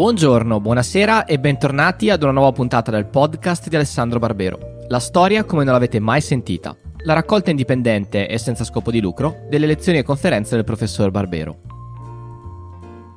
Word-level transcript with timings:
Buongiorno, 0.00 0.60
buonasera 0.60 1.26
e 1.26 1.38
bentornati 1.38 2.08
ad 2.08 2.22
una 2.22 2.32
nuova 2.32 2.52
puntata 2.52 2.90
del 2.90 3.04
podcast 3.04 3.68
di 3.68 3.76
Alessandro 3.76 4.18
Barbero. 4.18 4.78
La 4.88 4.98
storia 4.98 5.44
come 5.44 5.62
non 5.62 5.74
l'avete 5.74 6.00
mai 6.00 6.22
sentita. 6.22 6.74
La 7.04 7.12
raccolta 7.12 7.50
indipendente 7.50 8.26
e 8.26 8.38
senza 8.38 8.64
scopo 8.64 8.90
di 8.90 8.98
lucro 8.98 9.44
delle 9.50 9.66
lezioni 9.66 9.98
e 9.98 10.02
conferenze 10.02 10.54
del 10.54 10.64
professor 10.64 11.10
Barbero. 11.10 11.58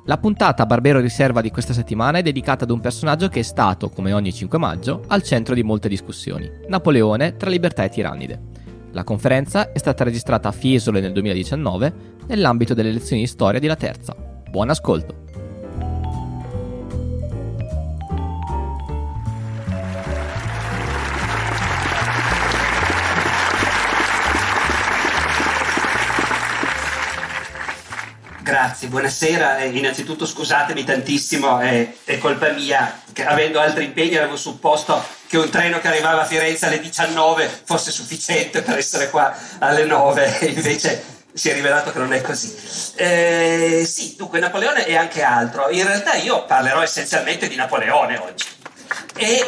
La 0.04 0.18
puntata 0.18 0.66
Barbero 0.66 1.00
Riserva 1.00 1.40
di 1.40 1.50
questa 1.50 1.72
settimana 1.72 2.18
è 2.18 2.22
dedicata 2.22 2.64
ad 2.64 2.70
un 2.70 2.80
personaggio 2.80 3.28
che 3.28 3.40
è 3.40 3.44
stato, 3.44 3.88
come 3.88 4.12
ogni 4.12 4.34
5 4.34 4.58
maggio, 4.58 5.04
al 5.06 5.22
centro 5.22 5.54
di 5.54 5.62
molte 5.62 5.88
discussioni. 5.88 6.50
Napoleone 6.68 7.36
tra 7.36 7.48
libertà 7.48 7.84
e 7.84 7.88
tirannide. 7.88 8.42
La 8.90 9.04
conferenza 9.04 9.72
è 9.72 9.78
stata 9.78 10.04
registrata 10.04 10.48
a 10.48 10.52
Fiesole 10.52 11.00
nel 11.00 11.12
2019 11.12 11.94
nell'ambito 12.26 12.74
delle 12.74 12.92
lezioni 12.92 13.22
di 13.22 13.28
storia 13.28 13.58
di 13.58 13.68
La 13.68 13.76
Terza. 13.76 14.14
Buon 14.50 14.68
ascolto! 14.68 15.23
Grazie, 28.64 28.88
buonasera. 28.88 29.58
Eh, 29.58 29.76
innanzitutto 29.76 30.24
scusatemi 30.24 30.84
tantissimo, 30.84 31.60
eh, 31.60 31.98
è 32.02 32.16
colpa 32.16 32.48
mia, 32.48 33.02
che 33.12 33.26
avendo 33.26 33.60
altri 33.60 33.84
impegni 33.84 34.16
avevo 34.16 34.36
supposto 34.36 35.04
che 35.26 35.36
un 35.36 35.50
treno 35.50 35.80
che 35.80 35.88
arrivava 35.88 36.22
a 36.22 36.24
Firenze 36.24 36.64
alle 36.64 36.80
19 36.80 37.60
fosse 37.64 37.90
sufficiente 37.90 38.62
per 38.62 38.78
essere 38.78 39.10
qua 39.10 39.36
alle 39.58 39.84
9, 39.84 40.38
invece 40.48 41.04
si 41.34 41.50
è 41.50 41.52
rivelato 41.52 41.92
che 41.92 41.98
non 41.98 42.14
è 42.14 42.22
così. 42.22 42.56
Eh, 42.94 43.84
sì, 43.86 44.14
dunque 44.16 44.38
Napoleone 44.38 44.86
e 44.86 44.96
anche 44.96 45.22
altro. 45.22 45.68
In 45.68 45.84
realtà 45.84 46.14
io 46.14 46.46
parlerò 46.46 46.80
essenzialmente 46.80 47.48
di 47.48 47.56
Napoleone 47.56 48.16
oggi. 48.16 48.46
E 49.14 49.46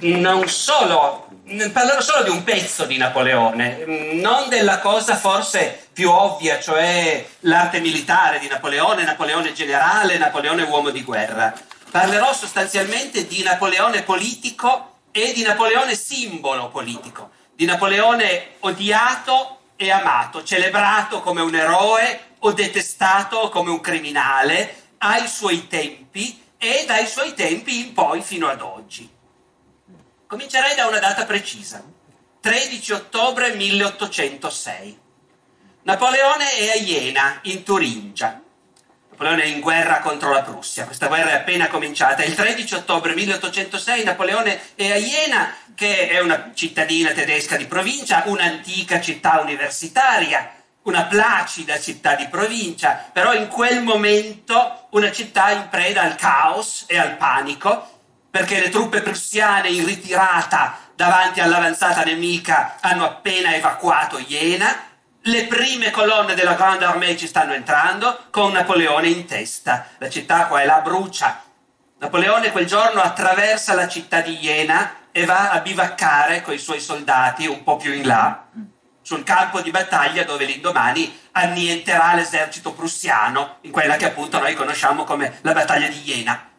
non 0.00 0.48
solo 0.48 1.25
parlerò 1.70 2.00
solo 2.00 2.24
di 2.24 2.30
un 2.30 2.42
pezzo 2.42 2.86
di 2.86 2.96
Napoleone, 2.96 3.84
non 4.14 4.48
della 4.48 4.80
cosa 4.80 5.16
forse 5.16 5.88
più 5.92 6.10
ovvia, 6.10 6.58
cioè 6.58 7.24
l'arte 7.40 7.78
militare 7.78 8.40
di 8.40 8.48
Napoleone, 8.48 9.04
Napoleone 9.04 9.52
generale, 9.52 10.18
Napoleone 10.18 10.62
uomo 10.62 10.90
di 10.90 11.04
guerra. 11.04 11.54
Parlerò 11.88 12.34
sostanzialmente 12.34 13.26
di 13.26 13.42
Napoleone 13.44 14.02
politico 14.02 14.94
e 15.12 15.32
di 15.32 15.42
Napoleone 15.42 15.94
simbolo 15.94 16.68
politico, 16.68 17.30
di 17.54 17.64
Napoleone 17.64 18.56
odiato 18.60 19.60
e 19.76 19.90
amato, 19.90 20.42
celebrato 20.42 21.20
come 21.20 21.42
un 21.42 21.54
eroe 21.54 22.20
o 22.40 22.52
detestato 22.52 23.48
come 23.50 23.70
un 23.70 23.80
criminale 23.80 24.82
ai 24.98 25.28
suoi 25.28 25.68
tempi 25.68 26.42
e 26.58 26.84
dai 26.86 27.06
suoi 27.06 27.34
tempi 27.34 27.78
in 27.78 27.92
poi 27.92 28.20
fino 28.20 28.48
ad 28.48 28.60
oggi. 28.60 29.15
Comincerei 30.28 30.74
da 30.74 30.88
una 30.88 30.98
data 30.98 31.24
precisa, 31.24 31.84
13 32.40 32.92
ottobre 32.94 33.54
1806. 33.54 34.98
Napoleone 35.82 36.50
è 36.50 36.70
a 36.70 36.74
Iena, 36.74 37.38
in 37.42 37.62
Turingia. 37.62 38.42
Napoleone 39.10 39.44
è 39.44 39.46
in 39.46 39.60
guerra 39.60 40.00
contro 40.00 40.32
la 40.32 40.42
Prussia, 40.42 40.84
questa 40.84 41.06
guerra 41.06 41.30
è 41.30 41.34
appena 41.34 41.68
cominciata. 41.68 42.24
Il 42.24 42.34
13 42.34 42.74
ottobre 42.74 43.14
1806 43.14 44.02
Napoleone 44.02 44.74
è 44.74 44.90
a 44.90 44.96
Iena, 44.96 45.54
che 45.76 46.08
è 46.08 46.18
una 46.18 46.50
cittadina 46.52 47.12
tedesca 47.12 47.56
di 47.56 47.66
provincia, 47.66 48.24
un'antica 48.26 49.00
città 49.00 49.38
universitaria, 49.40 50.54
una 50.82 51.04
placida 51.04 51.78
città 51.78 52.16
di 52.16 52.26
provincia, 52.26 53.10
però 53.12 53.32
in 53.32 53.46
quel 53.46 53.80
momento 53.80 54.88
una 54.90 55.12
città 55.12 55.52
in 55.52 55.68
preda 55.68 56.02
al 56.02 56.16
caos 56.16 56.82
e 56.88 56.98
al 56.98 57.16
panico 57.16 57.94
perché 58.36 58.60
le 58.60 58.68
truppe 58.68 59.00
prussiane 59.00 59.70
in 59.70 59.86
ritirata 59.86 60.76
davanti 60.94 61.40
all'avanzata 61.40 62.02
nemica 62.02 62.76
hanno 62.80 63.06
appena 63.06 63.54
evacuato 63.54 64.18
Iena, 64.18 64.76
le 65.22 65.46
prime 65.46 65.90
colonne 65.90 66.34
della 66.34 66.52
Grande 66.52 66.84
Armée 66.84 67.16
ci 67.16 67.26
stanno 67.26 67.54
entrando 67.54 68.26
con 68.28 68.52
Napoleone 68.52 69.08
in 69.08 69.24
testa. 69.24 69.86
La 69.96 70.10
città 70.10 70.48
qua 70.48 70.60
e 70.60 70.66
là 70.66 70.82
brucia. 70.82 71.44
Napoleone 71.98 72.52
quel 72.52 72.66
giorno 72.66 73.00
attraversa 73.00 73.72
la 73.72 73.88
città 73.88 74.20
di 74.20 74.38
Iena 74.38 74.96
e 75.12 75.24
va 75.24 75.52
a 75.52 75.60
bivaccare 75.60 76.42
con 76.42 76.52
i 76.52 76.58
suoi 76.58 76.78
soldati 76.78 77.46
un 77.46 77.62
po' 77.62 77.76
più 77.76 77.94
in 77.94 78.06
là, 78.06 78.48
sul 79.00 79.24
campo 79.24 79.62
di 79.62 79.70
battaglia 79.70 80.24
dove 80.24 80.44
l'indomani 80.44 81.20
annienterà 81.32 82.12
l'esercito 82.14 82.74
prussiano, 82.74 83.60
in 83.62 83.70
quella 83.70 83.96
che 83.96 84.04
appunto 84.04 84.38
noi 84.38 84.52
conosciamo 84.52 85.04
come 85.04 85.38
la 85.40 85.54
battaglia 85.54 85.88
di 85.88 86.02
Iena. 86.04 86.50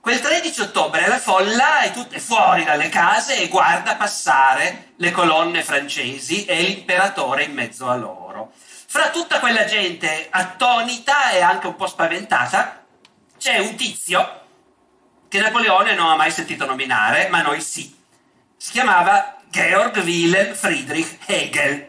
Quel 0.00 0.18
13 0.18 0.62
ottobre 0.62 1.06
la 1.08 1.18
folla 1.18 1.80
è, 1.80 1.92
tut- 1.92 2.14
è 2.14 2.18
fuori 2.18 2.64
dalle 2.64 2.88
case 2.88 3.38
e 3.38 3.48
guarda 3.48 3.96
passare 3.96 4.92
le 4.96 5.10
colonne 5.10 5.62
francesi 5.62 6.46
e 6.46 6.62
l'imperatore 6.62 7.44
in 7.44 7.52
mezzo 7.52 7.86
a 7.86 7.96
loro. 7.96 8.52
Fra 8.86 9.10
tutta 9.10 9.40
quella 9.40 9.66
gente 9.66 10.28
attonita 10.30 11.32
e 11.32 11.42
anche 11.42 11.66
un 11.66 11.76
po' 11.76 11.86
spaventata 11.86 12.82
c'è 13.36 13.58
un 13.58 13.74
tizio 13.76 14.40
che 15.28 15.38
Napoleone 15.38 15.94
non 15.94 16.08
ha 16.08 16.16
mai 16.16 16.30
sentito 16.30 16.64
nominare, 16.64 17.28
ma 17.28 17.42
noi 17.42 17.60
sì. 17.60 17.94
Si 18.56 18.72
chiamava 18.72 19.36
Georg 19.48 19.98
Wilhelm 19.98 20.54
Friedrich 20.54 21.18
Hegel. 21.26 21.88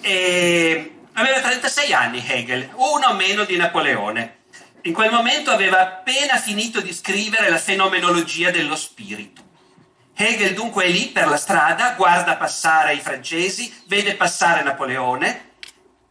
E 0.00 0.94
aveva 1.14 1.40
36 1.40 1.92
anni 1.92 2.24
Hegel, 2.24 2.70
uno 2.74 3.12
meno 3.14 3.44
di 3.44 3.56
Napoleone. 3.56 4.38
In 4.84 4.94
quel 4.94 5.10
momento 5.10 5.50
aveva 5.50 5.80
appena 5.80 6.38
finito 6.38 6.80
di 6.80 6.94
scrivere 6.94 7.50
la 7.50 7.58
fenomenologia 7.58 8.50
dello 8.50 8.76
spirito. 8.76 9.42
Hegel 10.14 10.54
dunque 10.54 10.84
è 10.84 10.88
lì 10.88 11.08
per 11.08 11.28
la 11.28 11.36
strada, 11.36 11.92
guarda 11.96 12.36
passare 12.36 12.94
i 12.94 13.00
francesi, 13.00 13.82
vede 13.86 14.14
passare 14.14 14.62
Napoleone 14.62 15.48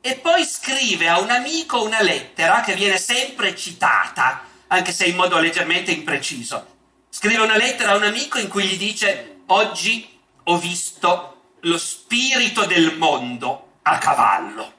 e 0.01 0.15
poi 0.15 0.45
scrive 0.45 1.07
a 1.07 1.19
un 1.19 1.31
amico 1.31 1.83
una 1.83 2.01
lettera 2.01 2.61
che 2.61 2.75
viene 2.75 2.97
sempre 2.99 3.55
citata, 3.55 4.43
anche 4.67 4.91
se 4.91 5.05
in 5.05 5.15
modo 5.15 5.39
leggermente 5.39 5.91
impreciso. 5.91 6.77
Scrive 7.09 7.41
una 7.41 7.57
lettera 7.57 7.93
a 7.93 7.95
un 7.95 8.03
amico 8.03 8.37
in 8.37 8.49
cui 8.49 8.65
gli 8.65 8.77
dice 8.77 9.41
oggi 9.47 10.19
ho 10.43 10.57
visto 10.59 11.53
lo 11.61 11.77
spirito 11.79 12.65
del 12.65 12.97
mondo 12.97 13.77
a 13.81 13.97
cavallo. 13.97 14.78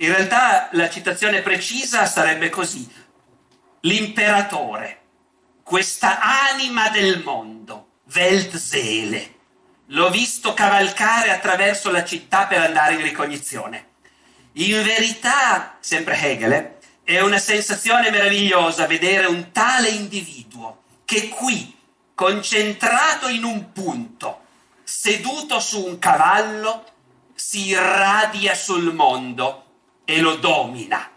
In 0.00 0.08
realtà 0.08 0.70
la 0.72 0.88
citazione 0.88 1.42
precisa 1.42 2.06
sarebbe 2.06 2.48
così. 2.48 2.88
L'imperatore, 3.80 5.00
questa 5.62 6.20
anima 6.50 6.88
del 6.88 7.22
mondo, 7.22 7.98
Weltseele, 8.10 9.34
l'ho 9.88 10.08
visto 10.08 10.54
cavalcare 10.54 11.30
attraverso 11.30 11.90
la 11.90 12.02
città 12.02 12.46
per 12.46 12.62
andare 12.62 12.94
in 12.94 13.02
ricognizione. 13.02 13.88
In 14.52 14.82
verità, 14.82 15.76
sempre 15.80 16.18
Hegel, 16.18 16.76
è 17.04 17.20
una 17.20 17.38
sensazione 17.38 18.10
meravigliosa 18.10 18.86
vedere 18.86 19.26
un 19.26 19.52
tale 19.52 19.90
individuo 19.90 20.82
che 21.04 21.28
qui, 21.28 21.76
concentrato 22.14 23.28
in 23.28 23.44
un 23.44 23.70
punto, 23.72 24.44
seduto 24.82 25.60
su 25.60 25.84
un 25.84 25.98
cavallo, 25.98 26.86
si 27.34 27.66
irradia 27.66 28.54
sul 28.54 28.94
mondo 28.94 29.64
e 30.10 30.20
lo 30.20 30.34
domina. 30.34 31.08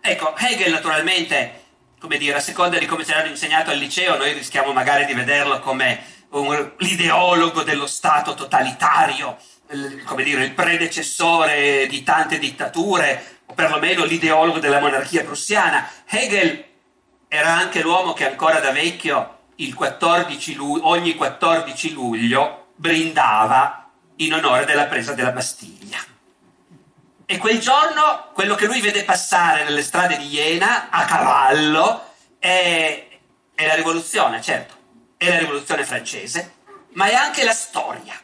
Ecco, 0.00 0.36
Hegel 0.36 0.72
naturalmente, 0.72 1.64
come 2.00 2.18
dire, 2.18 2.36
a 2.36 2.40
seconda 2.40 2.78
di 2.78 2.86
come 2.86 3.04
ce 3.04 3.14
l'hanno 3.14 3.28
insegnato 3.28 3.70
al 3.70 3.78
liceo, 3.78 4.16
noi 4.16 4.32
rischiamo 4.32 4.72
magari 4.72 5.04
di 5.04 5.14
vederlo 5.14 5.60
come 5.60 6.02
un, 6.30 6.72
l'ideologo 6.78 7.62
dello 7.62 7.86
Stato 7.86 8.34
totalitario, 8.34 9.36
il, 9.70 10.02
come 10.04 10.24
dire, 10.24 10.44
il 10.44 10.54
predecessore 10.54 11.86
di 11.88 12.02
tante 12.02 12.38
dittature, 12.38 13.40
o 13.46 13.54
perlomeno 13.54 14.04
l'ideologo 14.04 14.58
della 14.58 14.80
monarchia 14.80 15.22
prussiana. 15.22 15.88
Hegel 16.04 16.64
era 17.28 17.52
anche 17.52 17.80
l'uomo 17.80 18.12
che 18.12 18.28
ancora 18.28 18.58
da 18.58 18.72
vecchio, 18.72 19.34
14 19.72 20.54
luglio, 20.54 20.88
ogni 20.88 21.14
14 21.14 21.92
luglio, 21.92 22.66
brindava 22.74 23.88
in 24.16 24.34
onore 24.34 24.64
della 24.64 24.84
presa 24.86 25.14
della 25.14 25.32
Bastiglia. 25.32 25.75
E 27.28 27.38
quel 27.38 27.58
giorno 27.58 28.28
quello 28.32 28.54
che 28.54 28.66
lui 28.66 28.80
vede 28.80 29.02
passare 29.02 29.64
nelle 29.64 29.82
strade 29.82 30.16
di 30.16 30.28
Iena 30.28 30.90
a 30.90 31.04
cavallo 31.06 32.12
è, 32.38 33.08
è 33.52 33.66
la 33.66 33.74
rivoluzione, 33.74 34.40
certo, 34.40 34.74
è 35.16 35.30
la 35.30 35.38
rivoluzione 35.38 35.84
francese, 35.84 36.52
ma 36.92 37.06
è 37.06 37.14
anche 37.14 37.42
la 37.42 37.52
storia. 37.52 38.14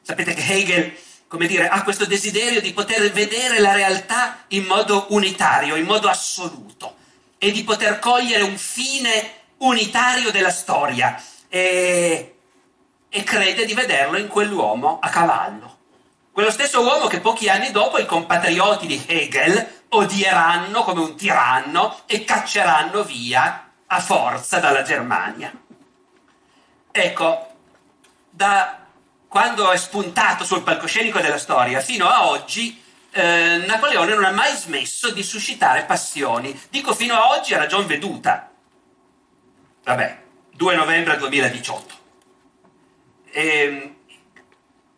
Sapete 0.00 0.32
che 0.32 0.54
Hegel, 0.54 0.96
come 1.28 1.46
dire, 1.46 1.68
ha 1.68 1.82
questo 1.82 2.06
desiderio 2.06 2.62
di 2.62 2.72
poter 2.72 3.12
vedere 3.12 3.58
la 3.58 3.74
realtà 3.74 4.44
in 4.48 4.64
modo 4.64 5.04
unitario, 5.10 5.76
in 5.76 5.84
modo 5.84 6.08
assoluto, 6.08 6.96
e 7.36 7.50
di 7.50 7.62
poter 7.62 7.98
cogliere 7.98 8.42
un 8.42 8.56
fine 8.56 9.32
unitario 9.58 10.30
della 10.30 10.50
storia. 10.50 11.22
E, 11.48 12.36
e 13.10 13.22
crede 13.22 13.66
di 13.66 13.74
vederlo 13.74 14.16
in 14.16 14.28
quell'uomo 14.28 14.98
a 14.98 15.10
cavallo. 15.10 15.75
Quello 16.36 16.50
stesso 16.50 16.82
uomo 16.82 17.06
che 17.06 17.20
pochi 17.20 17.48
anni 17.48 17.70
dopo 17.70 17.96
i 17.96 18.04
compatrioti 18.04 18.86
di 18.86 19.02
Hegel, 19.06 19.84
odieranno 19.88 20.82
come 20.82 21.00
un 21.00 21.16
tiranno 21.16 22.00
e 22.04 22.24
cacceranno 22.24 23.04
via 23.04 23.70
a 23.86 24.00
forza 24.00 24.58
dalla 24.58 24.82
Germania. 24.82 25.50
Ecco, 26.92 27.54
da 28.28 28.80
quando 29.26 29.70
è 29.70 29.78
spuntato 29.78 30.44
sul 30.44 30.62
palcoscenico 30.62 31.20
della 31.20 31.38
storia 31.38 31.80
fino 31.80 32.06
a 32.06 32.28
oggi, 32.28 32.84
eh, 33.12 33.64
Napoleone 33.66 34.12
non 34.12 34.24
ha 34.24 34.30
mai 34.30 34.54
smesso 34.54 35.10
di 35.12 35.22
suscitare 35.22 35.84
passioni. 35.84 36.60
Dico 36.68 36.92
fino 36.92 37.14
a 37.14 37.30
oggi 37.30 37.54
a 37.54 37.58
ragion 37.60 37.86
veduta. 37.86 38.50
Vabbè, 39.84 40.22
2 40.50 40.74
novembre 40.74 41.16
2018. 41.16 41.94
E, 43.30 43.48
ehm, 43.48 43.95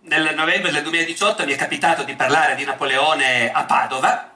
nel 0.08 0.34
novembre 0.34 0.72
del 0.72 0.82
2018 0.82 1.44
mi 1.44 1.52
è 1.52 1.56
capitato 1.56 2.02
di 2.02 2.14
parlare 2.14 2.54
di 2.54 2.64
Napoleone 2.64 3.52
a 3.52 3.64
Padova 3.64 4.32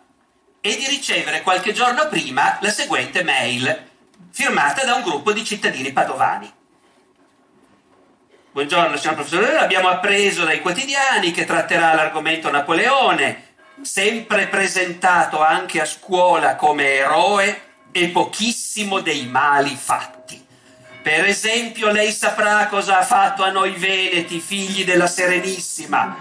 e 0.60 0.76
di 0.76 0.86
ricevere 0.86 1.40
qualche 1.40 1.72
giorno 1.72 2.08
prima 2.08 2.58
la 2.60 2.70
seguente 2.70 3.24
mail 3.24 3.88
firmata 4.30 4.84
da 4.84 4.94
un 4.94 5.02
gruppo 5.02 5.32
di 5.32 5.44
cittadini 5.44 5.90
padovani. 5.92 6.52
Buongiorno 8.52 8.98
signor 8.98 9.14
professore, 9.14 9.56
abbiamo 9.56 9.88
appreso 9.88 10.44
dai 10.44 10.60
quotidiani 10.60 11.30
che 11.30 11.46
tratterà 11.46 11.94
l'argomento 11.94 12.50
Napoleone, 12.50 13.54
sempre 13.80 14.46
presentato 14.48 15.42
anche 15.42 15.80
a 15.80 15.86
scuola 15.86 16.54
come 16.56 16.96
eroe 16.96 17.62
e 17.92 18.08
pochissimo 18.08 19.00
dei 19.00 19.26
mali 19.26 19.74
fatti. 19.74 20.41
Per 21.02 21.24
esempio, 21.24 21.90
lei 21.90 22.12
saprà 22.12 22.68
cosa 22.68 23.00
ha 23.00 23.02
fatto 23.02 23.42
a 23.42 23.50
noi 23.50 23.72
veneti, 23.72 24.38
figli 24.38 24.84
della 24.84 25.08
Serenissima. 25.08 26.16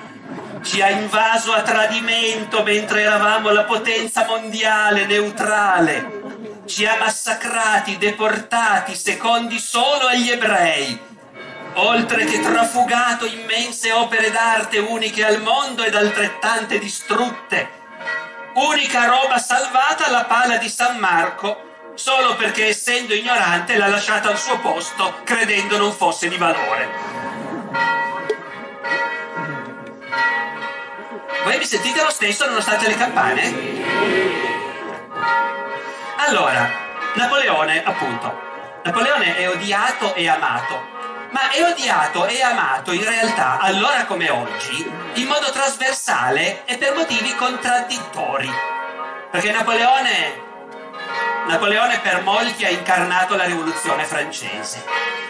Ci 0.64 0.82
ha 0.82 0.90
invaso 0.90 1.54
a 1.54 1.62
tradimento 1.62 2.64
mentre 2.64 3.02
eravamo 3.02 3.52
la 3.52 3.64
potenza 3.64 4.26
mondiale 4.26 5.06
neutrale. 5.06 6.64
Ci 6.66 6.88
ha 6.88 6.98
massacrati, 6.98 8.00
deportati, 8.00 8.96
secondi 8.96 9.60
solo 9.60 10.08
agli 10.08 10.32
ebrei. 10.32 11.00
Oltre 11.76 12.26
che 12.26 12.40
trafugato 12.40 13.28
immense 13.28 13.92
opere 13.92 14.32
d'arte 14.32 14.80
uniche 14.80 15.24
al 15.24 15.42
mondo 15.44 15.84
ed 15.84 15.94
altrettante 15.94 16.80
distrutte. 16.80 17.70
Unica 18.56 19.06
roba 19.06 19.38
salvata 19.38 20.10
la 20.10 20.26
pala 20.26 20.58
di 20.58 20.70
San 20.70 20.98
Marco 20.98 21.70
solo 21.96 22.36
perché 22.36 22.68
essendo 22.68 23.14
ignorante 23.14 23.78
l'ha 23.78 23.88
lasciata 23.88 24.30
al 24.30 24.38
suo 24.40 24.60
posto 24.60 25.20
credendo 25.24 25.78
non 25.78 25.92
fosse 25.92 26.28
di 26.28 26.38
valore. 26.38 26.90
Voi 31.44 31.58
mi 31.58 31.66
sentite 31.66 32.04
lo 32.04 32.10
stesso 32.10 32.46
nonostante 32.46 32.88
le 32.88 32.96
campane? 32.96 33.54
Allora, 36.28 36.70
Napoleone, 37.16 37.84
appunto. 37.84 38.50
Napoleone 38.84 39.36
è 39.36 39.50
odiato 39.50 40.14
e 40.14 40.30
amato, 40.30 40.82
ma 41.32 41.50
è 41.50 41.64
odiato 41.64 42.26
e 42.28 42.42
amato 42.42 42.92
in 42.92 43.04
realtà, 43.04 43.60
allora 43.60 44.06
come 44.06 44.30
oggi, 44.30 44.90
in 45.14 45.28
modo 45.28 45.52
trasversale 45.52 46.64
e 46.66 46.78
per 46.78 46.96
motivi 46.96 47.34
contraddittori. 47.36 48.52
Perché 49.32 49.52
Napoleone 49.52 50.50
Napoleone 51.48 52.00
per 52.00 52.22
molti 52.22 52.66
ha 52.66 52.70
incarnato 52.70 53.36
la 53.36 53.46
rivoluzione 53.46 54.06
francese. 54.06 54.84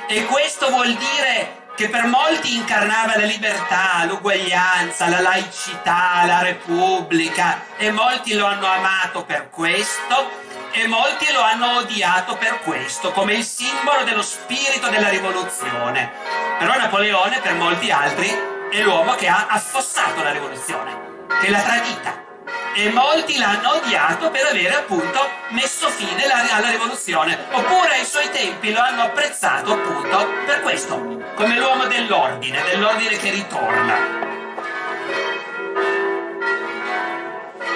E 0.07 0.25
questo 0.25 0.69
vuol 0.69 0.93
dire 0.93 1.59
che 1.75 1.89
per 1.89 2.05
molti 2.05 2.55
incarnava 2.55 3.17
la 3.17 3.25
libertà, 3.25 4.03
l'uguaglianza, 4.05 5.07
la 5.07 5.21
laicità, 5.21 6.23
la 6.25 6.41
repubblica. 6.41 7.63
E 7.77 7.91
molti 7.91 8.33
lo 8.33 8.45
hanno 8.45 8.67
amato 8.67 9.23
per 9.23 9.49
questo 9.49 10.29
e 10.71 10.87
molti 10.87 11.31
lo 11.31 11.41
hanno 11.41 11.77
odiato 11.77 12.35
per 12.35 12.59
questo, 12.59 13.11
come 13.11 13.33
il 13.33 13.43
simbolo 13.43 14.03
dello 14.03 14.21
spirito 14.21 14.89
della 14.89 15.09
rivoluzione. 15.09 16.11
Però 16.59 16.77
Napoleone 16.77 17.39
per 17.39 17.55
molti 17.55 17.89
altri 17.89 18.29
è 18.69 18.81
l'uomo 18.81 19.15
che 19.15 19.27
ha 19.27 19.47
affossato 19.49 20.21
la 20.21 20.31
rivoluzione, 20.31 21.25
che 21.41 21.49
l'ha 21.49 21.61
tradita 21.61 22.29
e 22.73 22.89
molti 22.89 23.37
l'hanno 23.37 23.75
odiato 23.75 24.29
per 24.29 24.45
avere 24.45 24.75
appunto 24.75 25.29
messo 25.49 25.89
fine 25.89 26.23
alla 26.25 26.69
rivoluzione, 26.69 27.37
oppure 27.51 27.95
ai 27.95 28.05
suoi 28.05 28.29
tempi 28.31 28.71
lo 28.71 28.79
hanno 28.79 29.03
apprezzato 29.03 29.73
appunto 29.73 30.29
per 30.45 30.61
questo, 30.61 30.95
come 31.35 31.57
l'uomo 31.57 31.85
dell'ordine, 31.85 32.63
dell'ordine 32.63 33.17
che 33.17 33.29
ritorna. 33.31 34.29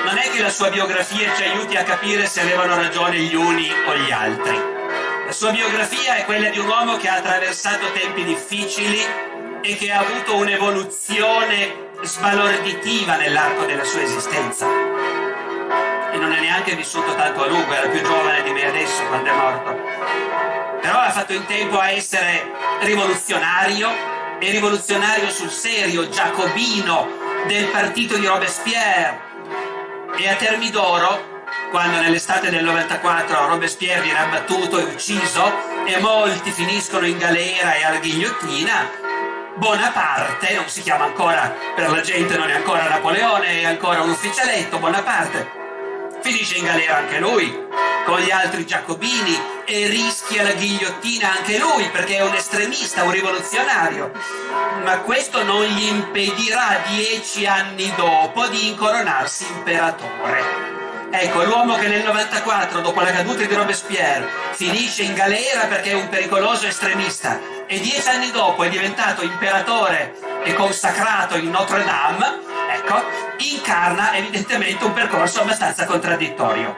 Non 0.06 0.18
è 0.18 0.30
che 0.30 0.42
la 0.42 0.50
sua 0.50 0.69
biografia 0.69 1.33
ci 1.36 1.44
aiuti 1.44 1.75
a 1.75 1.83
capire 1.83 2.25
se 2.25 2.41
avevano 2.41 2.75
ragione 2.75 3.18
gli 3.18 3.36
uni 3.36 3.69
o 3.88 3.95
gli 3.98 4.12
altri. 4.12 4.74
La 5.25 5.31
sua 5.31 5.51
biografia 5.51 6.15
è 6.15 6.25
quella 6.25 6.50
di 6.50 6.59
un 6.59 6.68
uomo 6.68 6.98
che 6.98 7.09
ha 7.09 7.15
attraversato 7.15 7.91
tempi 7.91 8.24
difficili 8.24 9.03
e 9.62 9.75
che 9.75 9.91
ha 9.91 10.00
avuto 10.00 10.36
un'evoluzione 10.36 11.84
sbalorditiva 12.05 13.15
nell'arco 13.15 13.65
della 13.65 13.83
sua 13.83 14.01
esistenza. 14.01 14.67
E 16.11 16.17
non 16.17 16.31
è 16.31 16.39
neanche 16.39 16.75
vissuto 16.75 17.15
tanto 17.15 17.43
a 17.43 17.47
lungo, 17.47 17.73
era 17.73 17.87
più 17.87 18.01
giovane 18.01 18.43
di 18.43 18.51
me 18.51 18.65
adesso 18.65 19.03
quando 19.07 19.29
è 19.29 19.33
morto. 19.33 19.75
Però 20.81 20.99
ha 20.99 21.11
fatto 21.11 21.33
in 21.33 21.45
tempo 21.45 21.79
a 21.79 21.89
essere 21.89 22.51
rivoluzionario 22.81 23.89
e 24.39 24.51
rivoluzionario 24.51 25.29
sul 25.29 25.49
serio, 25.49 26.07
giacobino 26.07 27.07
del 27.47 27.65
partito 27.65 28.17
di 28.17 28.25
Robespierre. 28.27 29.19
E 30.17 30.29
a 30.29 30.35
Termidoro, 30.35 31.43
quando 31.71 31.99
nell'estate 31.99 32.49
del 32.49 32.63
94 32.63 33.47
Robespierre 33.47 34.01
viene 34.01 34.19
abbattuto 34.19 34.77
e 34.77 34.83
ucciso 34.83 35.51
e 35.85 35.97
molti 35.99 36.51
finiscono 36.51 37.05
in 37.05 37.17
galera 37.17 37.73
e 37.73 37.83
alla 37.83 37.97
ghigliottina, 37.97 39.03
Bonaparte, 39.57 40.53
non 40.53 40.67
si 40.67 40.81
chiama 40.81 41.05
ancora, 41.05 41.55
per 41.75 41.89
la 41.89 42.01
gente 42.01 42.37
non 42.37 42.49
è 42.49 42.55
ancora 42.55 42.89
Napoleone, 42.89 43.61
è 43.61 43.65
ancora 43.65 44.01
un 44.01 44.09
ufficialetto, 44.09 44.79
Bonaparte. 44.79 45.49
Finisce 46.21 46.57
in 46.57 46.65
galera 46.65 46.97
anche 46.97 47.19
lui, 47.19 47.65
con 48.03 48.19
gli 48.19 48.31
altri 48.31 48.65
giacobini, 48.65 49.53
e 49.65 49.87
rischia 49.87 50.43
la 50.43 50.51
ghigliottina 50.51 51.37
anche 51.37 51.57
lui, 51.57 51.89
perché 51.89 52.17
è 52.17 52.21
un 52.21 52.33
estremista, 52.33 53.03
un 53.03 53.11
rivoluzionario. 53.11 54.11
Ma 54.83 54.97
questo 54.99 55.43
non 55.43 55.63
gli 55.63 55.87
impedirà 55.87 56.81
dieci 56.87 57.45
anni 57.45 57.93
dopo 57.95 58.47
di 58.47 58.67
incoronarsi 58.67 59.45
imperatore. 59.47 60.85
Ecco, 61.17 61.45
l'uomo 61.45 61.75
che 61.75 61.88
nel 61.88 62.03
94, 62.03 62.81
dopo 62.81 63.00
la 63.00 63.12
caduta 63.12 63.45
di 63.45 63.53
Robespierre, 63.53 64.27
finisce 64.51 65.03
in 65.03 65.13
galera 65.13 65.62
perché 65.65 65.91
è 65.91 65.93
un 65.93 66.10
pericoloso 66.10 66.67
estremista 66.67 67.39
e 67.65 67.79
dieci 67.79 68.10
anni 68.10 68.31
dopo 68.31 68.63
è 68.63 68.69
diventato 68.69 69.24
imperatore 69.24 70.13
e 70.43 70.53
consacrato 70.53 71.38
in 71.38 71.50
Notre 71.51 71.86
Dame, 71.86 72.39
ecco, 72.69 73.01
incarna 73.38 74.13
evidentemente 74.13 74.84
un 74.84 74.91
percorso 74.91 75.39
abbastanza 75.39 75.86
contraddittorio. 75.86 76.75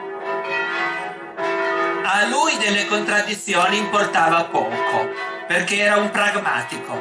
A 2.04 2.24
lui 2.26 2.56
delle 2.58 2.86
contraddizioni 2.86 3.78
importava 3.78 4.44
poco, 4.44 5.10
perché 5.48 5.78
era 5.78 5.96
un 5.96 6.10
pragmatico. 6.10 6.96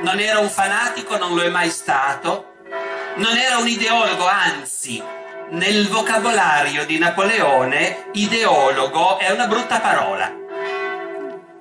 Non 0.00 0.18
era 0.18 0.40
un 0.40 0.50
fanatico, 0.50 1.16
non 1.18 1.36
lo 1.36 1.42
è 1.42 1.48
mai 1.50 1.70
stato. 1.70 2.52
Non 3.14 3.36
era 3.36 3.58
un 3.58 3.68
ideologo, 3.68 4.26
anzi, 4.26 5.00
nel 5.50 5.88
vocabolario 5.88 6.84
di 6.86 6.98
Napoleone 6.98 8.06
ideologo 8.12 9.18
è 9.18 9.30
una 9.30 9.46
brutta 9.46 9.80
parola. 9.80 10.32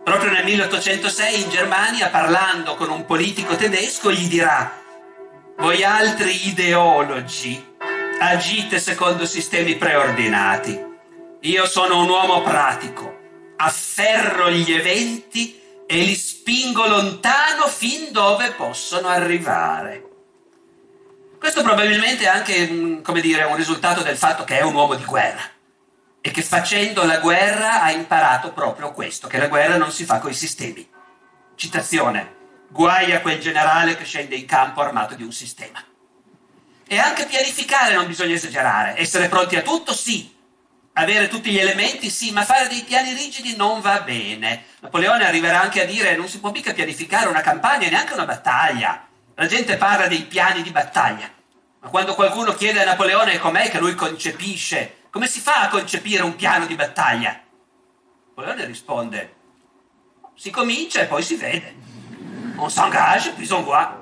Proprio 0.03 0.31
nel 0.31 0.43
1806 0.43 1.41
in 1.41 1.49
Germania, 1.49 2.09
parlando 2.09 2.75
con 2.75 2.89
un 2.89 3.05
politico 3.05 3.55
tedesco, 3.55 4.11
gli 4.11 4.27
dirà 4.27 4.81
voi 5.57 5.83
altri 5.83 6.47
ideologi 6.47 7.71
agite 8.19 8.79
secondo 8.79 9.25
sistemi 9.25 9.75
preordinati. 9.75 10.91
Io 11.41 11.65
sono 11.65 12.01
un 12.01 12.09
uomo 12.09 12.41
pratico, 12.41 13.19
afferro 13.57 14.49
gli 14.49 14.71
eventi 14.73 15.59
e 15.85 15.97
li 15.97 16.15
spingo 16.15 16.87
lontano 16.87 17.67
fin 17.67 18.11
dove 18.11 18.51
possono 18.51 19.09
arrivare. 19.09 20.12
Questo 21.43 21.61
probabilmente 21.61 22.23
è 22.23 22.27
anche, 22.27 23.01
come 23.01 23.19
dire, 23.19 23.43
un 23.43 23.57
risultato 23.57 24.01
del 24.01 24.15
fatto 24.15 24.45
che 24.45 24.59
è 24.59 24.61
un 24.61 24.73
uomo 24.73 24.95
di 24.95 25.03
guerra 25.03 25.41
e 26.21 26.31
che 26.31 26.41
facendo 26.41 27.03
la 27.03 27.17
guerra 27.17 27.81
ha 27.81 27.91
imparato 27.91 28.53
proprio 28.53 28.93
questo, 28.93 29.27
che 29.27 29.39
la 29.39 29.49
guerra 29.49 29.75
non 29.75 29.91
si 29.91 30.05
fa 30.05 30.19
coi 30.19 30.33
sistemi. 30.33 30.89
Citazione, 31.55 32.35
guai 32.69 33.11
a 33.11 33.19
quel 33.19 33.41
generale 33.41 33.97
che 33.97 34.05
scende 34.05 34.35
in 34.35 34.45
campo 34.45 34.79
armato 34.79 35.15
di 35.15 35.23
un 35.23 35.33
sistema. 35.33 35.83
E 36.87 36.97
anche 36.97 37.25
pianificare 37.25 37.93
non 37.93 38.07
bisogna 38.07 38.35
esagerare, 38.35 38.97
essere 38.97 39.27
pronti 39.27 39.57
a 39.57 39.63
tutto 39.63 39.91
sì, 39.91 40.33
avere 40.93 41.27
tutti 41.27 41.51
gli 41.51 41.59
elementi 41.59 42.09
sì, 42.09 42.31
ma 42.31 42.45
fare 42.45 42.69
dei 42.69 42.83
piani 42.83 43.11
rigidi 43.11 43.57
non 43.57 43.81
va 43.81 43.99
bene. 43.99 44.63
Napoleone 44.79 45.27
arriverà 45.27 45.59
anche 45.59 45.81
a 45.81 45.85
dire 45.85 46.15
non 46.15 46.29
si 46.29 46.39
può 46.39 46.51
mica 46.51 46.71
pianificare 46.71 47.27
una 47.27 47.41
campagna, 47.41 47.89
neanche 47.89 48.13
una 48.13 48.23
battaglia. 48.23 49.07
La 49.35 49.47
gente 49.47 49.77
parla 49.77 50.07
dei 50.07 50.23
piani 50.23 50.61
di 50.61 50.71
battaglia, 50.71 51.29
ma 51.79 51.89
quando 51.89 52.13
qualcuno 52.13 52.53
chiede 52.53 52.81
a 52.81 52.85
Napoleone 52.85 53.39
com'è 53.39 53.69
che 53.69 53.79
lui 53.79 53.95
concepisce 53.95 55.01
come 55.13 55.27
si 55.27 55.41
fa 55.41 55.61
a 55.61 55.69
concepire 55.69 56.23
un 56.23 56.35
piano 56.35 56.65
di 56.65 56.73
battaglia? 56.73 57.39
Napoleone 58.29 58.65
risponde, 58.65 59.35
si 60.33 60.49
comincia 60.49 61.01
e 61.01 61.05
poi 61.05 61.21
si 61.21 61.35
vede. 61.35 61.75
On 62.55 62.67
s'engage, 62.67 63.31
puis 63.33 63.51
on 63.51 63.63
voit. 63.63 63.93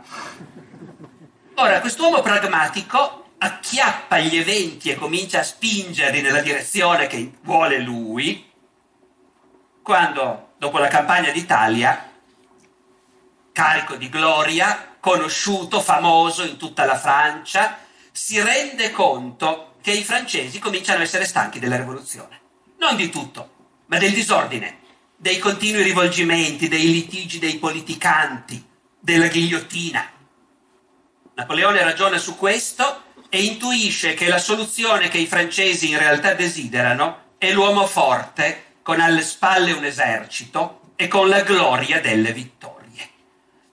Ora, 1.56 1.82
quest'uomo 1.82 2.22
pragmatico 2.22 3.34
acchiappa 3.38 4.20
gli 4.20 4.38
eventi 4.38 4.90
e 4.90 4.96
comincia 4.96 5.40
a 5.40 5.44
spingerli 5.44 6.22
nella 6.22 6.40
direzione 6.40 7.08
che 7.08 7.34
vuole 7.42 7.80
lui, 7.80 8.50
quando, 9.82 10.54
dopo 10.58 10.78
la 10.78 10.88
campagna 10.88 11.32
d'Italia, 11.32 12.10
carico 13.52 13.96
di 13.96 14.08
gloria, 14.08 14.90
conosciuto, 15.01 15.81
famoso 15.81 16.43
in 16.43 16.55
tutta 16.55 16.86
la 16.86 16.98
Francia, 16.98 17.79
si 18.12 18.41
rende 18.41 18.91
conto 18.91 19.74
che 19.81 19.91
i 19.91 20.03
francesi 20.03 20.60
cominciano 20.60 21.00
a 21.00 21.03
essere 21.03 21.25
stanchi 21.25 21.60
della 21.60 21.75
rivoluzione. 21.75 22.39
Non 22.79 22.96
di 22.96 23.10
tutto, 23.10 23.50
ma 23.88 23.98
del 23.98 24.13
disordine, 24.13 24.79
dei 25.17 25.39
continui 25.39 25.84
rivolgimenti, 25.84 26.67
dei 26.67 26.91
litigi 26.91 27.39
dei 27.39 27.58
politicanti, 27.58 28.63
della 29.00 29.27
ghigliottina. 29.27 30.10
Napoleone 31.34 31.84
ragiona 31.84 32.17
su 32.17 32.38
questo 32.38 33.03
e 33.29 33.43
intuisce 33.43 34.13
che 34.13 34.27
la 34.27 34.39
soluzione 34.39 35.08
che 35.08 35.17
i 35.17 35.27
francesi 35.27 35.89
in 35.89 35.98
realtà 35.98 36.34
desiderano 36.34 37.36
è 37.38 37.51
l'uomo 37.51 37.88
forte 37.88 38.75
con 38.81 39.00
alle 39.00 39.22
spalle 39.22 39.72
un 39.72 39.84
esercito 39.84 40.93
e 40.96 41.08
con 41.08 41.29
la 41.29 41.41
gloria 41.41 42.00
delle 42.01 42.34
vittorie. 42.34 42.81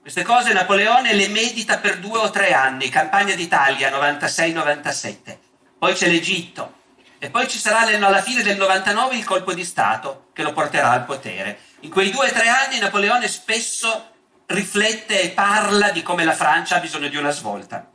Queste 0.09 0.25
cose 0.27 0.53
Napoleone 0.53 1.13
le 1.13 1.27
medita 1.27 1.77
per 1.77 1.99
due 1.99 2.17
o 2.17 2.31
tre 2.31 2.51
anni, 2.51 2.89
campagna 2.89 3.35
d'Italia 3.35 3.91
96-97, 3.91 5.37
poi 5.77 5.93
c'è 5.93 6.07
l'Egitto 6.07 6.77
e 7.19 7.29
poi 7.29 7.47
ci 7.47 7.59
sarà 7.59 7.81
alla 7.81 8.21
fine 8.23 8.41
del 8.41 8.57
99 8.57 9.15
il 9.15 9.23
colpo 9.23 9.53
di 9.53 9.63
Stato 9.63 10.29
che 10.33 10.41
lo 10.41 10.51
porterà 10.51 10.89
al 10.89 11.05
potere. 11.05 11.59
In 11.81 11.91
quei 11.91 12.09
due 12.09 12.27
o 12.27 12.31
tre 12.31 12.47
anni 12.47 12.79
Napoleone 12.79 13.27
spesso 13.27 14.09
riflette 14.47 15.21
e 15.21 15.29
parla 15.29 15.91
di 15.91 16.01
come 16.01 16.23
la 16.23 16.33
Francia 16.33 16.77
ha 16.77 16.79
bisogno 16.79 17.07
di 17.07 17.17
una 17.17 17.29
svolta. 17.29 17.87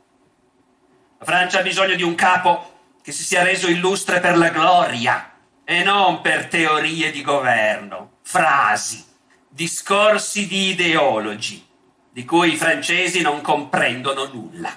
La 1.19 1.25
Francia 1.25 1.59
ha 1.59 1.63
bisogno 1.63 1.95
di 1.95 2.03
un 2.03 2.15
capo 2.15 2.93
che 3.03 3.11
si 3.11 3.25
sia 3.25 3.43
reso 3.43 3.67
illustre 3.67 4.21
per 4.21 4.37
la 4.37 4.51
gloria 4.51 5.33
e 5.65 5.83
non 5.83 6.21
per 6.21 6.47
teorie 6.47 7.11
di 7.11 7.21
governo, 7.21 8.19
frasi, 8.21 9.03
discorsi 9.49 10.47
di 10.47 10.69
ideologi 10.69 11.73
di 12.15 12.23
cui 12.23 12.53
i 12.53 12.55
francesi 12.55 13.19
non 13.19 13.41
comprendono 13.41 14.23
nulla. 14.31 14.73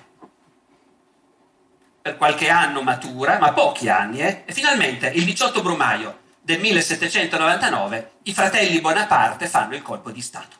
Per 2.02 2.16
qualche 2.16 2.49
anno 2.50 2.83
matura, 2.83 3.38
ma 3.38 3.52
pochi 3.52 3.88
anni, 3.88 4.18
eh? 4.18 4.42
e 4.45 4.52
finalmente 4.52 5.07
il 5.07 5.25
18 5.25 5.62
brumaio 5.62 6.18
del 6.40 6.59
1799 6.59 8.11
i 8.25 8.35
fratelli 8.35 8.80
Bonaparte 8.80 9.47
fanno 9.47 9.76
il 9.76 9.83
colpo 9.83 10.11
di 10.11 10.21
Stato. 10.21 10.57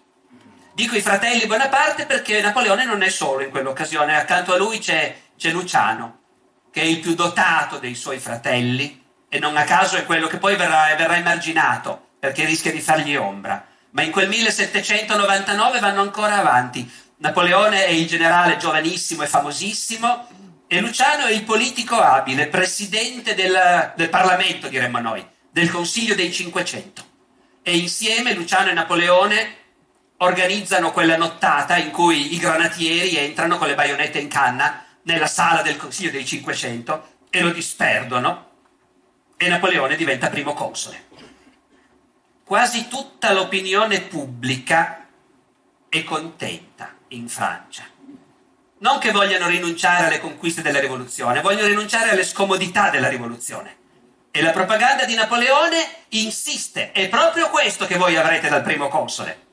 Dico 0.73 0.95
i 0.95 1.01
fratelli 1.01 1.47
Bonaparte 1.47 2.07
perché 2.07 2.41
Napoleone 2.41 2.85
non 2.85 3.03
è 3.03 3.09
solo 3.09 3.43
in 3.43 3.51
quell'occasione, 3.51 4.15
accanto 4.15 4.55
a 4.55 4.57
lui 4.57 4.79
c'è, 4.79 5.17
c'è 5.37 5.51
Luciano, 5.51 6.21
che 6.71 6.83
è 6.83 6.85
il 6.85 7.01
più 7.01 7.17
dotato 7.17 7.79
dei 7.79 7.97
suoi 7.97 8.21
fratelli 8.21 9.05
e 9.29 9.41
non 9.41 9.57
a 9.57 9.65
caso 9.65 9.97
è 9.97 10.05
quello 10.05 10.29
che 10.29 10.39
poi 10.39 10.55
verrà, 10.55 10.95
verrà 10.95 11.17
emarginato 11.17 12.11
perché 12.21 12.45
rischia 12.45 12.71
di 12.71 12.81
fargli 12.81 13.17
ombra 13.17 13.67
ma 13.91 14.03
in 14.03 14.11
quel 14.11 14.29
1799 14.29 15.79
vanno 15.79 16.03
ancora 16.03 16.39
avanti. 16.39 16.91
Napoleone 17.19 17.87
è 17.87 17.91
il 17.91 18.07
generale 18.07 18.57
giovanissimo 18.57 19.23
e 19.23 19.27
famosissimo 19.27 20.29
e 20.67 20.81
Luciano 20.81 21.25
è 21.25 21.33
il 21.33 21.45
politico 21.45 21.99
abile, 21.99 22.49
presidente 22.49 23.35
del, 23.35 23.93
del 23.97 24.09
Parlamento, 24.09 24.69
diremmo 24.69 25.01
noi, 25.01 25.27
del 25.51 25.71
Consiglio 25.71 26.15
dei 26.15 26.33
500. 26.33 27.07
E 27.63 27.77
insieme 27.77 28.35
Luciano 28.35 28.71
e 28.71 28.75
Napoleone 28.75 29.57
organizzano 30.19 30.93
quella 30.93 31.17
nottata 31.17 31.77
in 31.77 31.91
cui 31.91 32.35
i 32.35 32.39
granatieri 32.39 33.17
entrano 33.17 33.57
con 33.57 33.69
le 33.69 33.75
baionette 33.75 34.19
in 34.19 34.29
canna 34.29 34.85
nella 35.03 35.27
sala 35.27 35.63
del 35.63 35.77
Consiglio 35.77 36.11
dei 36.11 36.27
500 36.27 37.17
e 37.31 37.41
lo 37.41 37.51
disperdono 37.51 38.47
e 39.37 39.49
Napoleone 39.49 39.97
diventa 39.97 40.29
primo 40.29 40.55
console 40.55 41.07
quasi 42.49 42.89
tutta 42.89 43.35
l'opinione 43.35 44.01
pubblica 44.01 45.07
è 45.87 46.03
contenta 46.03 46.95
in 47.09 47.29
Francia. 47.29 47.85
Non 48.79 48.99
che 48.99 49.11
vogliano 49.11 49.49
rinunciare 49.49 50.07
alle 50.07 50.19
conquiste 50.19 50.63
della 50.63 50.81
rivoluzione, 50.81 51.43
vogliono 51.43 51.67
rinunciare 51.67 52.09
alle 52.09 52.25
scomodità 52.25 52.89
della 52.89 53.11
rivoluzione. 53.11 53.77
E 54.31 54.41
la 54.41 54.53
propaganda 54.53 55.05
di 55.05 55.15
Napoleone 55.15 55.77
insiste, 56.09 56.93
è 56.93 57.11
proprio 57.11 57.51
questo 57.51 57.85
che 57.85 57.99
voi 57.99 58.17
avrete 58.17 58.49
dal 58.49 58.63
primo 58.63 58.89
console. 58.89 59.47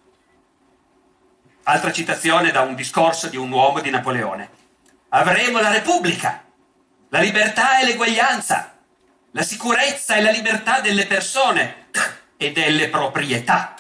Altra 1.64 1.92
citazione 1.92 2.52
da 2.52 2.62
un 2.62 2.76
discorso 2.76 3.28
di 3.28 3.36
un 3.36 3.52
uomo 3.52 3.82
di 3.82 3.90
Napoleone. 3.90 4.50
Avremo 5.10 5.60
la 5.60 5.72
Repubblica, 5.72 6.46
la 7.10 7.20
libertà 7.20 7.78
e 7.80 7.88
l'eguaglianza, 7.88 8.78
la 9.32 9.44
sicurezza 9.44 10.16
e 10.16 10.22
la 10.22 10.32
libertà 10.32 10.80
delle 10.80 11.06
persone 11.08 11.84
e 12.38 12.52
delle 12.52 12.90
proprietà. 12.90 13.76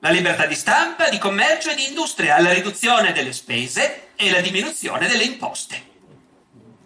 La 0.00 0.10
libertà 0.10 0.46
di 0.46 0.54
stampa, 0.54 1.08
di 1.08 1.18
commercio 1.18 1.70
e 1.70 1.74
di 1.74 1.86
industria, 1.88 2.40
la 2.40 2.52
riduzione 2.52 3.12
delle 3.12 3.32
spese 3.32 4.08
e 4.16 4.30
la 4.30 4.40
diminuzione 4.40 5.06
delle 5.06 5.24
imposte. 5.24 5.88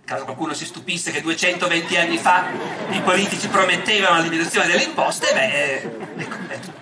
Caso 0.05 0.25
qualcuno 0.25 0.53
si 0.53 0.67
stupisse 0.67 1.13
che 1.13 1.23
220 1.23 1.97
anni 1.97 2.19
fa 2.19 2.47
i 2.91 3.01
politici 3.01 3.49
promettevano 3.49 4.17
la 4.17 4.23
diminuzione 4.23 4.67
delle 4.67 4.83
imposte, 4.83 5.33
beh, 5.33 5.75
ecco, 6.21 6.37
ecco. 6.49 6.73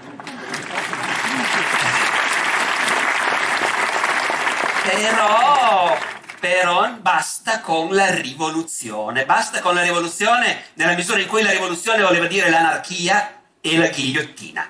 Però, 4.83 5.99
però 6.41 6.91
basta 6.95 7.61
con 7.61 7.95
la 7.95 8.11
rivoluzione, 8.13 9.25
basta 9.25 9.61
con 9.61 9.75
la 9.75 9.83
rivoluzione 9.83 10.65
nella 10.75 10.95
misura 10.95 11.21
in 11.21 11.29
cui 11.29 11.43
la 11.43 11.53
rivoluzione 11.53 12.03
voleva 12.03 12.27
dire 12.27 12.51
l'anarchia 12.51 13.42
e 13.63 13.79
la 13.79 13.89
ghigliottina. 13.89 14.69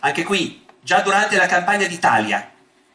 Anche 0.00 0.22
qui, 0.22 0.64
già 0.80 1.00
durante 1.00 1.36
la 1.36 1.46
campagna 1.46 1.86
d'Italia, 1.86 2.50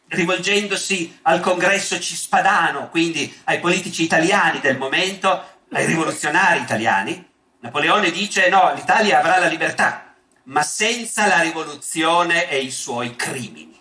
rivolgendosi 0.07 1.19
al 1.23 1.41
congresso 1.41 1.99
cispadano, 1.99 2.89
quindi 2.89 3.39
ai 3.43 3.59
politici 3.59 4.03
italiani 4.03 4.59
del 4.59 4.77
momento, 4.77 5.43
ai 5.71 5.85
rivoluzionari 5.85 6.61
italiani, 6.61 7.27
Napoleone 7.61 8.09
dice 8.09 8.47
no, 8.47 8.73
l'Italia 8.73 9.19
avrà 9.19 9.37
la 9.37 9.47
libertà, 9.47 10.15
ma 10.45 10.63
senza 10.63 11.27
la 11.27 11.41
rivoluzione 11.41 12.49
e 12.49 12.59
i 12.59 12.71
suoi 12.71 13.15
crimini. 13.15 13.77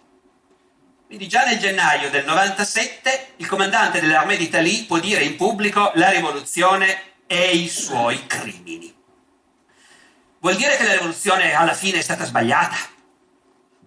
Quindi 1.06 1.28
già 1.28 1.44
nel 1.44 1.58
gennaio 1.58 2.10
del 2.10 2.24
97 2.26 3.34
il 3.36 3.46
comandante 3.46 4.00
dell'Armée 4.00 4.36
d'Italie 4.36 4.84
può 4.84 4.98
dire 4.98 5.22
in 5.22 5.36
pubblico 5.36 5.92
la 5.94 6.10
rivoluzione 6.10 7.02
e 7.26 7.52
i 7.52 7.68
suoi 7.68 8.26
crimini. 8.26 8.97
Vuol 10.48 10.60
dire 10.60 10.78
che 10.78 10.84
la 10.84 10.92
rivoluzione 10.92 11.52
alla 11.52 11.74
fine 11.74 11.98
è 11.98 12.00
stata 12.00 12.24
sbagliata? 12.24 12.74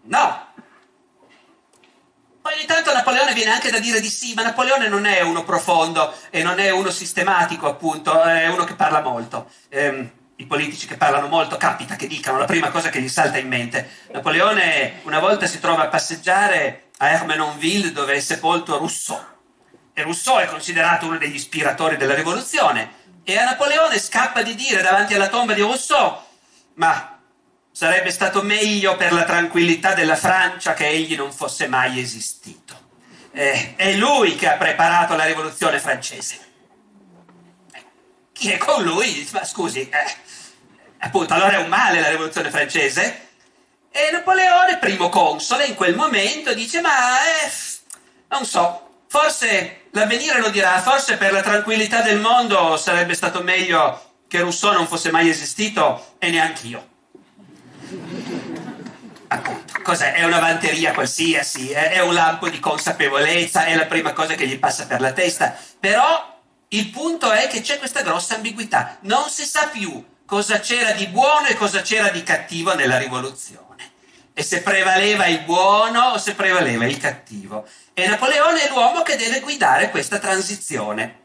No. 0.04 0.48
Ogni 2.44 2.66
tanto 2.68 2.94
Napoleone 2.94 3.34
viene 3.34 3.50
anche 3.50 3.72
da 3.72 3.80
dire 3.80 4.00
di 4.00 4.10
sì, 4.10 4.36
ma 4.36 4.44
Napoleone 4.44 4.88
non 4.88 5.08
è 5.08 5.22
uno 5.22 5.44
profondo 5.44 6.14
e 6.30 6.44
non 6.44 6.60
è 6.60 6.70
uno 6.70 6.92
sistematico, 6.92 7.68
appunto, 7.68 8.22
è 8.22 8.48
uno 8.48 8.64
che 8.64 8.76
parla 8.76 9.02
molto. 9.02 9.50
Ehm, 9.70 10.08
I 10.36 10.46
politici 10.46 10.86
che 10.86 10.98
parlano 10.98 11.30
molto 11.30 11.58
capita 11.58 11.96
che 11.96 12.06
dicano 12.06 12.38
la 12.38 12.46
prima 12.46 12.70
cosa 12.70 12.90
che 12.90 13.02
gli 13.02 13.10
salta 13.10 13.40
in 13.40 13.48
mente. 13.48 13.90
Napoleone 14.12 15.00
una 15.06 15.18
volta 15.18 15.48
si 15.48 15.60
trova 15.60 15.86
a 15.86 15.88
passeggiare 15.88 16.90
a 16.98 17.10
Hermenonville 17.10 17.92
dove 17.92 18.14
è 18.14 18.20
sepolto 18.20 18.78
Rousseau. 18.78 19.20
E 19.94 20.04
Rousseau 20.04 20.38
è 20.38 20.46
considerato 20.46 21.08
uno 21.08 21.18
degli 21.18 21.34
ispiratori 21.34 21.98
della 21.98 22.14
rivoluzione. 22.14 23.00
E 23.24 23.36
a 23.36 23.46
Napoleone 23.46 23.98
scappa 23.98 24.44
di 24.44 24.54
dire 24.54 24.84
davanti 24.84 25.16
alla 25.16 25.28
tomba 25.28 25.54
di 25.54 25.62
Rousseau 25.62 26.30
ma 26.82 27.20
sarebbe 27.72 28.10
stato 28.10 28.42
meglio 28.42 28.98
per 28.98 29.14
la 29.14 29.24
tranquillità 29.24 29.94
della 29.94 30.16
Francia 30.16 30.74
che 30.74 30.88
egli 30.88 31.16
non 31.16 31.32
fosse 31.32 31.68
mai 31.68 32.00
esistito. 32.00 32.90
Eh, 33.32 33.76
è 33.76 33.94
lui 33.94 34.36
che 34.36 34.50
ha 34.50 34.58
preparato 34.58 35.16
la 35.16 35.26
rivoluzione 35.26 35.80
francese. 35.80 36.40
Chi 38.32 38.50
è 38.50 38.58
con 38.58 38.84
lui? 38.84 39.30
Ma 39.32 39.46
scusi, 39.46 39.88
eh, 39.88 40.16
appunto, 40.98 41.36
allora 41.36 41.52
è 41.52 41.62
un 41.62 41.70
male 41.70 42.02
la 42.02 42.10
rivoluzione 42.10 42.50
francese? 42.50 43.28
E 43.92 44.10
Napoleone, 44.12 44.80
primo 44.80 45.10
console, 45.10 45.66
in 45.66 45.76
quel 45.76 45.96
momento 45.96 46.52
dice, 46.56 46.82
ma 46.82 47.22
eh, 47.22 47.52
non 48.30 48.44
so, 48.44 49.04
forse 49.08 49.84
l'avvenire 49.92 50.40
lo 50.40 50.50
dirà, 50.50 50.82
forse 50.82 51.16
per 51.18 51.32
la 51.32 51.42
tranquillità 51.44 52.02
del 52.02 52.20
mondo 52.20 52.76
sarebbe 52.76 53.14
stato 53.14 53.44
meglio 53.44 54.11
che 54.32 54.40
Rousseau 54.40 54.72
non 54.72 54.88
fosse 54.88 55.12
mai 55.12 55.28
esistito 55.28 56.16
e 56.18 56.30
neanche 56.30 56.66
io. 56.66 56.88
Appunto, 59.28 59.74
cos'è? 59.84 60.14
È 60.14 60.24
una 60.24 60.40
vanteria 60.40 60.94
qualsiasi, 60.94 61.72
è 61.72 62.00
un 62.00 62.14
lampo 62.14 62.48
di 62.48 62.58
consapevolezza, 62.58 63.66
è 63.66 63.76
la 63.76 63.88
prima 63.88 64.14
cosa 64.14 64.36
che 64.36 64.48
gli 64.48 64.58
passa 64.58 64.86
per 64.86 65.02
la 65.02 65.12
testa, 65.12 65.54
però 65.78 66.30
Il 66.74 66.90
punto 66.90 67.30
è 67.34 67.48
che 67.48 67.60
c'è 67.60 67.78
questa 67.80 68.02
grossa 68.02 68.36
ambiguità, 68.36 68.96
non 69.02 69.28
si 69.28 69.44
sa 69.44 69.68
più 69.68 70.06
cosa 70.26 70.62
c'era 70.62 70.94
di 70.94 71.08
buono 71.08 71.48
e 71.48 71.56
cosa 71.56 71.82
c'era 71.82 72.08
di 72.08 72.24
cattivo 72.24 72.74
nella 72.76 72.98
rivoluzione. 72.98 73.92
E 74.34 74.42
se 74.42 74.62
prevaleva 74.62 75.26
il 75.26 75.42
buono 75.42 76.12
o 76.12 76.18
se 76.18 76.34
prevaleva 76.34 76.86
il 76.86 76.98
cattivo. 76.98 77.68
E 77.94 78.08
Napoleone 78.08 78.64
è 78.64 78.70
l'uomo 78.70 79.02
che 79.02 79.18
deve 79.18 79.42
guidare 79.42 79.90
questa 79.90 80.18
transizione. 80.20 81.21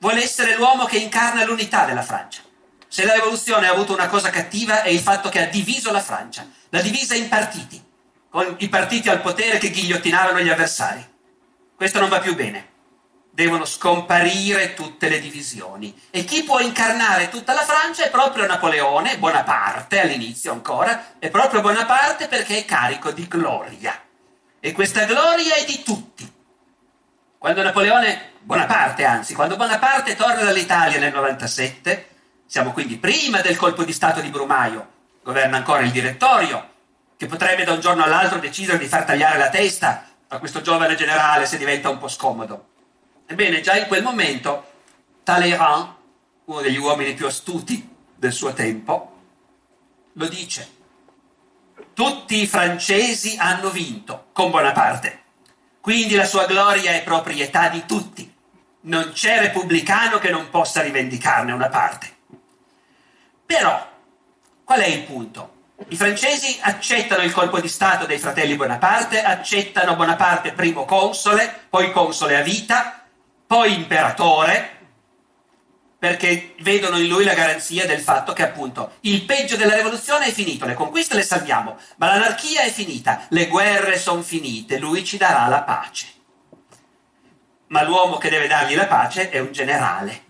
Vuole 0.00 0.22
essere 0.22 0.56
l'uomo 0.56 0.86
che 0.86 0.98
incarna 0.98 1.44
l'unità 1.44 1.84
della 1.84 2.02
Francia. 2.02 2.42
Se 2.88 3.04
la 3.04 3.14
rivoluzione 3.14 3.68
ha 3.68 3.72
avuto 3.72 3.92
una 3.92 4.08
cosa 4.08 4.30
cattiva 4.30 4.82
è 4.82 4.88
il 4.88 5.00
fatto 5.00 5.28
che 5.28 5.40
ha 5.40 5.46
diviso 5.46 5.92
la 5.92 6.00
Francia, 6.00 6.48
l'ha 6.70 6.80
divisa 6.80 7.14
in 7.14 7.28
partiti, 7.28 7.82
con 8.28 8.56
i 8.58 8.68
partiti 8.68 9.08
al 9.08 9.20
potere 9.20 9.58
che 9.58 9.70
ghigliottinavano 9.70 10.40
gli 10.40 10.48
avversari. 10.48 11.06
Questo 11.76 12.00
non 12.00 12.08
va 12.08 12.18
più 12.18 12.34
bene 12.34 12.70
devono 13.30 13.64
scomparire 13.64 14.74
tutte 14.74 15.08
le 15.08 15.20
divisioni. 15.20 15.98
E 16.10 16.24
chi 16.24 16.42
può 16.42 16.58
incarnare 16.58 17.28
tutta 17.28 17.54
la 17.54 17.62
Francia 17.62 18.04
è 18.04 18.10
proprio 18.10 18.46
Napoleone, 18.46 19.18
Bonaparte 19.18 20.00
all'inizio 20.00 20.52
ancora, 20.52 21.14
è 21.18 21.30
proprio 21.30 21.60
Bonaparte 21.60 22.26
perché 22.26 22.58
è 22.58 22.64
carico 22.64 23.12
di 23.12 23.26
gloria. 23.26 23.98
E 24.58 24.72
questa 24.72 25.04
gloria 25.04 25.54
è 25.54 25.64
di 25.64 25.82
tutti. 25.82 26.30
Quando 27.38 27.62
Napoleone, 27.62 28.29
Bonaparte 28.42 29.04
anzi, 29.04 29.34
quando 29.34 29.56
Bonaparte 29.56 30.16
torna 30.16 30.42
dall'Italia 30.42 30.98
nel 30.98 31.12
97, 31.12 32.08
siamo 32.46 32.72
quindi 32.72 32.96
prima 32.96 33.40
del 33.40 33.56
colpo 33.56 33.84
di 33.84 33.92
Stato 33.92 34.20
di 34.20 34.30
Brumaio, 34.30 34.88
governa 35.22 35.58
ancora 35.58 35.82
il 35.82 35.90
direttorio, 35.90 36.68
che 37.16 37.26
potrebbe 37.26 37.64
da 37.64 37.72
un 37.72 37.80
giorno 37.80 38.02
all'altro 38.02 38.38
decidere 38.38 38.78
di 38.78 38.86
far 38.86 39.04
tagliare 39.04 39.36
la 39.36 39.50
testa 39.50 40.06
a 40.26 40.38
questo 40.38 40.62
giovane 40.62 40.94
generale 40.94 41.44
se 41.44 41.58
diventa 41.58 41.90
un 41.90 41.98
po' 41.98 42.08
scomodo. 42.08 42.68
Ebbene, 43.26 43.60
già 43.60 43.76
in 43.76 43.86
quel 43.86 44.02
momento 44.02 44.70
Talleyrand, 45.22 45.94
uno 46.46 46.60
degli 46.60 46.78
uomini 46.78 47.12
più 47.12 47.26
astuti 47.26 47.88
del 48.16 48.32
suo 48.32 48.54
tempo, 48.54 49.18
lo 50.14 50.26
dice. 50.28 50.78
Tutti 51.92 52.40
i 52.40 52.46
francesi 52.46 53.36
hanno 53.38 53.68
vinto 53.68 54.28
con 54.32 54.50
Bonaparte, 54.50 55.22
quindi 55.80 56.14
la 56.14 56.24
sua 56.24 56.46
gloria 56.46 56.92
è 56.92 57.02
proprietà 57.02 57.68
di 57.68 57.84
tutti. 57.84 58.29
Non 58.82 59.12
c'è 59.12 59.40
repubblicano 59.40 60.18
che 60.18 60.30
non 60.30 60.48
possa 60.48 60.80
rivendicarne 60.80 61.52
una 61.52 61.68
parte. 61.68 62.16
Però, 63.44 63.90
qual 64.64 64.80
è 64.80 64.86
il 64.86 65.02
punto? 65.02 65.58
I 65.88 65.96
francesi 65.96 66.58
accettano 66.62 67.22
il 67.22 67.32
colpo 67.32 67.60
di 67.60 67.68
Stato 67.68 68.06
dei 68.06 68.18
fratelli 68.18 68.54
Bonaparte, 68.54 69.22
accettano 69.22 69.96
Bonaparte 69.96 70.52
primo 70.52 70.84
console, 70.84 71.66
poi 71.68 71.90
console 71.90 72.36
a 72.36 72.42
vita, 72.42 73.02
poi 73.46 73.74
imperatore, 73.74 74.78
perché 75.98 76.54
vedono 76.60 76.98
in 76.98 77.08
lui 77.08 77.24
la 77.24 77.34
garanzia 77.34 77.86
del 77.86 78.00
fatto 78.00 78.32
che 78.32 78.42
appunto 78.42 78.92
il 79.00 79.24
peggio 79.24 79.56
della 79.56 79.74
rivoluzione 79.74 80.26
è 80.26 80.32
finito, 80.32 80.64
le 80.64 80.74
conquiste 80.74 81.14
le 81.14 81.22
salviamo, 81.22 81.76
ma 81.96 82.06
l'anarchia 82.06 82.62
è 82.62 82.70
finita, 82.70 83.26
le 83.28 83.48
guerre 83.48 83.98
sono 83.98 84.22
finite, 84.22 84.78
lui 84.78 85.04
ci 85.04 85.18
darà 85.18 85.46
la 85.48 85.62
pace. 85.62 86.06
Ma 87.70 87.82
l'uomo 87.82 88.18
che 88.18 88.30
deve 88.30 88.46
dargli 88.46 88.76
la 88.76 88.86
pace 88.86 89.30
è 89.30 89.38
un 89.38 89.52
generale 89.52 90.28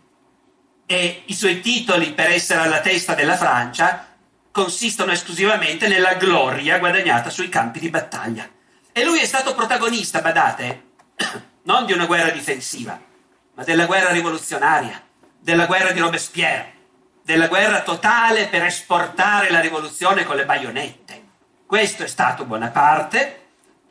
e 0.91 1.23
i 1.27 1.35
suoi 1.35 1.61
titoli 1.61 2.15
per 2.15 2.31
essere 2.31 2.63
alla 2.63 2.81
testa 2.81 3.15
della 3.15 3.37
Francia 3.37 4.09
consistono 4.51 5.13
esclusivamente 5.13 5.87
nella 5.87 6.15
gloria 6.15 6.81
guadagnata 6.81 7.31
sui 7.31 7.49
campi 7.49 7.79
di 7.79 7.91
battaglia. 7.91 8.45
E 8.91 9.05
lui 9.05 9.21
è 9.21 9.25
stato 9.25 9.55
protagonista, 9.55 10.21
badate, 10.21 10.83
non 11.63 11.87
di 11.87 11.93
una 11.93 12.07
guerra 12.07 12.31
difensiva, 12.31 13.01
ma 13.55 13.63
della 13.63 13.87
guerra 13.87 14.11
rivoluzionaria, 14.11 15.01
della 15.39 15.67
guerra 15.67 15.93
di 15.93 16.01
Robespierre, 16.01 16.73
della 17.23 17.47
guerra 17.47 17.83
totale 17.83 18.49
per 18.49 18.65
esportare 18.65 19.49
la 19.53 19.61
rivoluzione 19.61 20.25
con 20.25 20.35
le 20.35 20.45
baionette. 20.45 21.23
Questo 21.67 22.03
è 22.03 22.09
stato 22.09 22.47
Bonaparte 22.47 23.40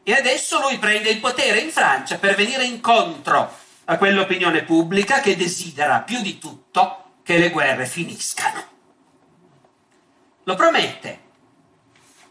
e 0.09 0.13
adesso 0.15 0.59
lui 0.59 0.79
prende 0.79 1.09
il 1.09 1.19
potere 1.19 1.59
in 1.59 1.69
Francia 1.69 2.17
per 2.17 2.33
venire 2.33 2.63
incontro 2.63 3.55
a 3.85 3.95
quell'opinione 3.95 4.63
pubblica 4.63 5.19
che 5.19 5.35
desidera 5.35 5.99
più 5.99 6.19
di 6.21 6.39
tutto 6.39 7.17
che 7.21 7.37
le 7.37 7.51
guerre 7.51 7.85
finiscano. 7.85 8.63
Lo 10.45 10.55
promette, 10.55 11.19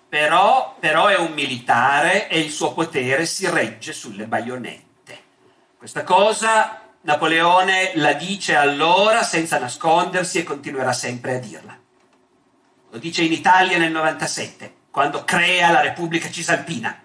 però, 0.08 0.74
però 0.80 1.06
è 1.06 1.18
un 1.18 1.32
militare 1.34 2.28
e 2.28 2.40
il 2.40 2.50
suo 2.50 2.72
potere 2.72 3.26
si 3.26 3.48
regge 3.48 3.92
sulle 3.92 4.26
baionette. 4.26 5.22
Questa 5.78 6.02
cosa 6.02 6.80
Napoleone 7.02 7.92
la 7.94 8.14
dice 8.14 8.56
allora 8.56 9.22
senza 9.22 9.56
nascondersi 9.60 10.38
e 10.38 10.42
continuerà 10.42 10.92
sempre 10.92 11.36
a 11.36 11.38
dirla. 11.38 11.78
Lo 12.90 12.98
dice 12.98 13.22
in 13.22 13.30
Italia 13.30 13.78
nel 13.78 13.92
97, 13.92 14.74
quando 14.90 15.22
crea 15.22 15.70
la 15.70 15.80
Repubblica 15.80 16.28
Cisalpina. 16.28 17.02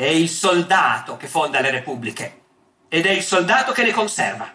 È 0.00 0.06
il 0.06 0.30
soldato 0.30 1.18
che 1.18 1.26
fonda 1.26 1.60
le 1.60 1.70
repubbliche 1.70 2.40
ed 2.88 3.04
è 3.04 3.10
il 3.10 3.22
soldato 3.22 3.72
che 3.72 3.84
le 3.84 3.92
conserva. 3.92 4.50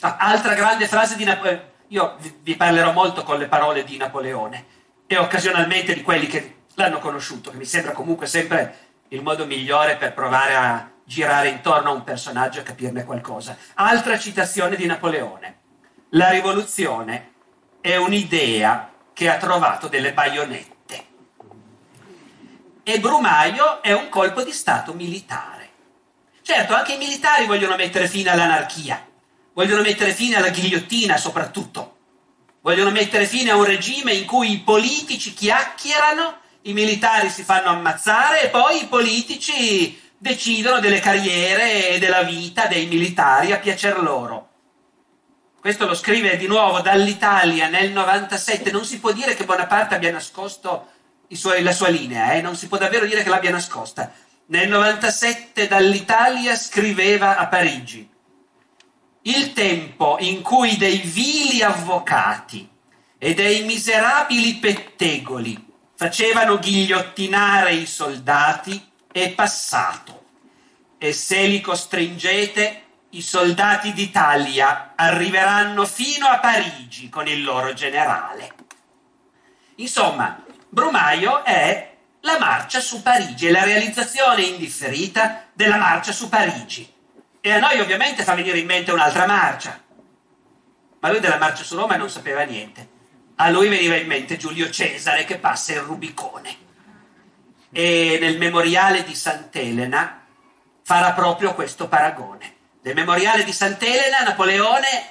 Ah, 0.00 0.16
altra 0.18 0.52
grande 0.52 0.86
frase 0.86 1.16
di 1.16 1.24
Napoleone. 1.24 1.70
Io 1.88 2.18
vi 2.42 2.54
parlerò 2.54 2.92
molto 2.92 3.22
con 3.22 3.38
le 3.38 3.46
parole 3.46 3.84
di 3.84 3.96
Napoleone 3.96 4.66
e 5.06 5.16
occasionalmente 5.16 5.94
di 5.94 6.02
quelli 6.02 6.26
che 6.26 6.56
l'hanno 6.74 6.98
conosciuto, 6.98 7.52
che 7.52 7.56
mi 7.56 7.64
sembra 7.64 7.92
comunque 7.92 8.26
sempre 8.26 8.90
il 9.08 9.22
modo 9.22 9.46
migliore 9.46 9.96
per 9.96 10.12
provare 10.12 10.56
a 10.56 10.90
girare 11.04 11.48
intorno 11.48 11.88
a 11.88 11.94
un 11.94 12.04
personaggio 12.04 12.60
e 12.60 12.64
capirne 12.64 13.04
qualcosa. 13.04 13.56
Altra 13.76 14.18
citazione 14.18 14.76
di 14.76 14.84
Napoleone. 14.84 15.60
La 16.10 16.28
rivoluzione 16.28 17.32
è 17.80 17.96
un'idea 17.96 18.92
che 19.14 19.30
ha 19.30 19.38
trovato 19.38 19.88
delle 19.88 20.12
baionette. 20.12 20.71
E 22.84 22.98
Brumaio 22.98 23.80
è 23.80 23.92
un 23.92 24.08
colpo 24.08 24.42
di 24.42 24.50
Stato 24.50 24.92
militare. 24.92 25.70
Certo, 26.42 26.74
anche 26.74 26.94
i 26.94 26.98
militari 26.98 27.46
vogliono 27.46 27.76
mettere 27.76 28.08
fine 28.08 28.30
all'anarchia, 28.30 29.06
vogliono 29.52 29.82
mettere 29.82 30.12
fine 30.12 30.34
alla 30.34 30.48
ghigliottina 30.48 31.16
soprattutto, 31.16 31.96
vogliono 32.60 32.90
mettere 32.90 33.26
fine 33.26 33.50
a 33.50 33.56
un 33.56 33.64
regime 33.64 34.14
in 34.14 34.26
cui 34.26 34.50
i 34.50 34.60
politici 34.62 35.32
chiacchierano, 35.32 36.38
i 36.62 36.72
militari 36.72 37.30
si 37.30 37.44
fanno 37.44 37.68
ammazzare 37.68 38.42
e 38.42 38.48
poi 38.48 38.82
i 38.82 38.86
politici 38.86 40.00
decidono 40.18 40.80
delle 40.80 40.98
carriere 40.98 41.90
e 41.90 41.98
della 42.00 42.22
vita 42.22 42.66
dei 42.66 42.86
militari 42.86 43.52
a 43.52 43.58
piacer 43.58 44.02
loro. 44.02 44.48
Questo 45.60 45.86
lo 45.86 45.94
scrive 45.94 46.36
di 46.36 46.48
nuovo 46.48 46.80
dall'Italia 46.80 47.68
nel 47.68 47.92
97. 47.92 48.72
Non 48.72 48.84
si 48.84 48.98
può 48.98 49.12
dire 49.12 49.36
che 49.36 49.44
Bonaparte 49.44 49.94
abbia 49.94 50.10
nascosto 50.10 50.91
suoi, 51.36 51.62
la 51.62 51.72
sua 51.72 51.88
linea, 51.88 52.32
eh? 52.32 52.40
non 52.40 52.56
si 52.56 52.68
può 52.68 52.78
davvero 52.78 53.06
dire 53.06 53.22
che 53.22 53.28
l'abbia 53.28 53.50
nascosta. 53.50 54.12
Nel 54.46 54.68
97 54.68 55.66
dall'Italia 55.66 56.54
scriveva 56.56 57.36
a 57.36 57.46
Parigi. 57.46 58.08
Il 59.22 59.52
tempo 59.52 60.16
in 60.20 60.42
cui 60.42 60.76
dei 60.76 60.98
vili 60.98 61.62
avvocati 61.62 62.68
e 63.18 63.34
dei 63.34 63.64
miserabili 63.64 64.56
pettegoli 64.56 65.70
facevano 65.94 66.58
ghigliottinare 66.58 67.74
i 67.74 67.86
soldati 67.86 68.90
è 69.12 69.30
passato 69.30 70.24
e 70.98 71.12
se 71.12 71.46
li 71.46 71.60
costringete 71.60 72.82
i 73.10 73.22
soldati 73.22 73.92
d'Italia 73.92 74.94
arriveranno 74.96 75.84
fino 75.84 76.26
a 76.26 76.38
Parigi 76.38 77.08
con 77.08 77.28
il 77.28 77.44
loro 77.44 77.72
generale. 77.74 78.54
Insomma, 79.76 80.42
Brumaio 80.72 81.44
è 81.44 81.96
la 82.20 82.38
marcia 82.38 82.80
su 82.80 83.02
Parigi, 83.02 83.46
è 83.46 83.50
la 83.50 83.62
realizzazione 83.62 84.40
indifferita 84.40 85.48
della 85.52 85.76
marcia 85.76 86.12
su 86.12 86.30
Parigi. 86.30 86.90
E 87.42 87.52
a 87.52 87.58
noi 87.58 87.78
ovviamente 87.78 88.22
fa 88.22 88.32
venire 88.32 88.58
in 88.58 88.64
mente 88.64 88.90
un'altra 88.90 89.26
marcia. 89.26 89.78
Ma 90.98 91.10
lui 91.10 91.20
della 91.20 91.36
marcia 91.36 91.62
su 91.62 91.76
Roma 91.76 91.96
non 91.96 92.08
sapeva 92.08 92.44
niente. 92.44 92.88
A 93.36 93.50
lui 93.50 93.68
veniva 93.68 93.96
in 93.96 94.06
mente 94.06 94.38
Giulio 94.38 94.70
Cesare 94.70 95.26
che 95.26 95.36
passa 95.36 95.72
il 95.74 95.80
Rubicone 95.80 96.56
e 97.70 98.16
nel 98.18 98.38
memoriale 98.38 99.04
di 99.04 99.14
Sant'Elena 99.14 100.22
farà 100.84 101.12
proprio 101.12 101.52
questo 101.52 101.86
paragone. 101.86 102.54
Nel 102.80 102.94
memoriale 102.94 103.44
di 103.44 103.52
Sant'Elena 103.52 104.20
Napoleone, 104.20 105.06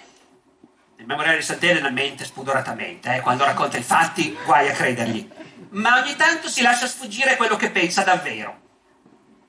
nel 0.95 1.05
memoriale 1.05 1.37
di 1.37 1.43
Sant'Elena 1.43 1.91
mente 1.91 2.25
spudoratamente, 2.25 3.13
eh, 3.13 3.19
quando 3.19 3.45
racconta 3.45 3.77
i 3.77 3.83
fatti 3.83 4.35
guai 4.43 4.67
a 4.67 4.73
credergli, 4.73 5.29
ma 5.71 5.99
ogni 6.01 6.15
tanto 6.15 6.47
si 6.47 6.61
lascia 6.61 6.87
sfuggire 6.87 7.35
quello 7.35 7.55
che 7.55 7.69
pensa 7.69 8.03
davvero. 8.03 8.59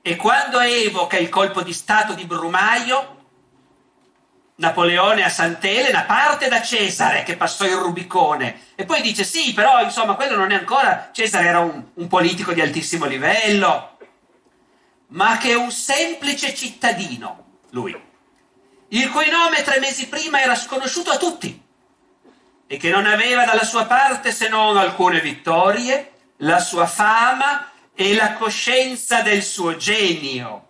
E 0.01 0.15
quando 0.15 0.59
evoca 0.59 1.17
il 1.17 1.29
colpo 1.29 1.61
di 1.61 1.73
Stato 1.73 2.13
di 2.13 2.25
Brumaio, 2.25 3.21
Napoleone 4.55 5.23
a 5.23 5.29
Sant'Elena 5.29 6.03
parte 6.03 6.47
da 6.47 6.61
Cesare 6.61 7.23
che 7.23 7.35
passò 7.35 7.65
il 7.65 7.75
Rubicone 7.75 8.67
e 8.75 8.85
poi 8.85 9.01
dice 9.01 9.23
sì, 9.23 9.53
però 9.53 9.81
insomma 9.81 10.15
quello 10.15 10.35
non 10.35 10.51
è 10.51 10.55
ancora, 10.55 11.09
Cesare 11.11 11.47
era 11.47 11.59
un, 11.59 11.83
un 11.93 12.07
politico 12.07 12.53
di 12.53 12.61
altissimo 12.61 13.05
livello, 13.05 13.97
ma 15.07 15.37
che 15.37 15.51
è 15.51 15.55
un 15.55 15.71
semplice 15.71 16.53
cittadino, 16.53 17.59
lui. 17.71 17.99
il 18.89 19.09
cui 19.09 19.29
nome 19.29 19.63
tre 19.63 19.79
mesi 19.79 20.07
prima 20.07 20.41
era 20.41 20.55
sconosciuto 20.55 21.11
a 21.11 21.17
tutti 21.17 21.61
e 22.67 22.77
che 22.77 22.89
non 22.89 23.05
aveva 23.05 23.45
dalla 23.45 23.63
sua 23.63 23.85
parte 23.85 24.31
se 24.31 24.47
non 24.49 24.77
alcune 24.77 25.19
vittorie, 25.19 26.12
la 26.37 26.59
sua 26.59 26.85
fama 26.85 27.71
e 27.95 28.15
la 28.15 28.33
coscienza 28.33 29.21
del 29.21 29.43
suo 29.43 29.75
genio, 29.77 30.67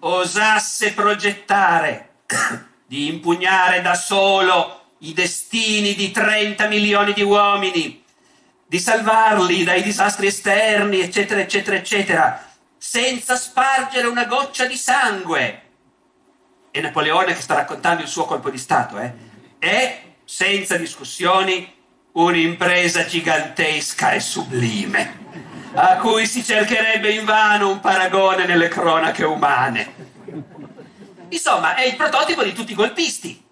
osasse 0.00 0.92
progettare 0.92 2.20
di 2.86 3.08
impugnare 3.08 3.80
da 3.80 3.94
solo 3.94 4.92
i 4.98 5.12
destini 5.12 5.94
di 5.94 6.10
30 6.10 6.66
milioni 6.68 7.12
di 7.12 7.22
uomini, 7.22 8.04
di 8.66 8.78
salvarli 8.78 9.64
dai 9.64 9.82
disastri 9.82 10.26
esterni, 10.26 11.00
eccetera, 11.00 11.40
eccetera, 11.40 11.76
eccetera, 11.76 12.46
senza 12.76 13.36
spargere 13.36 14.06
una 14.06 14.26
goccia 14.26 14.66
di 14.66 14.76
sangue. 14.76 15.62
E 16.70 16.80
Napoleone 16.80 17.34
che 17.34 17.40
sta 17.40 17.54
raccontando 17.54 18.02
il 18.02 18.08
suo 18.08 18.26
colpo 18.26 18.50
di 18.50 18.58
Stato, 18.58 18.98
eh, 18.98 19.12
è, 19.58 20.02
senza 20.24 20.76
discussioni, 20.76 21.76
un'impresa 22.12 23.04
gigantesca 23.04 24.12
e 24.12 24.20
sublime, 24.20 25.26
a 25.74 25.96
cui 25.96 26.26
si 26.26 26.44
cercherebbe 26.44 27.10
invano 27.10 27.70
un 27.70 27.80
paragone 27.80 28.46
nelle 28.46 28.68
cronache 28.68 29.24
umane. 29.24 29.94
Insomma, 31.28 31.74
è 31.74 31.84
il 31.84 31.96
prototipo 31.96 32.42
di 32.42 32.52
tutti 32.52 32.72
i 32.72 32.74
golpisti, 32.74 33.44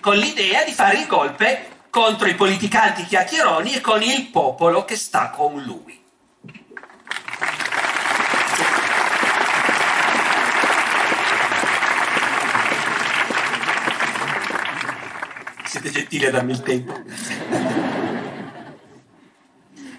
con 0.00 0.16
l'idea 0.16 0.64
di 0.64 0.72
fare 0.72 0.98
il 0.98 1.06
golpe 1.06 1.78
contro 1.90 2.28
i 2.28 2.34
politicanti 2.34 3.04
chiacchieroni 3.04 3.74
e 3.74 3.80
con 3.80 4.02
il 4.02 4.28
popolo 4.28 4.84
che 4.84 4.96
sta 4.96 5.30
con 5.30 5.60
lui. 5.60 5.98
Siete 15.64 15.90
gentili 15.90 16.26
a 16.26 16.30
darmi 16.30 16.52
il 16.52 16.62
tempo. 16.62 17.99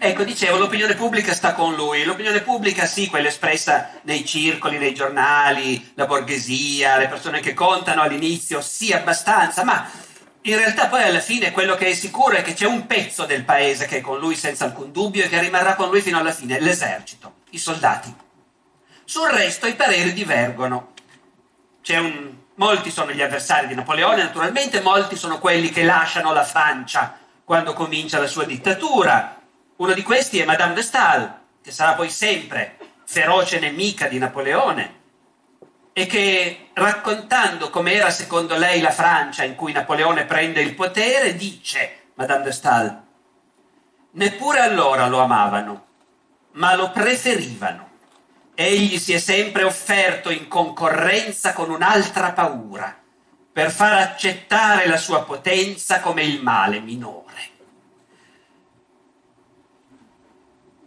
Ecco, 0.03 0.23
dicevo, 0.23 0.57
l'opinione 0.57 0.95
pubblica 0.95 1.31
sta 1.31 1.53
con 1.53 1.75
lui. 1.75 2.03
L'opinione 2.03 2.41
pubblica, 2.41 2.87
sì, 2.87 3.07
quella 3.07 3.27
espressa 3.27 3.99
nei 4.01 4.25
circoli, 4.25 4.79
nei 4.79 4.95
giornali, 4.95 5.91
la 5.93 6.07
borghesia, 6.07 6.97
le 6.97 7.07
persone 7.07 7.39
che 7.39 7.53
contano 7.53 8.01
all'inizio, 8.01 8.61
sì, 8.61 8.91
abbastanza, 8.91 9.63
ma 9.63 9.87
in 10.41 10.57
realtà 10.57 10.87
poi 10.87 11.03
alla 11.03 11.19
fine 11.19 11.51
quello 11.51 11.75
che 11.75 11.85
è 11.85 11.93
sicuro 11.93 12.35
è 12.35 12.41
che 12.41 12.55
c'è 12.55 12.65
un 12.65 12.87
pezzo 12.87 13.25
del 13.25 13.43
paese 13.43 13.85
che 13.85 13.97
è 13.97 14.01
con 14.01 14.17
lui 14.17 14.35
senza 14.35 14.65
alcun 14.65 14.91
dubbio 14.91 15.23
e 15.23 15.29
che 15.29 15.39
rimarrà 15.39 15.75
con 15.75 15.89
lui 15.89 16.01
fino 16.01 16.17
alla 16.17 16.33
fine, 16.33 16.59
l'esercito, 16.59 17.35
i 17.51 17.59
soldati. 17.59 18.11
Sul 19.05 19.29
resto 19.29 19.67
i 19.67 19.75
pareri 19.75 20.13
divergono. 20.13 20.93
Un... 21.89 22.33
Molti 22.55 22.89
sono 22.89 23.11
gli 23.11 23.21
avversari 23.21 23.67
di 23.67 23.75
Napoleone, 23.75 24.23
naturalmente, 24.23 24.81
molti 24.81 25.15
sono 25.15 25.37
quelli 25.37 25.69
che 25.69 25.83
lasciano 25.83 26.33
la 26.33 26.43
Francia 26.43 27.19
quando 27.43 27.73
comincia 27.73 28.19
la 28.19 28.25
sua 28.25 28.45
dittatura, 28.45 29.40
uno 29.81 29.93
di 29.93 30.03
questi 30.03 30.37
è 30.37 30.45
Madame 30.45 30.75
de 30.75 30.83
Stael, 30.83 31.39
che 31.59 31.71
sarà 31.71 31.93
poi 31.93 32.11
sempre 32.11 32.77
feroce 33.03 33.57
nemica 33.57 34.07
di 34.07 34.19
Napoleone 34.19 34.99
e 35.91 36.05
che 36.05 36.69
raccontando 36.73 37.71
come 37.71 37.93
era 37.93 38.11
secondo 38.11 38.55
lei 38.57 38.79
la 38.79 38.91
Francia 38.91 39.43
in 39.43 39.55
cui 39.55 39.71
Napoleone 39.71 40.25
prende 40.25 40.61
il 40.61 40.75
potere, 40.75 41.35
dice 41.35 42.09
Madame 42.13 42.43
de 42.43 42.51
Stael, 42.51 43.01
neppure 44.11 44.59
allora 44.59 45.07
lo 45.07 45.17
amavano, 45.17 45.85
ma 46.51 46.75
lo 46.75 46.91
preferivano. 46.91 47.89
Egli 48.53 48.99
si 48.99 49.13
è 49.13 49.17
sempre 49.17 49.63
offerto 49.63 50.29
in 50.29 50.47
concorrenza 50.47 51.53
con 51.53 51.71
un'altra 51.71 52.33
paura, 52.33 52.95
per 53.51 53.71
far 53.71 53.93
accettare 53.93 54.85
la 54.85 54.97
sua 54.97 55.23
potenza 55.23 56.01
come 56.01 56.21
il 56.21 56.43
male 56.43 56.79
minore. 56.81 57.50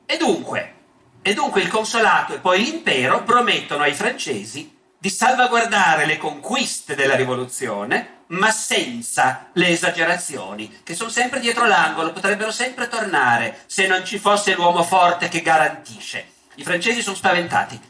E 0.07 0.17
dunque, 0.17 0.75
e 1.23 1.33
dunque 1.33 1.62
il 1.62 1.69
consolato 1.69 2.35
e 2.35 2.38
poi 2.38 2.62
l'impero 2.62 3.23
promettono 3.23 3.83
ai 3.83 3.95
francesi 3.95 4.77
di 4.99 5.09
salvaguardare 5.11 6.07
le 6.07 6.19
conquiste 6.19 6.95
della 6.95 7.14
rivoluzione, 7.14 8.23
ma 8.29 8.51
senza 8.51 9.49
le 9.53 9.69
esagerazioni, 9.69 10.81
che 10.83 10.95
sono 10.95 11.11
sempre 11.11 11.40
dietro 11.40 11.67
l'angolo, 11.67 12.12
potrebbero 12.12 12.51
sempre 12.51 12.88
tornare 12.88 13.62
se 13.67 13.87
non 13.87 14.05
ci 14.05 14.19
fosse 14.19 14.55
l'uomo 14.55 14.83
forte 14.83 15.29
che 15.29 15.43
garantisce. 15.43 16.27
I 16.57 16.64
francesi 16.64 17.03
sono 17.03 17.17
spaventati, 17.17 17.81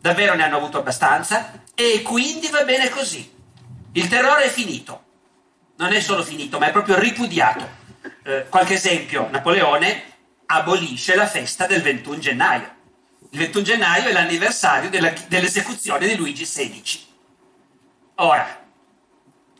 davvero 0.00 0.34
ne 0.34 0.44
hanno 0.44 0.56
avuto 0.56 0.78
abbastanza 0.78 1.62
e 1.74 2.02
quindi 2.02 2.48
va 2.48 2.64
bene 2.64 2.88
così. 2.88 3.32
Il 3.92 4.08
terrore 4.08 4.44
è 4.44 4.48
finito, 4.48 5.02
non 5.76 5.92
è 5.92 6.00
solo 6.00 6.22
finito, 6.22 6.58
ma 6.58 6.66
è 6.66 6.72
proprio 6.72 6.98
ripudiato. 6.98 7.82
Eh, 8.24 8.46
qualche 8.48 8.74
esempio, 8.74 9.28
Napoleone 9.30 10.13
abolisce 10.46 11.14
la 11.14 11.26
festa 11.26 11.66
del 11.66 11.82
21 11.82 12.18
gennaio. 12.18 12.72
Il 13.30 13.38
21 13.38 13.64
gennaio 13.64 14.08
è 14.08 14.12
l'anniversario 14.12 14.90
dell'esecuzione 14.90 16.06
di 16.06 16.16
Luigi 16.16 16.44
XVI. 16.44 17.00
Ora, 18.16 18.64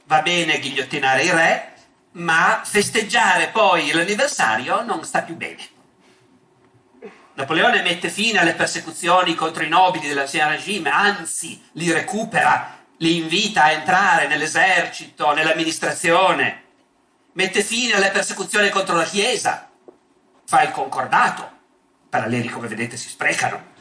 va 0.04 0.22
bene 0.22 0.60
ghigliottinare 0.60 1.22
il 1.22 1.32
re, 1.32 1.74
ma 2.12 2.62
festeggiare 2.64 3.48
poi 3.48 3.90
l'anniversario 3.90 4.82
non 4.82 5.04
sta 5.04 5.22
più 5.22 5.34
bene. 5.34 5.72
Napoleone 7.34 7.82
mette 7.82 8.10
fine 8.10 8.38
alle 8.38 8.54
persecuzioni 8.54 9.34
contro 9.34 9.64
i 9.64 9.68
nobili 9.68 10.06
dell'ancien 10.06 10.48
regime, 10.48 10.90
anzi 10.90 11.60
li 11.72 11.90
recupera, 11.90 12.78
li 12.98 13.16
invita 13.16 13.64
a 13.64 13.72
entrare 13.72 14.28
nell'esercito, 14.28 15.32
nell'amministrazione, 15.32 16.62
mette 17.32 17.64
fine 17.64 17.94
alle 17.94 18.10
persecuzioni 18.10 18.68
contro 18.68 18.94
la 18.94 19.04
Chiesa, 19.04 19.63
fa 20.46 20.62
il 20.62 20.70
concordato. 20.70 21.50
Paralleli, 22.08 22.48
come 22.48 22.68
vedete, 22.68 22.96
si 22.96 23.08
sprecano. 23.08 23.72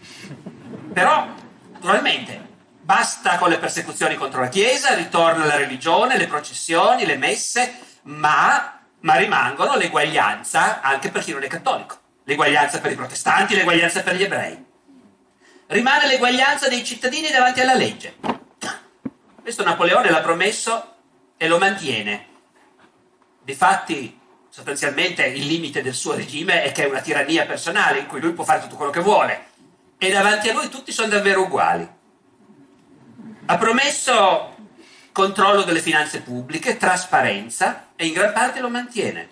Però, 0.91 1.27
naturalmente, 1.73 2.51
basta 2.81 3.37
con 3.37 3.49
le 3.49 3.57
persecuzioni 3.57 4.15
contro 4.15 4.41
la 4.41 4.49
Chiesa, 4.49 4.93
ritorna 4.93 5.45
la 5.45 5.55
religione, 5.55 6.17
le 6.17 6.27
processioni, 6.27 7.05
le 7.05 7.17
messe, 7.17 7.79
ma, 8.03 8.79
ma 8.99 9.15
rimangono 9.15 9.75
l'eguaglianza 9.75 10.81
anche 10.81 11.09
per 11.09 11.23
chi 11.23 11.31
non 11.31 11.43
è 11.43 11.47
cattolico, 11.47 11.97
l'eguaglianza 12.23 12.79
per 12.79 12.91
i 12.91 12.95
protestanti, 12.95 13.55
l'eguaglianza 13.55 14.01
per 14.01 14.15
gli 14.15 14.23
ebrei. 14.23 14.65
Rimane 15.67 16.07
l'eguaglianza 16.07 16.67
dei 16.67 16.83
cittadini 16.83 17.29
davanti 17.29 17.61
alla 17.61 17.73
legge. 17.73 18.17
Questo 19.41 19.63
Napoleone 19.63 20.09
l'ha 20.09 20.21
promesso 20.21 20.95
e 21.37 21.47
lo 21.47 21.57
mantiene. 21.57 22.27
Difatti, 23.41 24.19
sostanzialmente 24.53 25.25
il 25.25 25.47
limite 25.47 25.81
del 25.81 25.95
suo 25.95 26.13
regime 26.13 26.61
è 26.61 26.71
che 26.71 26.83
è 26.83 26.87
una 26.87 27.01
tirannia 27.01 27.43
personale 27.47 27.97
in 27.97 28.05
cui 28.05 28.21
lui 28.21 28.33
può 28.33 28.43
fare 28.43 28.61
tutto 28.61 28.75
quello 28.75 28.91
che 28.91 28.99
vuole 28.99 29.45
e 29.97 30.11
davanti 30.11 30.47
a 30.47 30.53
lui 30.53 30.69
tutti 30.69 30.91
sono 30.91 31.07
davvero 31.07 31.41
uguali. 31.41 31.89
Ha 33.47 33.57
promesso 33.57 34.55
controllo 35.11 35.63
delle 35.63 35.81
finanze 35.81 36.21
pubbliche, 36.21 36.77
trasparenza 36.77 37.87
e 37.95 38.05
in 38.05 38.13
gran 38.13 38.31
parte 38.31 38.59
lo 38.59 38.69
mantiene. 38.69 39.29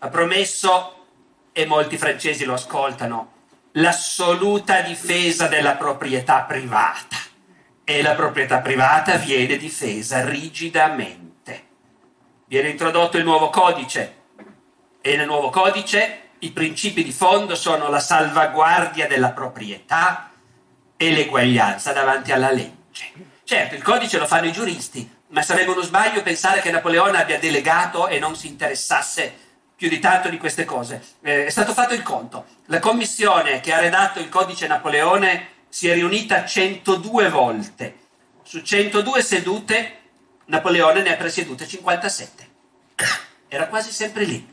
Ha 0.00 0.08
promesso, 0.08 1.06
e 1.52 1.64
molti 1.64 1.96
francesi 1.96 2.44
lo 2.44 2.54
ascoltano, 2.54 3.32
l'assoluta 3.72 4.80
difesa 4.80 5.46
della 5.46 5.76
proprietà 5.76 6.40
privata 6.40 7.16
e 7.84 8.02
la 8.02 8.14
proprietà 8.16 8.58
privata 8.58 9.14
viene 9.18 9.56
difesa 9.56 10.24
rigidamente. 10.24 11.66
Viene 12.46 12.70
introdotto 12.70 13.18
il 13.18 13.24
nuovo 13.24 13.48
codice 13.48 14.20
e 15.02 15.16
nel 15.16 15.26
nuovo 15.26 15.50
codice 15.50 16.30
i 16.38 16.52
principi 16.52 17.04
di 17.04 17.12
fondo 17.12 17.54
sono 17.54 17.88
la 17.88 18.00
salvaguardia 18.00 19.06
della 19.06 19.32
proprietà 19.32 20.30
e 20.96 21.10
l'eguaglianza 21.10 21.92
davanti 21.92 22.32
alla 22.32 22.50
legge. 22.50 23.30
Certo, 23.44 23.74
il 23.74 23.82
codice 23.82 24.18
lo 24.18 24.26
fanno 24.26 24.46
i 24.46 24.52
giuristi, 24.52 25.08
ma 25.28 25.42
sarebbe 25.42 25.72
uno 25.72 25.82
sbaglio 25.82 26.22
pensare 26.22 26.60
che 26.60 26.70
Napoleone 26.70 27.20
abbia 27.20 27.38
delegato 27.38 28.06
e 28.06 28.18
non 28.18 28.36
si 28.36 28.46
interessasse 28.46 29.50
più 29.76 29.88
di 29.88 29.98
tanto 29.98 30.28
di 30.28 30.38
queste 30.38 30.64
cose. 30.64 31.02
Eh, 31.22 31.46
è 31.46 31.50
stato 31.50 31.72
fatto 31.72 31.94
il 31.94 32.02
conto. 32.02 32.46
La 32.66 32.78
commissione 32.78 33.60
che 33.60 33.72
ha 33.72 33.80
redatto 33.80 34.20
il 34.20 34.28
codice 34.28 34.68
Napoleone 34.68 35.48
si 35.68 35.88
è 35.88 35.94
riunita 35.94 36.44
102 36.44 37.28
volte. 37.28 37.96
Su 38.42 38.62
102 38.62 39.22
sedute 39.22 39.96
Napoleone 40.46 41.02
ne 41.02 41.12
ha 41.12 41.16
presiedute 41.16 41.66
57. 41.66 42.50
Era 43.48 43.66
quasi 43.66 43.90
sempre 43.90 44.24
lì. 44.24 44.51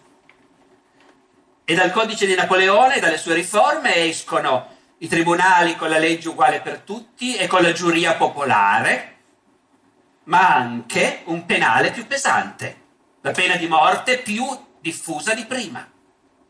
E 1.69 1.75
dal 1.75 1.91
codice 1.91 2.25
di 2.25 2.33
Napoleone 2.33 2.99
dalle 2.99 3.19
sue 3.19 3.35
riforme 3.35 4.07
escono 4.07 4.77
i 4.97 5.07
tribunali 5.07 5.75
con 5.75 5.87
la 5.87 5.99
legge 5.99 6.29
uguale 6.29 6.61
per 6.61 6.79
tutti 6.79 7.35
e 7.35 7.45
con 7.45 7.61
la 7.61 7.73
giuria 7.73 8.15
popolare, 8.15 9.17
ma 10.23 10.47
anche 10.55 11.21
un 11.25 11.45
penale 11.45 11.91
più 11.91 12.07
pesante, 12.07 12.75
la 13.21 13.29
pena 13.29 13.55
di 13.55 13.67
morte 13.67 14.17
più 14.17 14.47
diffusa 14.81 15.35
di 15.35 15.45
prima. 15.45 15.87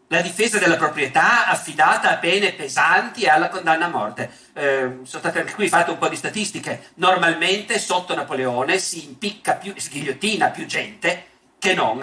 la 0.08 0.22
difesa 0.22 0.58
della 0.58 0.78
proprietà 0.78 1.48
affidata 1.48 2.12
a 2.12 2.18
pene 2.18 2.54
pesanti 2.54 3.24
e 3.24 3.30
alla 3.30 3.50
condanna 3.50 3.88
a 3.88 3.90
morte. 3.90 4.32
Eh, 4.54 5.00
sono 5.04 5.22
state 5.22 5.40
anche 5.40 5.54
qui 5.54 5.68
fatte 5.68 5.92
un 5.92 5.98
po' 5.98 6.08
di 6.08 6.16
statistiche. 6.16 6.92
Normalmente 6.96 7.78
sotto 7.78 8.16
Napoleone 8.16 8.80
si 8.80 9.04
impicca 9.04 9.56
più, 9.56 9.74
si 9.76 9.90
ghigliottina 9.90 10.48
più 10.48 10.66
gente 10.66 11.26
che 11.60 11.74
non 11.74 12.00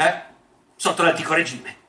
sotto 0.76 1.02
l'antico 1.02 1.33
regime. 1.33 1.85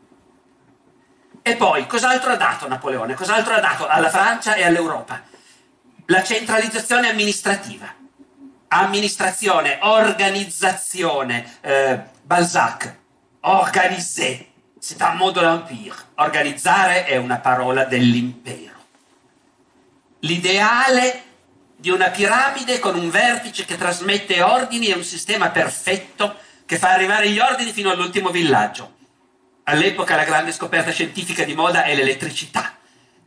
E 1.48 1.56
poi, 1.56 1.88
cos'altro 1.88 2.34
ha 2.34 2.36
dato 2.36 2.68
Napoleone? 2.68 3.14
Cos'altro 3.14 3.54
ha 3.54 3.62
dato 3.62 3.88
alla 3.88 4.10
Francia 4.10 4.56
e 4.56 4.66
all'Europa? 4.66 5.22
La 6.08 6.22
centralizzazione 6.22 7.08
amministrativa. 7.08 7.88
Amministrazione, 8.68 9.78
organizzazione, 9.82 11.60
eh, 11.62 12.02
Balzac, 12.22 12.94
organiser, 13.40 14.46
c'est 14.78 15.02
un 15.02 15.16
mot 15.16 15.34
de 15.34 15.40
l'empire. 15.40 15.96
Organizzare 16.16 17.06
è 17.06 17.16
una 17.16 17.38
parola 17.38 17.86
dell'impero. 17.86 18.76
L'ideale 20.20 21.24
di 21.78 21.92
una 21.92 22.10
piramide 22.10 22.80
con 22.80 22.98
un 22.98 23.10
vertice 23.10 23.64
che 23.64 23.78
trasmette 23.78 24.42
ordini 24.42 24.88
e 24.88 24.96
un 24.96 25.04
sistema 25.06 25.50
perfetto 25.52 26.40
che 26.66 26.78
fa 26.78 26.90
arrivare 26.90 27.30
gli 27.30 27.40
ordini 27.40 27.72
fino 27.72 27.90
all'ultimo 27.90 28.32
villaggio. 28.32 28.97
All'epoca 29.69 30.15
la 30.15 30.23
grande 30.23 30.53
scoperta 30.53 30.91
scientifica 30.91 31.43
di 31.43 31.53
moda 31.53 31.84
è 31.84 31.93
l'elettricità. 31.93 32.77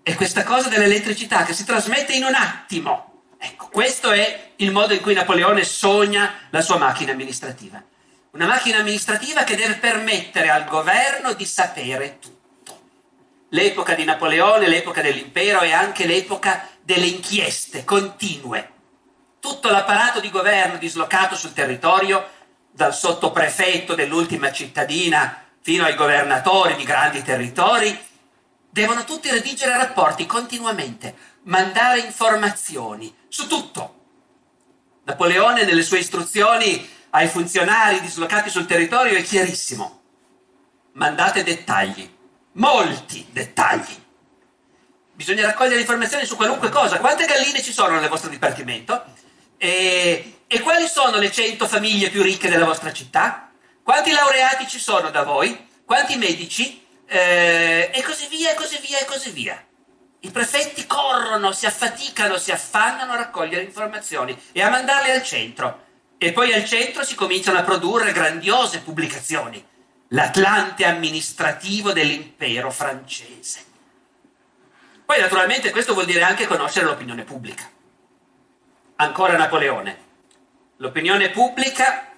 E 0.02 0.14
questa 0.14 0.42
cosa 0.42 0.70
dell'elettricità 0.70 1.44
che 1.44 1.52
si 1.52 1.66
trasmette 1.66 2.14
in 2.14 2.24
un 2.24 2.34
attimo. 2.34 3.24
Ecco, 3.38 3.68
questo 3.68 4.10
è 4.10 4.52
il 4.56 4.72
modo 4.72 4.94
in 4.94 5.02
cui 5.02 5.12
Napoleone 5.12 5.64
sogna 5.64 6.32
la 6.48 6.62
sua 6.62 6.78
macchina 6.78 7.12
amministrativa. 7.12 7.82
Una 8.30 8.46
macchina 8.46 8.78
amministrativa 8.78 9.44
che 9.44 9.54
deve 9.54 9.74
permettere 9.74 10.48
al 10.48 10.64
governo 10.64 11.34
di 11.34 11.44
sapere 11.44 12.18
tutto. 12.18 12.80
L'epoca 13.50 13.94
di 13.94 14.04
Napoleone, 14.04 14.66
l'epoca 14.66 15.02
dell'impero 15.02 15.60
è 15.60 15.72
anche 15.72 16.06
l'epoca 16.06 16.66
delle 16.80 17.06
inchieste 17.06 17.84
continue. 17.84 18.70
Tutto 19.40 19.68
l'apparato 19.68 20.20
di 20.20 20.30
governo 20.30 20.78
dislocato 20.78 21.36
sul 21.36 21.52
territorio, 21.52 22.30
dal 22.70 22.94
sottoprefetto 22.94 23.94
dell'ultima 23.94 24.50
cittadina 24.52 25.48
fino 25.60 25.84
ai 25.84 25.94
governatori 25.94 26.74
di 26.76 26.84
grandi 26.84 27.22
territori, 27.22 27.98
devono 28.70 29.04
tutti 29.04 29.30
redigere 29.30 29.76
rapporti 29.76 30.26
continuamente, 30.26 31.14
mandare 31.42 32.00
informazioni 32.00 33.14
su 33.28 33.46
tutto. 33.46 33.96
Napoleone 35.04 35.64
nelle 35.64 35.82
sue 35.82 35.98
istruzioni 35.98 36.88
ai 37.10 37.28
funzionari 37.28 38.00
dislocati 38.00 38.48
sul 38.48 38.66
territorio 38.66 39.18
è 39.18 39.22
chiarissimo. 39.22 39.98
Mandate 40.92 41.42
dettagli, 41.42 42.08
molti 42.52 43.26
dettagli. 43.30 43.98
Bisogna 45.12 45.46
raccogliere 45.46 45.80
informazioni 45.80 46.24
su 46.24 46.36
qualunque 46.36 46.70
cosa. 46.70 46.98
Quante 46.98 47.26
galline 47.26 47.62
ci 47.62 47.72
sono 47.72 47.98
nel 47.98 48.08
vostro 48.08 48.30
dipartimento? 48.30 49.04
E, 49.58 50.42
e 50.46 50.60
quali 50.60 50.86
sono 50.86 51.18
le 51.18 51.30
100 51.30 51.66
famiglie 51.66 52.08
più 52.08 52.22
ricche 52.22 52.48
della 52.48 52.64
vostra 52.64 52.92
città? 52.92 53.49
Quanti 53.82 54.10
laureati 54.12 54.66
ci 54.68 54.78
sono 54.78 55.10
da 55.10 55.22
voi? 55.22 55.68
Quanti 55.84 56.16
medici? 56.16 56.86
Eh, 57.06 57.90
e 57.92 58.02
così 58.02 58.28
via, 58.28 58.52
e 58.52 58.54
così 58.54 58.78
via, 58.78 58.98
e 59.00 59.04
così 59.04 59.30
via. 59.30 59.64
I 60.20 60.30
prefetti 60.30 60.86
corrono, 60.86 61.50
si 61.52 61.66
affaticano, 61.66 62.36
si 62.36 62.52
affannano 62.52 63.12
a 63.12 63.16
raccogliere 63.16 63.62
informazioni 63.62 64.38
e 64.52 64.62
a 64.62 64.68
mandarle 64.68 65.12
al 65.12 65.22
centro. 65.22 65.86
E 66.18 66.32
poi 66.32 66.52
al 66.52 66.66
centro 66.66 67.02
si 67.02 67.14
cominciano 67.14 67.58
a 67.58 67.62
produrre 67.62 68.12
grandiose 68.12 68.80
pubblicazioni. 68.80 69.66
L'Atlante 70.08 70.84
amministrativo 70.84 71.92
dell'impero 71.92 72.70
francese. 72.70 73.64
Poi 75.06 75.18
naturalmente 75.18 75.70
questo 75.70 75.94
vuol 75.94 76.04
dire 76.04 76.22
anche 76.22 76.46
conoscere 76.46 76.84
l'opinione 76.84 77.24
pubblica. 77.24 77.68
Ancora 78.96 79.36
Napoleone. 79.36 80.08
L'opinione 80.76 81.30
pubblica 81.30 82.09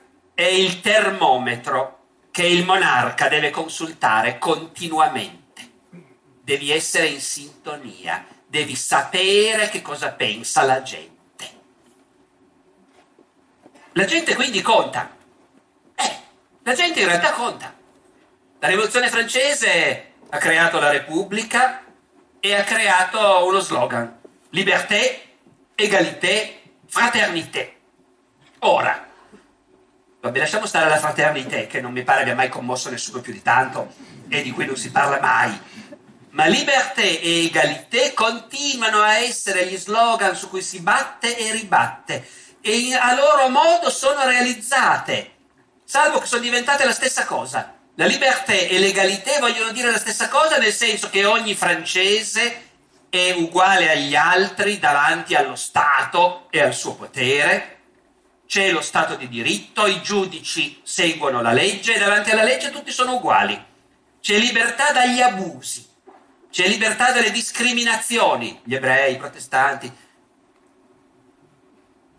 è 0.42 0.48
il 0.48 0.81
termometro 0.81 1.98
che 2.31 2.44
il 2.46 2.64
monarca 2.64 3.28
deve 3.28 3.50
consultare 3.50 4.38
continuamente. 4.38 5.40
Devi 6.42 6.70
essere 6.70 7.07
in 7.07 7.20
sintonia, 7.20 8.26
devi 8.46 8.74
sapere 8.74 9.68
che 9.68 9.83
cosa 9.83 10.11
pensa 10.12 10.62
la 10.62 10.83
gente. 10.83 11.50
La 13.92 14.05
gente 14.05 14.35
quindi 14.35 14.62
conta. 14.62 15.14
Eh, 15.94 16.16
la 16.62 16.74
gente 16.74 17.00
in 17.00 17.07
realtà 17.07 17.33
conta. 17.33 17.74
La 18.59 18.68
rivoluzione 18.68 19.11
francese 19.11 20.12
ha 20.31 20.38
creato 20.38 20.81
la 20.81 20.90
Repubblica 20.90 21.85
e 22.40 22.55
ha 22.55 22.64
creato 22.64 23.46
uno 23.46 23.61
slogan. 23.61 24.18
Liberté, 24.50 25.37
égalité, 25.74 26.62
fraternité. 26.87 27.76
Ora, 28.61 29.11
Vabbè, 30.22 30.38
lasciamo 30.38 30.66
stare 30.66 30.88
la 30.88 30.98
fraternità, 30.98 31.66
che 31.66 31.80
non 31.80 31.90
mi 31.90 32.04
pare 32.04 32.20
abbia 32.20 32.37
mai 32.37 32.48
commosso 32.48 32.88
nessuno 32.90 33.20
più 33.20 33.32
di 33.32 33.42
tanto 33.42 33.92
e 34.28 34.42
di 34.42 34.52
cui 34.52 34.66
non 34.66 34.76
si 34.76 34.92
parla 34.92 35.18
mai. 35.18 35.61
Ma 36.30 36.46
liberté 36.46 37.20
e 37.20 37.46
egalité 37.46 38.14
continuano 38.14 39.00
a 39.00 39.18
essere 39.18 39.66
gli 39.66 39.76
slogan 39.76 40.37
su 40.37 40.48
cui 40.48 40.62
si 40.62 40.78
batte 40.78 41.37
e 41.37 41.50
ribatte 41.50 42.24
e 42.61 42.94
a 42.94 43.16
loro 43.16 43.48
modo 43.48 43.90
sono 43.90 44.24
realizzate, 44.24 45.32
salvo 45.85 46.20
che 46.20 46.26
sono 46.26 46.40
diventate 46.40 46.85
la 46.85 46.92
stessa 46.92 47.24
cosa. 47.24 47.74
La 47.96 48.06
liberté 48.06 48.68
e 48.68 48.78
l'egalité 48.78 49.40
vogliono 49.40 49.72
dire 49.72 49.90
la 49.90 49.98
stessa 49.98 50.28
cosa 50.28 50.56
nel 50.56 50.72
senso 50.72 51.11
che 51.11 51.24
ogni 51.24 51.56
francese 51.56 52.70
è 53.11 53.32
uguale 53.32 53.90
agli 53.90 54.14
altri 54.14 54.78
davanti 54.78 55.35
allo 55.35 55.56
Stato 55.56 56.46
e 56.50 56.61
al 56.61 56.74
suo 56.74 56.94
potere, 56.94 57.82
c'è 58.53 58.71
lo 58.71 58.83
Stato 58.83 59.15
di 59.15 59.31
diritto, 59.31 59.87
i 59.87 60.03
giudici 60.03 60.79
seguono 60.83 61.41
la 61.41 61.53
legge 61.53 61.95
e 61.95 61.99
davanti 61.99 62.33
alla 62.33 62.43
legge 62.43 62.71
tutti 62.71 62.93
sono 62.93 63.15
uguali. 63.15 63.59
C'è 64.21 64.37
libertà 64.37 64.93
dagli 64.93 65.23
abusi, 65.23 65.88
c'è 66.51 66.69
libertà 66.69 67.12
dalle 67.12 67.31
discriminazioni, 67.31 68.61
gli 68.62 68.75
ebrei, 68.75 69.15
i 69.15 69.17
protestanti. 69.17 69.91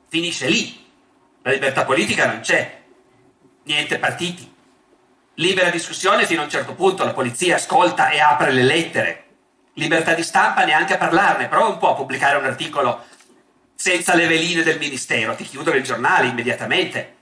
Finisce 0.08 0.48
lì. 0.48 0.84
La 1.44 1.52
libertà 1.52 1.86
politica 1.86 2.26
non 2.26 2.40
c'è, 2.40 2.82
niente 3.66 4.00
partiti. 4.00 4.52
Libera 5.36 5.70
discussione 5.70 6.26
fino 6.26 6.42
a 6.42 6.46
un 6.46 6.50
certo 6.50 6.74
punto, 6.74 7.04
la 7.04 7.14
polizia 7.14 7.58
ascolta 7.58 8.10
e 8.10 8.20
apre 8.20 8.52
le 8.52 8.64
lettere. 8.64 9.26
Libertà 9.74 10.16
di 10.16 10.24
stampa 10.24 10.66
neanche 10.66 10.96
a 10.96 10.98
parlarne, 10.98 11.48
prova 11.48 11.68
un 11.68 11.78
po' 11.78 11.92
a 11.92 11.96
pubblicare 11.96 12.38
un 12.38 12.46
articolo 12.46 13.06
senza 13.84 14.16
le 14.16 14.28
veline 14.28 14.64
del 14.64 14.80
ministero, 14.80 15.36
ti 15.36 15.44
chiudono 15.44 15.76
il 15.76 15.84
giornale 15.84 16.28
immediatamente. 16.28 17.16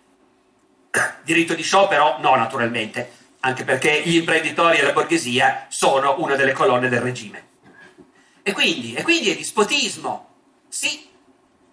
Diritto 1.24 1.56
di 1.56 1.64
sciopero? 1.64 2.20
No, 2.20 2.36
naturalmente, 2.36 3.12
anche 3.40 3.64
perché 3.64 4.04
gli 4.06 4.18
imprenditori 4.18 4.78
e 4.78 4.84
la 4.84 4.92
borghesia 4.92 5.66
sono 5.70 6.18
una 6.20 6.36
delle 6.36 6.52
colonne 6.52 6.88
del 6.88 7.02
regime. 7.02 7.48
E 8.44 8.52
quindi, 8.52 8.94
e 8.94 9.02
quindi 9.02 9.32
è 9.32 9.36
dispotismo, 9.36 10.36
sì, 10.70 11.10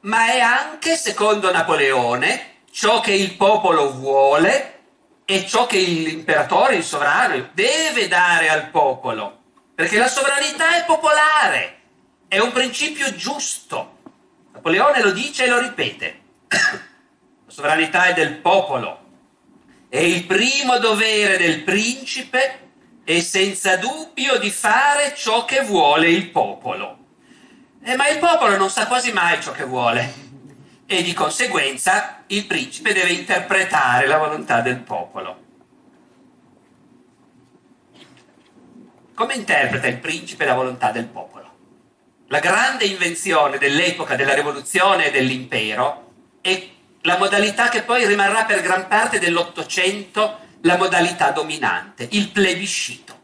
ma 0.01 0.33
è 0.33 0.40
anche, 0.40 0.96
secondo 0.96 1.53
Napoleone, 1.53 2.62
ciò 2.70 3.01
che 3.01 3.12
il 3.12 3.35
popolo 3.35 3.92
vuole 3.92 4.79
e 5.27 5.46
ciò 5.46 5.66
che 5.66 5.81
l'imperatore, 5.81 6.77
il 6.77 6.83
sovrano, 6.83 7.51
deve 7.53 8.09
dare 8.09 8.48
al 8.48 8.70
popolo. 8.70 9.38
Perché 9.74 9.98
la 9.98 10.09
sovranità 10.09 10.79
è 10.79 10.87
popolare, 10.87 11.77
è 12.27 12.38
un 12.38 12.53
principio 12.53 13.14
giusto. 13.14 13.96
Napoleone 14.58 15.02
lo 15.02 15.12
dice 15.12 15.44
e 15.44 15.48
lo 15.48 15.60
ripete. 15.60 16.20
La 16.48 16.58
sovranità 17.46 18.06
è 18.06 18.12
del 18.12 18.38
popolo 18.38 19.06
e 19.88 20.10
il 20.10 20.26
primo 20.26 20.78
dovere 20.78 21.36
del 21.36 21.62
principe 21.62 22.72
è 23.04 23.20
senza 23.20 23.76
dubbio 23.76 24.36
di 24.38 24.50
fare 24.50 25.14
ciò 25.14 25.44
che 25.44 25.62
vuole 25.62 26.10
il 26.10 26.30
popolo. 26.30 26.98
Eh, 27.84 27.94
ma 27.94 28.08
il 28.08 28.18
popolo 28.18 28.56
non 28.56 28.68
sa 28.68 28.88
quasi 28.88 29.12
mai 29.12 29.40
ciò 29.40 29.52
che 29.52 29.62
vuole 29.62 30.26
e 30.86 31.02
di 31.04 31.14
conseguenza 31.14 32.24
il 32.26 32.44
principe 32.46 32.92
deve 32.92 33.12
interpretare 33.12 34.08
la 34.08 34.18
volontà 34.18 34.60
del 34.60 34.78
popolo. 34.78 35.46
Come 39.14 39.34
interpreta 39.34 39.86
il 39.86 39.98
principe 39.98 40.44
la 40.44 40.54
volontà 40.54 40.90
del 40.90 41.06
popolo? 41.06 41.38
La 42.30 42.40
grande 42.40 42.84
invenzione 42.84 43.56
dell'epoca 43.56 44.14
della 44.14 44.34
rivoluzione 44.34 45.06
e 45.06 45.10
dell'impero 45.10 46.12
è 46.42 46.68
la 47.02 47.16
modalità 47.16 47.70
che 47.70 47.82
poi 47.82 48.06
rimarrà 48.06 48.44
per 48.44 48.60
gran 48.60 48.86
parte 48.86 49.18
dell'Ottocento 49.18 50.40
la 50.62 50.76
modalità 50.76 51.30
dominante, 51.30 52.06
il 52.10 52.28
plebiscito. 52.28 53.16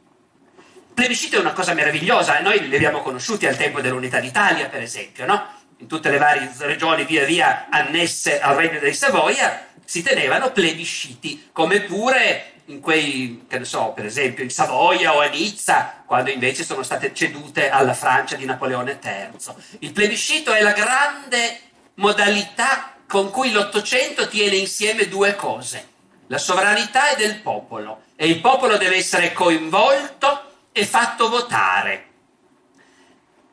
Plebiscito 0.95 1.37
è 1.37 1.41
una 1.41 1.53
cosa 1.53 1.75
meravigliosa 1.75 2.41
noi 2.41 2.67
li 2.67 2.75
abbiamo 2.75 3.03
conosciuti 3.03 3.47
al 3.47 3.59
tempo 3.59 3.83
dell'Unità 3.83 4.21
d'Italia, 4.21 4.69
per 4.69 4.81
esempio, 4.81 5.27
no? 5.27 5.49
in 5.79 5.87
tutte 5.87 6.09
le 6.09 6.17
varie 6.17 6.51
regioni 6.61 7.05
via 7.05 7.27
via 7.27 7.67
annesse 7.69 8.41
al 8.41 8.57
Regno 8.57 8.79
di 8.79 8.95
Savoia, 8.95 9.67
si 9.85 10.03
tenevano 10.03 10.51
plebisciti, 10.51 11.51
come 11.53 11.83
pure 11.83 12.54
in 12.67 12.81
quei, 12.81 13.45
che 13.49 13.59
ne 13.59 13.65
so, 13.65 13.93
per 13.95 14.07
esempio 14.07 14.43
in 14.43 14.51
Savoia 14.51 15.15
o 15.15 15.21
a 15.21 15.27
Nizza, 15.27 16.03
quando 16.07 16.31
invece 16.31 16.65
sono 16.65 16.83
state 16.83 17.13
cedute 17.13 17.69
alla 17.69 17.95
Francia 17.95 18.37
di 18.37 18.45
Napoleone 18.45 18.99
III. 19.03 19.55
Il 19.81 19.93
plebiscito 19.93 20.53
è 20.53 20.63
la 20.63 20.73
grande 20.73 21.61
modalità 21.95 22.95
con 23.07 23.31
cui 23.31 23.53
l'Ottocento 23.53 24.29
tiene 24.29 24.57
insieme 24.57 25.09
due 25.09 25.37
cose. 25.37 25.93
La 26.29 26.39
sovranità 26.39 27.11
è 27.11 27.17
del 27.17 27.41
popolo 27.41 28.05
e 28.17 28.27
il 28.27 28.41
popolo 28.41 28.79
deve 28.79 28.97
essere 28.97 29.33
coinvolto 29.33 30.53
e 30.73 30.87
fatto 30.87 31.29
votare. 31.29 32.07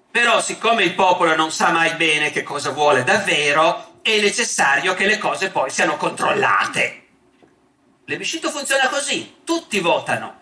Però 0.10 0.42
siccome 0.42 0.84
il 0.84 0.94
popolo 0.94 1.36
non 1.36 1.52
sa 1.52 1.72
mai 1.72 1.96
bene 1.96 2.32
che 2.32 2.44
cosa 2.44 2.72
vuole 2.72 3.04
davvero, 3.04 4.00
è 4.02 4.20
necessario 4.20 4.94
che 4.94 5.06
le 5.06 5.18
cose 5.18 5.50
poi 5.50 5.70
siano 5.70 5.98
controllate. 5.98 7.01
L'ebiscito 8.12 8.50
funziona 8.50 8.90
così, 8.90 9.38
tutti 9.46 9.80
votano, 9.80 10.42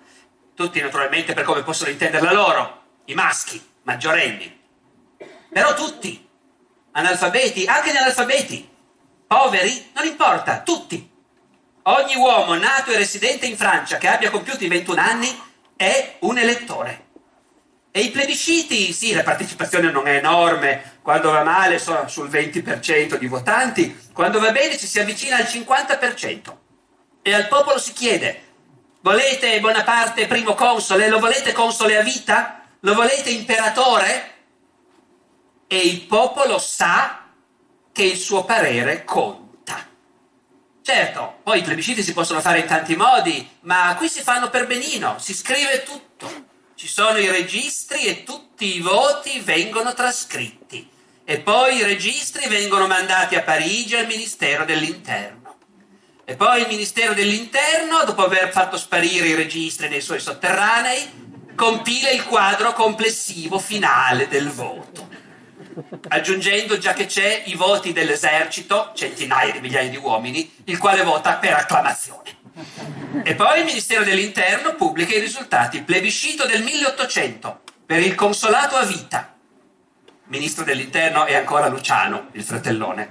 tutti 0.55 0.81
naturalmente 0.81 1.33
per 1.33 1.43
come 1.43 1.61
possono 1.61 1.91
intenderla 1.91 2.33
loro, 2.33 2.81
i 3.05 3.13
maschi, 3.13 3.63
maggiorenni, 3.83 4.59
però 5.53 5.75
tutti, 5.75 6.27
analfabeti, 6.93 7.67
anche 7.67 7.91
analfabeti, 7.91 8.67
poveri, 9.27 9.91
non 9.93 10.07
importa, 10.07 10.61
tutti. 10.61 11.11
Ogni 11.83 12.15
uomo 12.15 12.55
nato 12.55 12.89
e 12.89 12.97
residente 12.97 13.45
in 13.45 13.55
Francia 13.55 13.99
che 13.99 14.07
abbia 14.07 14.31
compiuto 14.31 14.63
i 14.63 14.67
21 14.67 14.99
anni 14.99 15.41
è 15.75 16.15
un 16.21 16.39
elettore. 16.39 17.05
E 17.91 17.99
i 18.01 18.09
plebisciti, 18.09 18.91
sì, 18.93 19.13
la 19.13 19.21
partecipazione 19.21 19.91
non 19.91 20.07
è 20.07 20.15
enorme, 20.15 20.97
quando 21.03 21.29
va 21.29 21.43
male 21.43 21.77
sono 21.77 22.07
sul 22.07 22.29
20% 22.29 23.13
di 23.17 23.27
votanti, 23.27 24.09
quando 24.11 24.39
va 24.39 24.51
bene 24.51 24.75
ci 24.75 24.87
si 24.87 24.99
avvicina 24.99 25.35
al 25.35 25.43
50%. 25.43 26.67
E 27.21 27.33
al 27.33 27.47
popolo 27.47 27.79
si 27.79 27.93
chiede, 27.93 28.43
volete 29.01 29.59
Bonaparte 29.59 30.27
primo 30.27 30.53
console? 30.55 31.09
Lo 31.09 31.19
volete 31.19 31.51
console 31.51 31.97
a 31.97 32.01
vita? 32.01 32.63
Lo 32.81 32.93
volete 32.93 33.29
imperatore? 33.29 34.35
E 35.67 35.77
il 35.77 36.01
popolo 36.01 36.57
sa 36.57 37.27
che 37.91 38.03
il 38.03 38.17
suo 38.17 38.45
parere 38.45 39.03
conta. 39.03 39.87
Certo, 40.81 41.39
poi 41.43 41.59
i 41.59 41.61
plebisciti 41.61 42.01
si 42.01 42.13
possono 42.13 42.41
fare 42.41 42.59
in 42.59 42.65
tanti 42.65 42.95
modi, 42.95 43.47
ma 43.61 43.93
qui 43.95 44.09
si 44.09 44.21
fanno 44.21 44.49
per 44.49 44.65
benino, 44.65 45.17
si 45.19 45.35
scrive 45.35 45.83
tutto. 45.83 46.47
Ci 46.73 46.87
sono 46.87 47.17
i 47.17 47.29
registri 47.29 48.05
e 48.05 48.23
tutti 48.23 48.77
i 48.77 48.79
voti 48.79 49.39
vengono 49.41 49.93
trascritti. 49.93 50.89
E 51.25 51.39
poi 51.39 51.75
i 51.75 51.83
registri 51.83 52.47
vengono 52.47 52.87
mandati 52.87 53.35
a 53.35 53.43
Parigi 53.43 53.95
al 53.95 54.07
Ministero 54.07 54.65
dell'Interno. 54.65 55.38
E 56.29 56.35
poi 56.35 56.61
il 56.61 56.67
Ministero 56.67 57.15
dell'Interno, 57.15 58.03
dopo 58.05 58.23
aver 58.23 58.51
fatto 58.51 58.77
sparire 58.77 59.29
i 59.29 59.33
registri 59.33 59.89
nei 59.89 59.99
suoi 59.99 60.19
sotterranei, 60.19 61.53
compila 61.55 62.11
il 62.11 62.23
quadro 62.23 62.71
complessivo 62.73 63.57
finale 63.57 64.27
del 64.27 64.47
voto 64.49 65.07
aggiungendo 66.09 66.77
già 66.77 66.93
che 66.93 67.05
c'è 67.05 67.43
i 67.45 67.55
voti 67.55 67.93
dell'esercito, 67.93 68.91
centinaia 68.93 69.53
di 69.53 69.59
migliaia 69.59 69.89
di 69.89 69.97
uomini, 69.97 70.51
il 70.65 70.77
quale 70.77 71.03
vota 71.03 71.35
per 71.35 71.53
acclamazione. 71.53 72.37
E 73.23 73.35
poi 73.35 73.59
il 73.59 73.65
Ministero 73.65 74.03
dell'Interno 74.03 74.75
pubblica 74.75 75.15
i 75.15 75.19
risultati. 75.19 75.81
Plebiscito 75.81 76.45
del 76.45 76.63
1800 76.63 77.61
per 77.85 78.01
il 78.01 78.13
consolato 78.13 78.75
a 78.75 78.83
vita. 78.83 79.33
Ministro 80.25 80.63
dell'Interno 80.63 81.25
è 81.25 81.35
ancora 81.35 81.67
Luciano, 81.69 82.27
il 82.33 82.43
fratellone. 82.43 83.09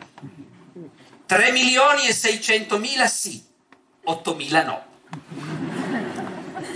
3 1.28 1.52
milioni 1.52 2.06
e 2.06 2.14
600 2.14 2.78
mila 2.78 3.06
sì, 3.06 3.44
8 4.04 4.34
mila 4.34 4.62
no. 4.62 4.84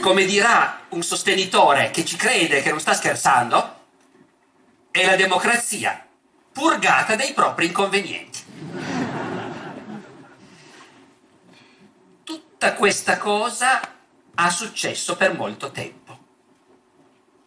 Come 0.02 0.26
dirà 0.26 0.80
un 0.90 1.02
sostenitore 1.02 1.90
che 1.90 2.04
ci 2.04 2.16
crede, 2.16 2.60
che 2.60 2.68
non 2.68 2.78
sta 2.78 2.92
scherzando, 2.92 3.80
è 4.90 5.06
la 5.06 5.16
democrazia 5.16 6.06
purgata 6.52 7.16
dei 7.16 7.32
propri 7.32 7.64
inconvenienti. 7.64 8.40
Tutta 12.22 12.74
questa 12.74 13.16
cosa 13.16 13.80
ha 14.34 14.50
successo 14.50 15.16
per 15.16 15.34
molto 15.34 15.70
tempo. 15.70 16.01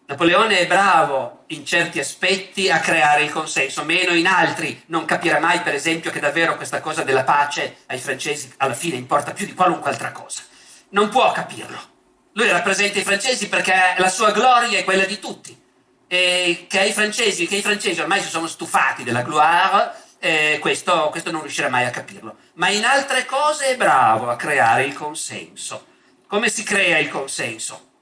Napoleone 0.07 0.59
è 0.59 0.67
bravo 0.67 1.45
in 1.47 1.65
certi 1.65 1.99
aspetti 1.99 2.69
a 2.69 2.79
creare 2.79 3.23
il 3.23 3.31
consenso, 3.31 3.83
meno 3.83 4.13
in 4.13 4.27
altri. 4.27 4.83
Non 4.87 5.05
capirà 5.05 5.39
mai, 5.39 5.61
per 5.61 5.73
esempio, 5.73 6.11
che 6.11 6.19
davvero 6.19 6.55
questa 6.55 6.79
cosa 6.79 7.03
della 7.03 7.23
pace 7.23 7.77
ai 7.87 7.99
francesi 7.99 8.53
alla 8.57 8.75
fine 8.75 8.97
importa 8.97 9.33
più 9.33 9.45
di 9.45 9.53
qualunque 9.53 9.89
altra 9.89 10.11
cosa. 10.11 10.41
Non 10.89 11.09
può 11.09 11.31
capirlo. 11.31 11.93
Lui 12.33 12.49
rappresenta 12.49 12.99
i 12.99 13.03
francesi 13.03 13.49
perché 13.49 13.73
la 13.97 14.09
sua 14.09 14.31
gloria 14.31 14.77
è 14.77 14.83
quella 14.83 15.05
di 15.05 15.19
tutti 15.19 15.63
eh, 16.07 16.65
che, 16.69 16.83
i 16.83 16.93
francesi, 16.93 17.47
che 17.47 17.57
i 17.57 17.61
francesi 17.61 17.99
ormai 17.99 18.21
si 18.21 18.29
sono 18.29 18.47
stufati 18.47 19.03
della 19.03 19.21
gloire, 19.21 19.93
eh, 20.19 20.57
questo, 20.59 21.09
questo 21.09 21.31
non 21.31 21.41
riuscirà 21.41 21.69
mai 21.69 21.85
a 21.85 21.89
capirlo. 21.89 22.37
Ma 22.53 22.69
in 22.69 22.85
altre 22.85 23.25
cose 23.25 23.67
è 23.67 23.77
bravo 23.77 24.29
a 24.29 24.35
creare 24.35 24.83
il 24.83 24.93
consenso. 24.93 25.87
Come 26.27 26.49
si 26.49 26.63
crea 26.63 26.97
il 26.97 27.09
consenso? 27.09 27.93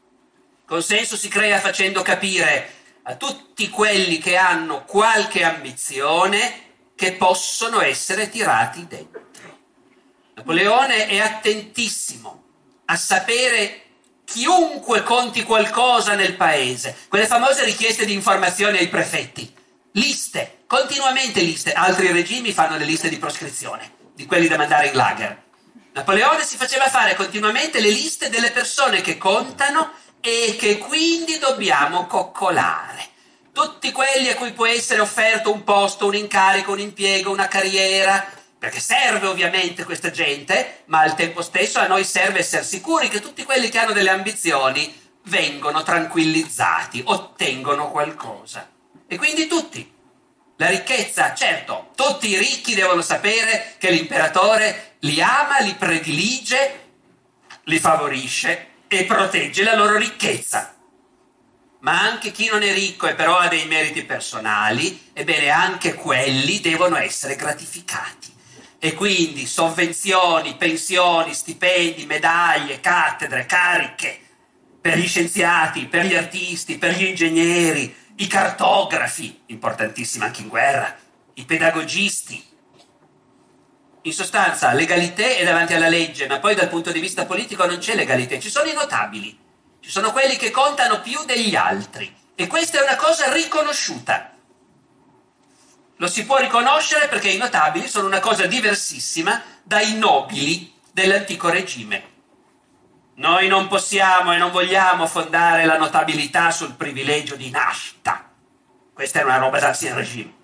Consenso 0.65 1.17
si 1.17 1.27
crea 1.27 1.59
facendo 1.59 2.01
capire 2.01 2.81
a 3.03 3.15
tutti 3.15 3.69
quelli 3.69 4.17
che 4.17 4.37
hanno 4.37 4.85
qualche 4.85 5.43
ambizione 5.43 6.61
che 6.95 7.13
possono 7.13 7.81
essere 7.81 8.29
tirati 8.29 8.87
dentro. 8.87 9.27
Napoleone 10.35 11.07
è 11.07 11.19
attentissimo 11.19 12.43
a 12.85 12.95
sapere 12.95 13.81
chiunque 14.23 15.03
conti 15.03 15.43
qualcosa 15.43 16.15
nel 16.15 16.35
paese, 16.35 16.95
quelle 17.09 17.27
famose 17.27 17.65
richieste 17.65 18.05
di 18.05 18.13
informazioni 18.13 18.77
ai 18.77 18.87
prefetti, 18.87 19.53
liste, 19.91 20.63
continuamente 20.65 21.41
liste, 21.41 21.73
altri 21.73 22.11
regimi 22.11 22.51
fanno 22.51 22.77
le 22.77 22.85
liste 22.85 23.09
di 23.09 23.17
proscrizione, 23.17 23.91
di 24.15 24.25
quelli 24.25 24.47
da 24.47 24.57
mandare 24.57 24.87
in 24.87 24.95
lager. 24.95 25.41
Napoleone 25.93 26.43
si 26.43 26.57
faceva 26.57 26.89
fare 26.89 27.15
continuamente 27.15 27.79
le 27.79 27.89
liste 27.89 28.29
delle 28.29 28.49
persone 28.49 29.01
che 29.01 29.17
contano 29.17 29.91
e 30.25 30.55
che 30.57 30.77
quindi 30.77 31.37
dobbiamo 31.37 32.07
coccolare. 32.07 33.09
Tutti 33.51 33.91
quelli 33.91 34.29
a 34.29 34.35
cui 34.35 34.53
può 34.53 34.65
essere 34.65 35.01
offerto 35.01 35.51
un 35.51 35.65
posto, 35.65 36.05
un 36.05 36.15
incarico, 36.15 36.71
un 36.71 36.79
impiego, 36.79 37.29
una 37.29 37.49
carriera, 37.49 38.25
perché 38.57 38.79
serve 38.79 39.27
ovviamente 39.27 39.83
questa 39.83 40.11
gente, 40.11 40.83
ma 40.85 41.01
al 41.01 41.15
tempo 41.15 41.41
stesso 41.41 41.79
a 41.79 41.87
noi 41.87 42.05
serve 42.05 42.39
essere 42.39 42.63
sicuri 42.63 43.09
che 43.09 43.19
tutti 43.19 43.43
quelli 43.43 43.67
che 43.67 43.79
hanno 43.79 43.91
delle 43.91 44.11
ambizioni 44.11 44.97
vengono 45.23 45.83
tranquillizzati, 45.83 47.01
ottengono 47.03 47.91
qualcosa. 47.91 48.69
E 49.05 49.17
quindi 49.17 49.47
tutti. 49.47 49.91
La 50.55 50.69
ricchezza, 50.69 51.33
certo, 51.33 51.89
tutti 51.95 52.29
i 52.29 52.37
ricchi 52.37 52.75
devono 52.75 53.01
sapere 53.01 53.75
che 53.77 53.91
l'imperatore 53.91 54.95
li 54.99 55.21
ama, 55.21 55.59
li 55.59 55.73
predilige, 55.73 56.79
li 57.63 57.77
favorisce 57.77 58.71
e 58.99 59.05
protegge 59.05 59.63
la 59.63 59.75
loro 59.75 59.97
ricchezza. 59.97 60.75
Ma 61.79 62.01
anche 62.01 62.31
chi 62.31 62.47
non 62.47 62.63
è 62.63 62.73
ricco 62.73 63.07
e 63.07 63.15
però 63.15 63.37
ha 63.37 63.47
dei 63.47 63.65
meriti 63.65 64.03
personali, 64.03 65.11
ebbene 65.13 65.49
anche 65.49 65.95
quelli 65.95 66.61
devono 66.61 66.97
essere 66.97 67.35
gratificati 67.35 68.31
e 68.85 68.95
quindi 68.95 69.45
sovvenzioni, 69.45 70.57
pensioni, 70.57 71.33
stipendi, 71.33 72.05
medaglie, 72.05 72.81
cattedre, 72.81 73.45
cariche 73.45 74.19
per 74.81 74.97
gli 74.97 75.07
scienziati, 75.07 75.85
per 75.85 76.05
gli 76.05 76.15
artisti, 76.15 76.77
per 76.77 76.93
gli 76.93 77.05
ingegneri, 77.05 77.95
i 78.17 78.27
cartografi, 78.27 79.43
importantissimi 79.45 80.25
anche 80.25 80.41
in 80.41 80.49
guerra, 80.49 80.93
i 81.35 81.45
pedagogisti. 81.45 82.43
In 84.05 84.11
sostanza, 84.11 84.73
legalità 84.73 85.23
è 85.23 85.45
davanti 85.45 85.73
alla 85.73 85.87
legge, 85.87 86.27
ma 86.27 86.39
poi 86.39 86.55
dal 86.55 86.67
punto 86.67 86.91
di 86.91 86.99
vista 86.99 87.25
politico 87.25 87.65
non 87.65 87.77
c'è 87.77 87.95
legalità, 87.95 88.37
ci 88.37 88.49
sono 88.49 88.67
i 88.67 88.73
notabili, 88.73 89.39
ci 89.79 89.89
sono 89.89 90.11
quelli 90.11 90.35
che 90.35 90.51
contano 90.51 90.99
più 90.99 91.23
degli 91.23 91.55
altri 91.55 92.13
e 92.35 92.47
questa 92.47 92.79
è 92.79 92.83
una 92.83 92.97
cosa 92.97 93.31
riconosciuta. 93.31 94.33
Lo 95.97 96.07
si 96.07 96.25
può 96.25 96.37
riconoscere 96.37 97.07
perché 97.07 97.29
i 97.29 97.37
notabili 97.37 97.87
sono 97.87 98.07
una 98.07 98.19
cosa 98.19 98.45
diversissima 98.45 99.41
dai 99.63 99.95
nobili 99.95 100.73
dell'antico 100.91 101.47
regime. 101.47 102.11
Noi 103.15 103.47
non 103.47 103.69
possiamo 103.69 104.33
e 104.33 104.37
non 104.37 104.51
vogliamo 104.51 105.07
fondare 105.07 105.63
la 105.63 105.77
notabilità 105.77 106.51
sul 106.51 106.73
privilegio 106.73 107.37
di 107.37 107.49
nascita. 107.49 108.29
Questa 108.93 109.21
è 109.21 109.23
una 109.23 109.37
roba 109.37 109.59
d'ancien 109.59 109.95
regime. 109.95 110.41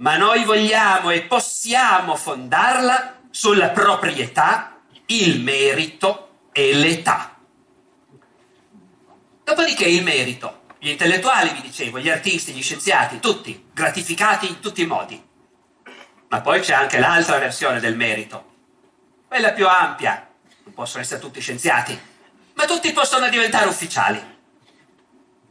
Ma 0.00 0.16
noi 0.16 0.44
vogliamo 0.44 1.10
e 1.10 1.22
possiamo 1.22 2.16
fondarla 2.16 3.20
sulla 3.30 3.68
proprietà, 3.68 4.80
il 5.06 5.42
merito 5.42 6.46
e 6.52 6.74
l'età. 6.74 7.36
Dopodiché 9.44 9.84
il 9.84 10.02
merito 10.02 10.62
gli 10.78 10.88
intellettuali, 10.88 11.52
vi 11.52 11.60
dicevo, 11.60 11.98
gli 11.98 12.08
artisti, 12.08 12.52
gli 12.52 12.62
scienziati, 12.62 13.20
tutti, 13.20 13.66
gratificati 13.74 14.48
in 14.48 14.60
tutti 14.60 14.80
i 14.80 14.86
modi. 14.86 15.22
Ma 16.28 16.40
poi 16.40 16.60
c'è 16.60 16.72
anche 16.72 16.98
l'altra 16.98 17.38
versione 17.38 17.80
del 17.80 17.96
merito, 17.96 18.52
quella 19.28 19.52
più 19.52 19.68
ampia. 19.68 20.28
Non 20.64 20.72
possono 20.72 21.02
essere 21.02 21.20
tutti 21.20 21.40
scienziati, 21.40 22.00
ma 22.54 22.64
tutti 22.64 22.90
possono 22.92 23.28
diventare 23.28 23.68
ufficiali. 23.68 24.38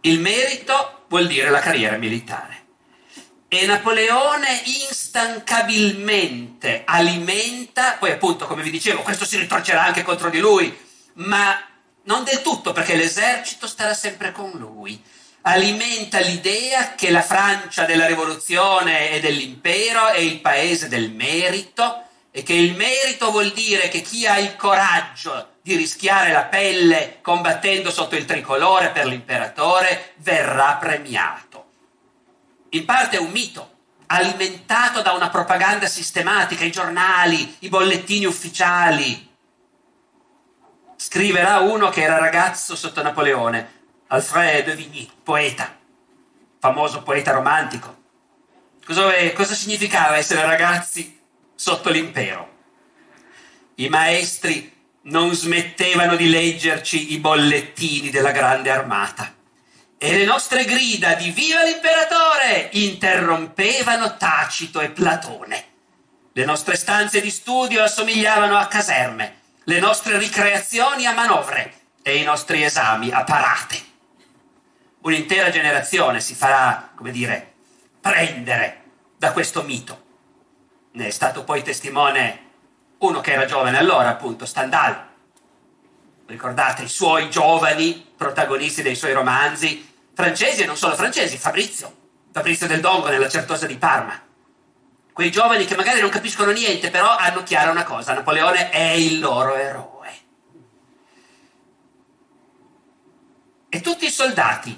Il 0.02 0.20
merito 0.20 1.06
vuol 1.08 1.28
dire 1.28 1.52
la 1.52 1.60
carriera 1.60 1.98
militare. 1.98 2.59
E 3.52 3.66
Napoleone 3.66 4.62
instancabilmente 4.88 6.84
alimenta, 6.86 7.94
poi 7.94 8.12
appunto 8.12 8.46
come 8.46 8.62
vi 8.62 8.70
dicevo, 8.70 9.02
questo 9.02 9.26
si 9.26 9.40
ritorcerà 9.40 9.86
anche 9.86 10.04
contro 10.04 10.30
di 10.30 10.38
lui, 10.38 10.78
ma 11.14 11.60
non 12.04 12.24
del 12.24 12.44
tutto 12.44 12.74
perché 12.74 12.96
l'esercito 12.96 13.66
starà 13.66 13.96
sempre 13.96 14.32
con 14.32 14.52
lui. 14.52 15.04
Alimenta 15.42 16.20
l'idea 16.20 16.94
che 16.94 17.10
la 17.10 17.24
Francia 17.24 17.86
della 17.86 18.06
rivoluzione 18.06 19.10
e 19.10 19.20
dell'impero 19.20 20.10
è 20.10 20.20
il 20.20 20.42
paese 20.42 20.88
del 20.88 21.10
merito 21.10 22.04
e 22.30 22.44
che 22.44 22.54
il 22.54 22.76
merito 22.76 23.32
vuol 23.32 23.52
dire 23.52 23.90
che 23.90 24.02
chi 24.02 24.28
ha 24.28 24.38
il 24.38 24.56
coraggio 24.58 25.54
di 25.64 25.76
rischiare 25.76 26.32
la 26.32 26.44
pelle 26.44 27.18
combattendo 27.24 27.90
sotto 27.90 28.16
il 28.16 28.26
tricolore 28.26 28.92
per 28.92 29.08
l'imperatore 29.08 30.14
verrà 30.18 30.78
premiato 30.80 31.69
in 32.72 32.86
parte 32.86 33.18
è 33.18 33.20
un 33.20 33.32
mito, 33.32 33.78
alimentato 34.08 35.02
da 35.02 35.14
una 35.14 35.30
propaganda 35.30 35.88
sistematica, 35.88 36.64
i 36.64 36.72
giornali, 36.72 37.58
i 37.60 37.70
bollettini 37.70 38.26
ufficiali. 38.26 39.28
Scriverà 40.96 41.60
uno 41.60 41.90
che 41.90 42.02
era 42.02 42.18
ragazzo 42.18 42.76
sotto 42.76 43.02
Napoleone, 43.02 43.78
Alfred 44.08 44.66
de 44.66 44.76
Vigny, 44.76 45.10
poeta, 45.24 45.76
famoso 46.60 47.02
poeta 47.02 47.32
romantico. 47.32 47.98
Cosa, 48.86 49.12
cosa 49.34 49.54
significava 49.54 50.18
essere 50.18 50.46
ragazzi 50.46 51.20
sotto 51.56 51.90
l'impero? 51.90 52.58
I 53.76 53.90
maestri 53.90 54.76
non 55.04 55.34
smettevano 55.34 56.16
di 56.16 56.30
leggerci 56.30 57.14
i 57.14 57.20
bollettini 57.20 58.10
della 58.10 58.32
grande 58.32 58.70
armata 58.70 59.38
e 60.02 60.18
le 60.18 60.24
nostre 60.24 60.64
grida 60.64 61.16
di 61.16 61.30
Viva 61.32 61.62
l'imperatore 61.62 62.70
interrompevano 62.72 64.16
Tacito 64.16 64.80
e 64.80 64.92
Platone. 64.92 65.66
Le 66.32 66.46
nostre 66.46 66.78
stanze 66.78 67.20
di 67.20 67.30
studio 67.30 67.84
assomigliavano 67.84 68.58
a 68.58 68.68
caserme, 68.68 69.40
le 69.66 69.80
nostre 69.82 70.18
ricreazioni 70.18 71.06
a 71.06 71.12
manovre 71.12 71.74
e 72.02 72.16
i 72.16 72.24
nostri 72.24 72.64
esami 72.64 73.12
a 73.12 73.26
parate. 73.26 73.78
Un'intera 75.02 75.50
generazione 75.50 76.22
si 76.22 76.34
farà, 76.34 76.92
come 76.96 77.12
dire, 77.12 77.56
prendere 78.00 78.84
da 79.18 79.34
questo 79.34 79.64
mito. 79.64 80.06
Ne 80.92 81.08
è 81.08 81.12
stato 81.12 81.44
poi 81.44 81.62
testimone 81.62 82.48
uno 83.00 83.20
che 83.20 83.34
era 83.34 83.44
giovane 83.44 83.78
allora, 83.78 84.08
appunto, 84.08 84.46
Stendhal. 84.46 85.08
Ricordate 86.26 86.84
i 86.84 86.90
suoi 86.90 87.30
giovani 87.30 88.14
protagonisti 88.16 88.82
dei 88.82 88.96
suoi 88.96 89.14
romanzi, 89.14 89.89
francesi 90.20 90.64
e 90.64 90.66
non 90.66 90.76
solo 90.76 90.98
francesi, 90.98 91.38
Fabrizio, 91.38 91.96
Fabrizio 92.34 92.68
del 92.68 92.82
Dongo 92.82 93.08
nella 93.08 93.30
Certosa 93.30 93.66
di 93.66 93.78
Parma. 93.78 94.22
Quei 95.14 95.32
giovani 95.32 95.64
che 95.64 95.78
magari 95.78 96.02
non 96.02 96.10
capiscono 96.10 96.52
niente, 96.52 96.90
però 96.90 97.16
hanno 97.16 97.42
chiara 97.44 97.72
una 97.72 97.86
cosa, 97.86 98.12
Napoleone 98.12 98.70
è 98.70 98.90
il 98.90 99.20
loro 99.20 99.56
eroe. 99.56 100.12
E 103.70 103.80
tutti 103.80 104.08
i 104.08 104.12
soldati 104.12 104.78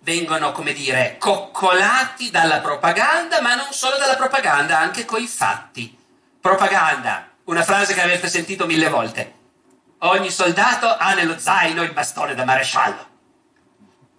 vengono, 0.00 0.52
come 0.52 0.74
dire, 0.74 1.16
coccolati 1.18 2.30
dalla 2.30 2.60
propaganda, 2.60 3.40
ma 3.40 3.54
non 3.54 3.72
solo 3.72 3.96
dalla 3.96 4.16
propaganda, 4.16 4.78
anche 4.78 5.06
coi 5.06 5.26
fatti. 5.26 5.96
Propaganda, 6.38 7.30
una 7.44 7.62
frase 7.62 7.94
che 7.94 8.02
avete 8.02 8.28
sentito 8.28 8.66
mille 8.66 8.90
volte. 8.90 9.32
Ogni 10.00 10.30
soldato 10.30 10.94
ha 10.94 11.14
nello 11.14 11.38
zaino 11.38 11.82
il 11.82 11.92
bastone 11.94 12.34
da 12.34 12.44
maresciallo 12.44 13.12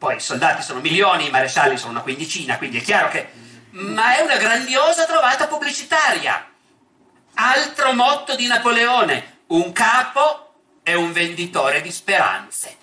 poi 0.06 0.18
i 0.18 0.20
soldati 0.20 0.62
sono 0.62 0.82
milioni, 0.82 1.26
i 1.26 1.32
marescialli 1.32 1.78
sono 1.78 1.94
una 1.94 2.02
quindicina, 2.02 2.60
quindi 2.60 2.78
è 2.78 2.82
chiaro 2.84 3.10
che... 3.10 3.32
Ma 3.72 4.16
è 4.16 4.22
una 4.22 4.38
grandiosa 4.38 5.06
trovata 5.06 5.48
pubblicitaria. 5.48 6.48
Altro 7.34 7.92
motto 7.94 8.36
di 8.36 8.46
Napoleone, 8.46 9.40
un 9.48 9.72
capo 9.72 10.54
è 10.84 10.94
un 10.94 11.12
venditore 11.12 11.82
di 11.82 11.92
speranze. 11.92 12.78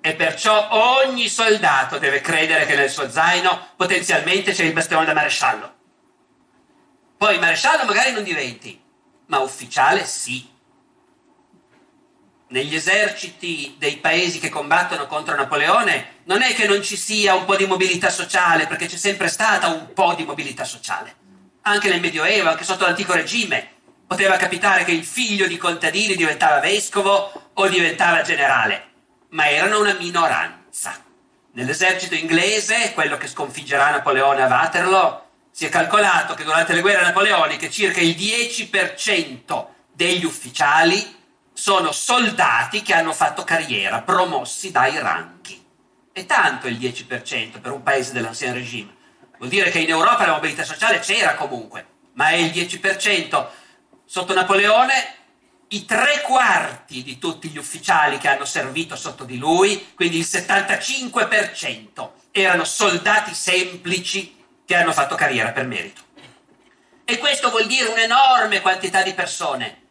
E 0.00 0.14
perciò 0.14 0.68
ogni 1.02 1.28
soldato 1.28 1.98
deve 1.98 2.20
credere 2.20 2.66
che 2.66 2.76
nel 2.76 2.88
suo 2.88 3.10
zaino 3.10 3.70
potenzialmente 3.74 4.52
c'è 4.52 4.62
il 4.62 4.72
bastione 4.72 5.04
da 5.04 5.14
maresciallo. 5.14 5.74
Poi 7.16 7.40
maresciallo 7.40 7.84
magari 7.84 8.12
non 8.12 8.22
diventi, 8.22 8.80
ma 9.26 9.40
ufficiale 9.40 10.06
sì 10.06 10.48
negli 12.52 12.74
eserciti 12.76 13.74
dei 13.78 13.96
paesi 13.96 14.38
che 14.38 14.50
combattono 14.50 15.06
contro 15.06 15.34
Napoleone 15.34 16.11
non 16.24 16.42
è 16.42 16.54
che 16.54 16.66
non 16.66 16.82
ci 16.82 16.96
sia 16.96 17.34
un 17.34 17.44
po' 17.44 17.56
di 17.56 17.66
mobilità 17.66 18.10
sociale, 18.10 18.66
perché 18.66 18.86
c'è 18.86 18.96
sempre 18.96 19.28
stata 19.28 19.68
un 19.68 19.92
po' 19.92 20.14
di 20.14 20.24
mobilità 20.24 20.64
sociale. 20.64 21.16
Anche 21.62 21.88
nel 21.88 22.00
Medioevo, 22.00 22.48
anche 22.48 22.64
sotto 22.64 22.84
l'antico 22.84 23.12
regime, 23.12 23.68
poteva 24.06 24.36
capitare 24.36 24.84
che 24.84 24.92
il 24.92 25.04
figlio 25.04 25.46
di 25.46 25.56
contadini 25.56 26.16
diventava 26.16 26.60
vescovo 26.60 27.50
o 27.52 27.68
diventava 27.68 28.22
generale, 28.22 28.90
ma 29.30 29.48
erano 29.48 29.80
una 29.80 29.94
minoranza. 29.94 30.94
Nell'esercito 31.52 32.14
inglese, 32.14 32.92
quello 32.92 33.16
che 33.16 33.26
sconfiggerà 33.26 33.90
Napoleone 33.90 34.42
a 34.42 34.48
Waterloo, 34.48 35.26
si 35.50 35.66
è 35.66 35.68
calcolato 35.68 36.34
che 36.34 36.44
durante 36.44 36.72
le 36.72 36.80
guerre 36.80 37.02
napoleoniche 37.02 37.70
circa 37.70 38.00
il 38.00 38.16
10% 38.16 39.66
degli 39.92 40.24
ufficiali 40.24 41.20
sono 41.52 41.92
soldati 41.92 42.80
che 42.82 42.94
hanno 42.94 43.12
fatto 43.12 43.44
carriera, 43.44 44.00
promossi 44.00 44.70
dai 44.70 44.98
ranchi. 44.98 45.61
E 46.12 46.26
tanto 46.26 46.68
il 46.68 46.78
10% 46.78 47.60
per 47.60 47.72
un 47.72 47.82
paese 47.82 48.12
dell'ancien 48.12 48.52
regime. 48.52 48.94
Vuol 49.38 49.48
dire 49.48 49.70
che 49.70 49.78
in 49.78 49.88
Europa 49.88 50.26
la 50.26 50.34
mobilità 50.34 50.62
sociale 50.62 51.00
c'era 51.00 51.34
comunque, 51.34 51.86
ma 52.12 52.28
è 52.28 52.34
il 52.34 52.50
10%. 52.50 53.46
Sotto 54.04 54.34
Napoleone 54.34 55.20
i 55.68 55.86
tre 55.86 56.20
quarti 56.20 57.02
di 57.02 57.18
tutti 57.18 57.48
gli 57.48 57.56
ufficiali 57.56 58.18
che 58.18 58.28
hanno 58.28 58.44
servito 58.44 58.94
sotto 58.94 59.24
di 59.24 59.38
lui, 59.38 59.92
quindi 59.94 60.18
il 60.18 60.26
75%, 60.28 62.10
erano 62.30 62.64
soldati 62.64 63.34
semplici 63.34 64.36
che 64.66 64.76
hanno 64.76 64.92
fatto 64.92 65.14
carriera 65.14 65.52
per 65.52 65.66
merito. 65.66 66.02
E 67.04 67.18
questo 67.18 67.50
vuol 67.50 67.66
dire 67.66 67.88
un'enorme 67.88 68.60
quantità 68.60 69.02
di 69.02 69.14
persone 69.14 69.81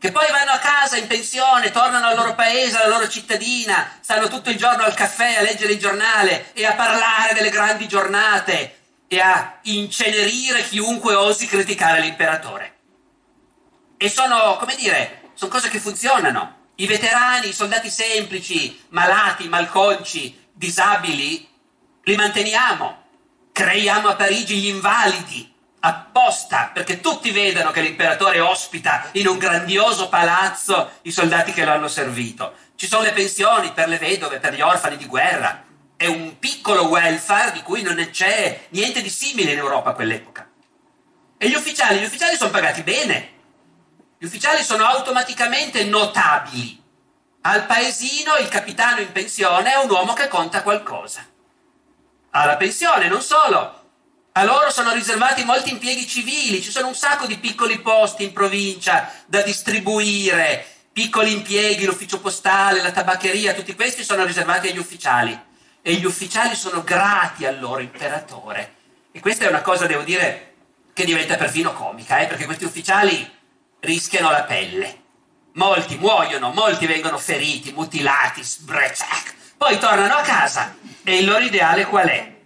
che 0.00 0.12
poi 0.12 0.30
vanno 0.30 0.52
a 0.52 0.58
casa 0.58 0.96
in 0.96 1.06
pensione, 1.06 1.70
tornano 1.70 2.06
al 2.06 2.16
loro 2.16 2.34
paese, 2.34 2.78
alla 2.78 2.88
loro 2.88 3.06
cittadina, 3.06 3.98
stanno 4.00 4.28
tutto 4.28 4.48
il 4.48 4.56
giorno 4.56 4.82
al 4.82 4.94
caffè 4.94 5.36
a 5.36 5.42
leggere 5.42 5.74
il 5.74 5.78
giornale 5.78 6.54
e 6.54 6.64
a 6.64 6.72
parlare 6.72 7.34
delle 7.34 7.50
grandi 7.50 7.86
giornate 7.86 8.78
e 9.06 9.20
a 9.20 9.58
incenerire 9.64 10.62
chiunque 10.62 11.12
osi 11.12 11.46
criticare 11.46 12.00
l'imperatore. 12.00 12.76
E 13.98 14.08
sono, 14.08 14.56
come 14.56 14.74
dire, 14.76 15.32
sono 15.34 15.50
cose 15.50 15.68
che 15.68 15.78
funzionano. 15.78 16.68
I 16.76 16.86
veterani, 16.86 17.48
i 17.48 17.52
soldati 17.52 17.90
semplici, 17.90 18.82
malati, 18.88 19.48
malconci, 19.48 20.48
disabili, 20.50 21.46
li 22.04 22.16
manteniamo. 22.16 23.04
Creiamo 23.52 24.08
a 24.08 24.16
Parigi 24.16 24.56
gli 24.56 24.68
invalidi 24.68 25.49
apposta 25.80 26.70
perché 26.72 27.00
tutti 27.00 27.30
vedano 27.30 27.70
che 27.70 27.80
l'imperatore 27.80 28.40
ospita 28.40 29.08
in 29.12 29.26
un 29.26 29.38
grandioso 29.38 30.08
palazzo 30.08 30.98
i 31.02 31.10
soldati 31.10 31.52
che 31.52 31.64
lo 31.64 31.72
hanno 31.72 31.88
servito. 31.88 32.54
Ci 32.76 32.86
sono 32.86 33.02
le 33.02 33.12
pensioni 33.12 33.72
per 33.72 33.88
le 33.88 33.98
vedove, 33.98 34.38
per 34.38 34.54
gli 34.54 34.60
orfani 34.60 34.96
di 34.96 35.06
guerra. 35.06 35.64
È 35.96 36.06
un 36.06 36.38
piccolo 36.38 36.88
welfare 36.88 37.52
di 37.52 37.62
cui 37.62 37.82
non 37.82 37.96
c'è 38.10 38.66
niente 38.70 39.02
di 39.02 39.10
simile 39.10 39.52
in 39.52 39.58
Europa 39.58 39.90
a 39.90 39.94
quell'epoca. 39.94 40.48
E 41.36 41.48
gli 41.48 41.54
ufficiali? 41.54 41.98
Gli 41.98 42.04
ufficiali 42.04 42.36
sono 42.36 42.50
pagati 42.50 42.82
bene. 42.82 43.38
Gli 44.18 44.24
ufficiali 44.24 44.62
sono 44.62 44.84
automaticamente 44.84 45.84
notabili. 45.84 46.78
Al 47.42 47.64
paesino 47.64 48.36
il 48.36 48.48
capitano 48.48 49.00
in 49.00 49.12
pensione 49.12 49.72
è 49.72 49.76
un 49.76 49.90
uomo 49.90 50.12
che 50.12 50.28
conta 50.28 50.62
qualcosa. 50.62 51.26
Ha 52.30 52.44
la 52.44 52.56
pensione, 52.56 53.08
non 53.08 53.22
solo, 53.22 53.79
a 54.40 54.44
loro 54.44 54.70
sono 54.70 54.94
riservati 54.94 55.44
molti 55.44 55.68
impieghi 55.68 56.06
civili, 56.06 56.62
ci 56.62 56.70
sono 56.70 56.86
un 56.86 56.94
sacco 56.94 57.26
di 57.26 57.36
piccoli 57.36 57.78
posti 57.80 58.24
in 58.24 58.32
provincia 58.32 59.12
da 59.26 59.42
distribuire, 59.42 60.64
piccoli 60.90 61.32
impieghi, 61.32 61.84
l'ufficio 61.84 62.20
postale, 62.20 62.80
la 62.80 62.90
tabaccheria, 62.90 63.52
tutti 63.52 63.74
questi 63.74 64.02
sono 64.02 64.24
riservati 64.24 64.68
agli 64.68 64.78
ufficiali 64.78 65.38
e 65.82 65.92
gli 65.92 66.06
ufficiali 66.06 66.54
sono 66.54 66.82
grati 66.82 67.44
al 67.44 67.60
loro 67.60 67.80
imperatore. 67.82 68.76
E 69.12 69.20
questa 69.20 69.44
è 69.44 69.48
una 69.48 69.60
cosa, 69.60 69.84
devo 69.84 70.04
dire, 70.04 70.54
che 70.94 71.04
diventa 71.04 71.36
perfino 71.36 71.74
comica, 71.74 72.18
eh, 72.20 72.26
perché 72.26 72.46
questi 72.46 72.64
ufficiali 72.64 73.30
rischiano 73.80 74.30
la 74.30 74.44
pelle. 74.44 75.02
Molti 75.52 75.98
muoiono, 75.98 76.50
molti 76.50 76.86
vengono 76.86 77.18
feriti, 77.18 77.72
mutilati, 77.72 78.42
sbrecciac. 78.42 79.34
Poi 79.58 79.78
tornano 79.78 80.14
a 80.14 80.22
casa 80.22 80.76
e 81.04 81.18
il 81.18 81.26
loro 81.26 81.44
ideale 81.44 81.84
qual 81.84 82.08
è? 82.08 82.38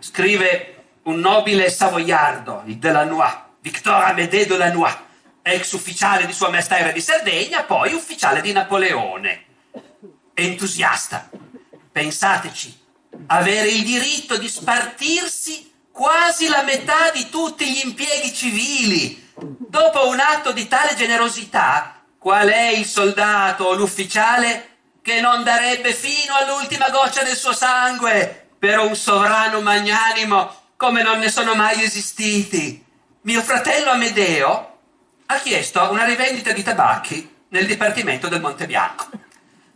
Scrive 0.00 0.84
un 1.04 1.20
nobile 1.20 1.70
savoiardo, 1.70 2.62
il 2.66 2.78
Delanois, 2.78 3.32
Victor 3.60 4.02
Amédée 4.02 4.46
Delanois, 4.46 4.96
ex 5.42 5.72
ufficiale 5.72 6.26
di 6.26 6.32
Sua 6.32 6.48
Maestà 6.48 6.82
Re 6.82 6.92
di 6.92 7.00
Sardegna, 7.00 7.62
poi 7.62 7.92
ufficiale 7.92 8.40
di 8.40 8.52
Napoleone. 8.52 9.44
Entusiasta. 10.34 11.28
Pensateci, 11.92 12.78
avere 13.26 13.68
il 13.68 13.84
diritto 13.84 14.36
di 14.36 14.48
spartirsi 14.48 15.72
quasi 15.92 16.48
la 16.48 16.62
metà 16.62 17.10
di 17.10 17.28
tutti 17.28 17.70
gli 17.70 17.84
impieghi 17.84 18.32
civili. 18.34 19.28
Dopo 19.34 20.08
un 20.08 20.20
atto 20.20 20.52
di 20.52 20.66
tale 20.68 20.94
generosità, 20.94 22.02
qual 22.18 22.48
è 22.48 22.68
il 22.68 22.84
soldato 22.84 23.64
o 23.64 23.74
l'ufficiale 23.74 24.68
che 25.02 25.20
non 25.20 25.42
darebbe 25.42 25.92
fino 25.92 26.34
all'ultima 26.34 26.90
goccia 26.90 27.22
del 27.22 27.36
suo 27.36 27.52
sangue 27.52 28.49
per 28.60 28.78
un 28.78 28.94
sovrano 28.94 29.62
magnanimo 29.62 30.54
come 30.76 31.02
non 31.02 31.18
ne 31.18 31.30
sono 31.30 31.54
mai 31.54 31.82
esistiti? 31.82 32.84
Mio 33.22 33.40
fratello 33.40 33.90
Amedeo 33.90 34.78
ha 35.24 35.38
chiesto 35.38 35.90
una 35.90 36.04
rivendita 36.04 36.52
di 36.52 36.62
tabacchi 36.62 37.36
nel 37.48 37.66
Dipartimento 37.66 38.28
del 38.28 38.42
Monte 38.42 38.66
Bianco. 38.66 39.06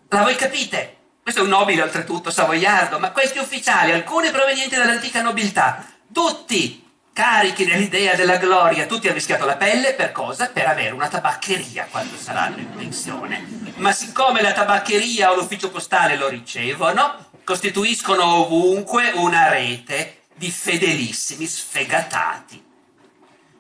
La 0.09 0.23
voi 0.23 0.37
capite? 0.37 0.97
Questo 1.23 1.41
è 1.41 1.45
un 1.45 1.49
nobile 1.49 1.81
oltretutto 1.81 2.31
savoiardo, 2.31 2.99
ma 2.99 3.11
questi 3.11 3.39
ufficiali, 3.39 3.91
alcuni 3.91 4.31
provenienti 4.31 4.75
dall'antica 4.75 5.23
nobiltà, 5.23 5.83
tutti 6.13 6.87
carichi 7.11 7.65
nell'idea 7.65 8.15
della 8.15 8.37
gloria, 8.37 8.85
tutti 8.85 9.07
hanno 9.07 9.17
rischiato 9.17 9.47
la 9.47 9.57
pelle 9.57 9.95
per 9.95 10.13
cosa? 10.13 10.49
Per 10.49 10.67
avere 10.67 10.91
una 10.91 11.09
tabaccheria 11.09 11.89
quando 11.91 12.19
saranno 12.19 12.59
in 12.59 12.71
pensione. 12.75 13.73
Ma 13.77 13.93
siccome 13.93 14.43
la 14.43 14.53
tabaccheria 14.53 15.33
o 15.33 15.37
l'ufficio 15.37 15.71
postale 15.71 16.17
lo 16.17 16.29
ricevono, 16.29 17.33
costituiscono 17.45 18.25
ovunque 18.25 19.13
una 19.15 19.49
rete 19.49 20.23
di 20.35 20.51
fedelissimi 20.51 21.47
sfegatati 21.47 22.65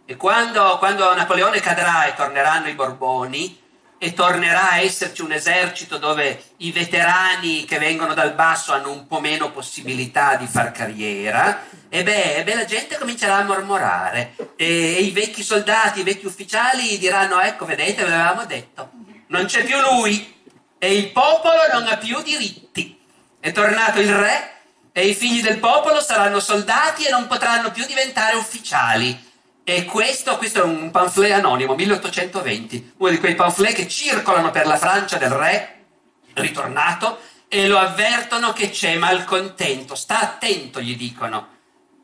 e 0.06 0.16
quando, 0.16 0.76
quando 0.78 1.14
Napoleone 1.14 1.60
cadrà 1.60 2.04
e 2.04 2.14
torneranno 2.14 2.68
i 2.68 2.74
Borboni, 2.74 3.62
e 3.96 4.12
tornerà 4.12 4.72
a 4.72 4.80
esserci 4.80 5.22
un 5.22 5.32
esercito 5.32 5.96
dove 5.96 6.42
i 6.58 6.72
veterani 6.72 7.64
che 7.64 7.78
vengono 7.78 8.12
dal 8.12 8.34
basso 8.34 8.74
hanno 8.74 8.90
un 8.90 9.06
po' 9.06 9.18
meno 9.18 9.50
possibilità 9.50 10.34
di 10.34 10.46
far 10.46 10.72
carriera, 10.72 11.62
e 11.88 12.02
beh, 12.02 12.34
e 12.34 12.44
beh 12.44 12.54
la 12.54 12.64
gente 12.66 12.98
comincerà 12.98 13.36
a 13.36 13.44
mormorare 13.44 14.34
e, 14.56 14.96
e, 14.96 15.00
i 15.00 15.10
vecchi 15.10 15.42
soldati, 15.42 16.00
i 16.00 16.02
vecchi 16.02 16.26
ufficiali 16.26 16.98
diranno 16.98 17.40
ecco, 17.40 17.64
vedete, 17.64 18.04
ve 18.04 18.10
l'avevamo 18.10 18.44
detto, 18.44 18.90
non 19.28 19.46
c'è 19.46 19.64
più 19.64 19.80
lui 19.80 20.42
e 20.76 20.94
il 20.94 21.10
popolo 21.10 21.60
non 21.72 21.86
ha 21.86 21.96
più 21.96 22.20
diritti. 22.20 23.00
È 23.44 23.52
tornato 23.52 24.00
il 24.00 24.10
re 24.10 24.52
e 24.90 25.06
i 25.06 25.14
figli 25.14 25.42
del 25.42 25.58
popolo 25.58 26.00
saranno 26.00 26.40
soldati 26.40 27.04
e 27.04 27.10
non 27.10 27.26
potranno 27.26 27.72
più 27.72 27.84
diventare 27.84 28.36
ufficiali. 28.36 29.32
E 29.62 29.84
questo, 29.84 30.38
questo, 30.38 30.60
è 30.60 30.64
un 30.64 30.90
pamphlet 30.90 31.32
anonimo, 31.32 31.74
1820, 31.74 32.94
uno 32.96 33.10
di 33.10 33.18
quei 33.18 33.34
pamphlet 33.34 33.74
che 33.74 33.86
circolano 33.86 34.50
per 34.50 34.66
la 34.66 34.78
Francia 34.78 35.18
del 35.18 35.28
re, 35.28 35.84
ritornato, 36.32 37.18
e 37.46 37.68
lo 37.68 37.76
avvertono 37.76 38.54
che 38.54 38.70
c'è 38.70 38.96
malcontento. 38.96 39.94
Sta 39.94 40.20
attento, 40.20 40.80
gli 40.80 40.96
dicono. 40.96 41.48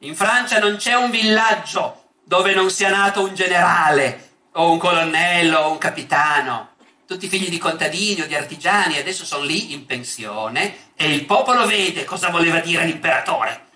In 0.01 0.14
Francia 0.14 0.59
non 0.59 0.76
c'è 0.76 0.93
un 0.93 1.09
villaggio 1.09 2.09
dove 2.22 2.53
non 2.53 2.70
sia 2.70 2.91
nato 2.91 3.24
un 3.24 3.34
generale, 3.34 4.32
o 4.53 4.70
un 4.70 4.78
colonnello, 4.78 5.61
o 5.61 5.70
un 5.70 5.78
capitano. 5.78 6.68
Tutti 7.07 7.28
figli 7.28 7.49
di 7.49 7.59
contadini 7.59 8.20
o 8.20 8.26
di 8.26 8.36
artigiani 8.36 8.99
adesso 8.99 9.24
sono 9.24 9.43
lì 9.43 9.72
in 9.72 9.84
pensione 9.84 10.89
e 11.03 11.14
il 11.14 11.24
popolo 11.24 11.64
vede 11.66 12.05
cosa 12.05 12.28
voleva 12.28 12.61
dire 12.61 12.84
l'imperatore. 12.84 13.68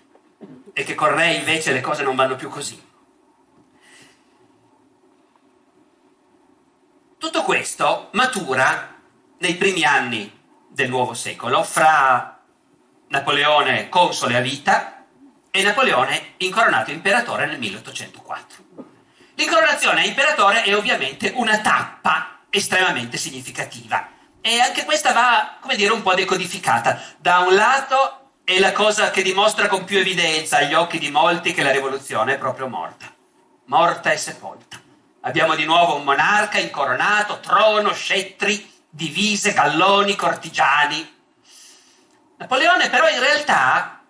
E 0.73 0.83
che 0.83 0.93
con 0.93 1.15
re 1.15 1.33
invece 1.33 1.73
le 1.73 1.81
cose 1.81 2.03
non 2.03 2.15
vanno 2.15 2.35
più 2.35 2.49
così. 2.49 2.79
Tutto 7.17 7.41
questo 7.41 8.09
matura 8.11 8.93
nei 9.39 9.55
primi 9.55 9.83
anni 9.83 10.39
del 10.69 10.87
nuovo 10.87 11.15
secolo, 11.15 11.63
fra 11.63 12.43
Napoleone 13.07 13.89
console 13.89 14.37
a 14.37 14.41
vita 14.41 15.07
e 15.49 15.63
Napoleone 15.63 16.33
incoronato 16.37 16.91
imperatore 16.91 17.47
nel 17.47 17.57
1804. 17.57 18.63
L'incoronazione 19.33 20.01
a 20.01 20.05
imperatore 20.05 20.61
è 20.61 20.75
ovviamente 20.75 21.31
una 21.33 21.59
tappa 21.59 22.41
estremamente 22.51 23.17
significativa 23.17 24.13
e 24.47 24.59
anche 24.59 24.85
questa 24.85 25.11
va, 25.11 25.57
come 25.59 25.75
dire, 25.75 25.91
un 25.91 26.03
po' 26.03 26.13
decodificata. 26.13 27.01
Da 27.17 27.39
un 27.39 27.55
lato 27.55 28.33
è 28.43 28.59
la 28.59 28.73
cosa 28.73 29.09
che 29.09 29.23
dimostra 29.23 29.67
con 29.67 29.85
più 29.85 29.97
evidenza 29.97 30.57
agli 30.57 30.75
occhi 30.75 30.99
di 30.99 31.09
molti 31.09 31.51
che 31.51 31.63
la 31.63 31.71
rivoluzione 31.71 32.35
è 32.35 32.37
proprio 32.37 32.67
morta, 32.67 33.11
morta 33.65 34.11
e 34.11 34.17
sepolta. 34.17 34.79
Abbiamo 35.21 35.55
di 35.55 35.65
nuovo 35.65 35.95
un 35.95 36.03
monarca 36.03 36.59
incoronato, 36.59 37.39
trono, 37.39 37.91
scettri, 37.91 38.71
divise, 38.87 39.51
galloni, 39.53 40.15
cortigiani. 40.15 41.11
Napoleone 42.37 42.89
però 42.91 43.09
in 43.09 43.19
realtà 43.19 44.03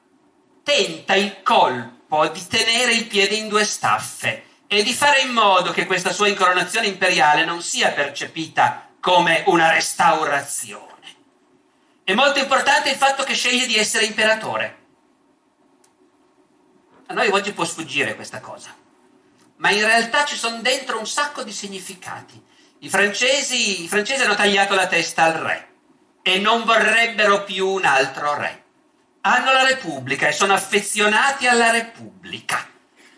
tenta 0.64 1.16
il 1.16 1.44
colpo 1.44 2.28
di 2.28 2.46
tenere 2.46 2.92
il 2.92 3.06
piede 3.06 3.36
in 3.36 3.48
due 3.48 3.64
staffe 3.64 4.44
e 4.68 4.84
di 4.84 4.94
fare 4.94 5.22
in 5.22 5.32
modo 5.32 5.72
che 5.72 5.86
questa 5.86 6.12
sua 6.12 6.28
incoronazione 6.28 6.88
imperiale 6.88 7.46
non 7.46 7.62
sia 7.62 7.92
percepita 7.92 8.85
come 9.06 9.44
una 9.46 9.72
restaurazione. 9.72 10.84
È 12.04 12.16
molto 12.16 12.40
importante 12.40 12.90
il 12.90 12.98
fatto 12.98 13.24
che 13.24 13.36
sceglie 13.36 13.68
di 13.68 13.78
essere 13.78 14.06
imperatore. 14.06 14.78
A 17.06 17.14
noi 17.14 17.30
oggi 17.30 17.54
può 17.54 17.64
sfuggire 17.66 18.16
questa 18.16 18.40
cosa 18.40 18.84
ma 19.58 19.70
in 19.70 19.86
realtà 19.86 20.26
ci 20.26 20.36
sono 20.36 20.60
dentro 20.62 21.00
un 21.00 21.08
sacco 21.08 21.44
di 21.44 21.52
significati. 21.52 22.42
I 22.80 22.90
francesi, 22.90 23.84
I 23.84 23.88
francesi 23.88 24.24
hanno 24.24 24.36
tagliato 24.36 24.76
la 24.76 24.88
testa 24.88 25.24
al 25.24 25.34
re 25.34 25.70
e 26.22 26.40
non 26.40 26.64
vorrebbero 26.64 27.44
più 27.44 27.68
un 27.68 27.86
altro 27.86 28.36
re. 28.36 28.64
Hanno 29.22 29.52
la 29.52 29.64
Repubblica 29.64 30.28
e 30.28 30.34
sono 30.34 30.54
affezionati 30.54 31.48
alla 31.48 31.72
Repubblica, 31.72 32.68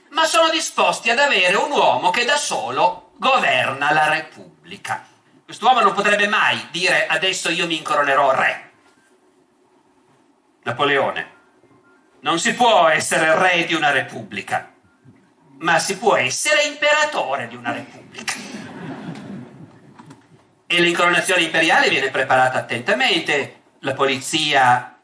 ma 0.09 0.25
sono 0.25 0.49
disposti 0.49 1.09
ad 1.09 1.19
avere 1.19 1.55
un 1.55 1.71
uomo 1.71 2.11
che 2.11 2.23
da 2.23 2.38
solo 2.38 3.11
governa 3.17 3.91
la 3.91 4.09
Repubblica. 4.09 5.05
Quest'uomo 5.47 5.79
non 5.79 5.93
potrebbe 5.93 6.27
mai 6.27 6.67
dire 6.69 7.07
adesso 7.07 7.49
io 7.49 7.65
mi 7.65 7.77
incoronerò 7.77 8.35
re. 8.35 8.71
Napoleone. 10.63 11.31
Non 12.19 12.37
si 12.39 12.53
può 12.53 12.87
essere 12.87 13.35
re 13.35 13.65
di 13.65 13.73
una 13.73 13.89
Repubblica 13.89 14.75
ma 15.59 15.79
si 15.79 15.97
può 15.97 16.15
essere 16.15 16.63
imperatore 16.63 17.47
di 17.47 17.55
una 17.55 17.71
repubblica. 17.71 18.33
E 20.67 20.81
l'incoronazione 20.81 21.43
imperiale 21.43 21.89
viene 21.89 22.09
preparata 22.09 22.59
attentamente, 22.59 23.61
la 23.79 23.93
polizia 23.93 24.97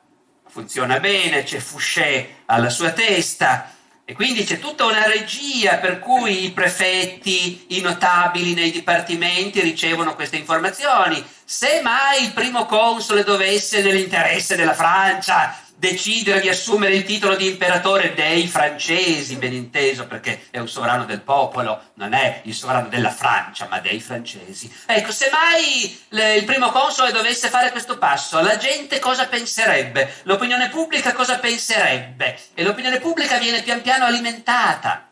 funziona 0.47 0.99
bene, 0.99 1.43
c'è 1.43 1.59
Fouché 1.59 2.41
alla 2.45 2.69
sua 2.69 2.91
testa, 2.91 3.72
e 4.05 4.13
quindi 4.13 4.43
c'è 4.43 4.59
tutta 4.59 4.83
una 4.83 5.05
regia 5.07 5.77
per 5.77 5.99
cui 5.99 6.43
i 6.43 6.51
prefetti, 6.51 7.65
i 7.69 7.79
notabili 7.79 8.53
nei 8.53 8.69
dipartimenti 8.69 9.61
ricevono 9.61 10.13
queste 10.13 10.35
informazioni. 10.35 11.23
Se 11.45 11.79
mai 11.81 12.23
il 12.23 12.33
primo 12.33 12.65
console 12.65 13.23
dovesse, 13.23 13.81
nell'interesse 13.81 14.57
della 14.57 14.73
Francia, 14.73 15.62
decidere 15.83 16.39
di 16.39 16.47
assumere 16.47 16.95
il 16.95 17.03
titolo 17.03 17.35
di 17.35 17.45
imperatore 17.45 18.13
dei 18.13 18.47
francesi, 18.47 19.35
ben 19.35 19.51
inteso, 19.51 20.07
perché 20.07 20.43
è 20.49 20.57
un 20.59 20.69
sovrano 20.69 21.03
del 21.03 21.19
popolo, 21.19 21.91
non 21.95 22.13
è 22.13 22.39
il 22.45 22.53
sovrano 22.53 22.87
della 22.87 23.11
Francia, 23.11 23.67
ma 23.69 23.81
dei 23.81 23.99
francesi. 23.99 24.73
Ecco, 24.85 25.11
se 25.11 25.29
mai 25.29 26.05
le, 26.09 26.35
il 26.35 26.45
primo 26.45 26.71
console 26.71 27.11
dovesse 27.11 27.49
fare 27.49 27.71
questo 27.71 27.97
passo, 27.97 28.39
la 28.39 28.55
gente 28.55 28.99
cosa 28.99 29.27
penserebbe? 29.27 30.21
L'opinione 30.23 30.69
pubblica 30.69 31.11
cosa 31.11 31.37
penserebbe? 31.39 32.39
E 32.53 32.63
l'opinione 32.63 33.01
pubblica 33.01 33.37
viene 33.37 33.61
pian 33.61 33.81
piano 33.81 34.05
alimentata. 34.05 35.09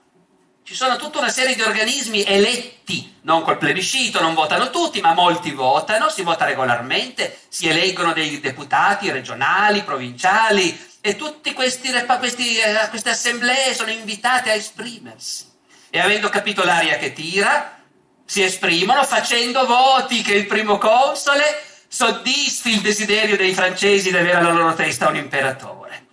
Ci 0.64 0.76
sono 0.76 0.96
tutta 0.96 1.20
una 1.20 1.30
serie 1.30 1.56
di 1.56 1.62
organismi 1.62 2.24
eletti, 2.24 3.18
non 3.24 3.42
col 3.42 3.58
plebiscito, 3.58 4.22
non 4.22 4.36
votano 4.36 4.70
tutti, 4.70 5.02
ma 5.02 5.14
molti 5.14 5.52
votano, 5.52 6.10
si 6.10 6.22
vota 6.22 6.46
regolarmente, 6.46 7.40
si 7.50 7.68
eleggono 7.68 8.14
dei 8.14 8.40
deputati 8.40 9.12
regionali, 9.12 9.82
provinciali 9.82 10.90
e 11.02 11.16
tutte 11.16 11.50
eh, 11.50 11.56
queste 11.56 13.10
assemblee 13.10 13.74
sono 13.74 13.90
invitate 13.90 14.52
a 14.52 14.54
esprimersi. 14.54 15.50
E 15.90 16.00
avendo 16.00 16.30
capito 16.30 16.64
l'aria 16.64 16.98
che 16.98 17.12
tira, 17.12 17.80
si 18.24 18.44
esprimono 18.44 19.04
facendo 19.04 19.66
voti 19.66 20.22
che 20.22 20.36
il 20.36 20.46
primo 20.46 20.78
console 20.78 21.64
soddisfi 21.88 22.74
il 22.74 22.82
desiderio 22.82 23.36
dei 23.36 23.54
francesi 23.54 24.12
di 24.12 24.16
avere 24.16 24.38
alla 24.38 24.52
loro 24.52 24.74
testa 24.76 25.10
un 25.10 25.18
imperatore. 25.18 26.06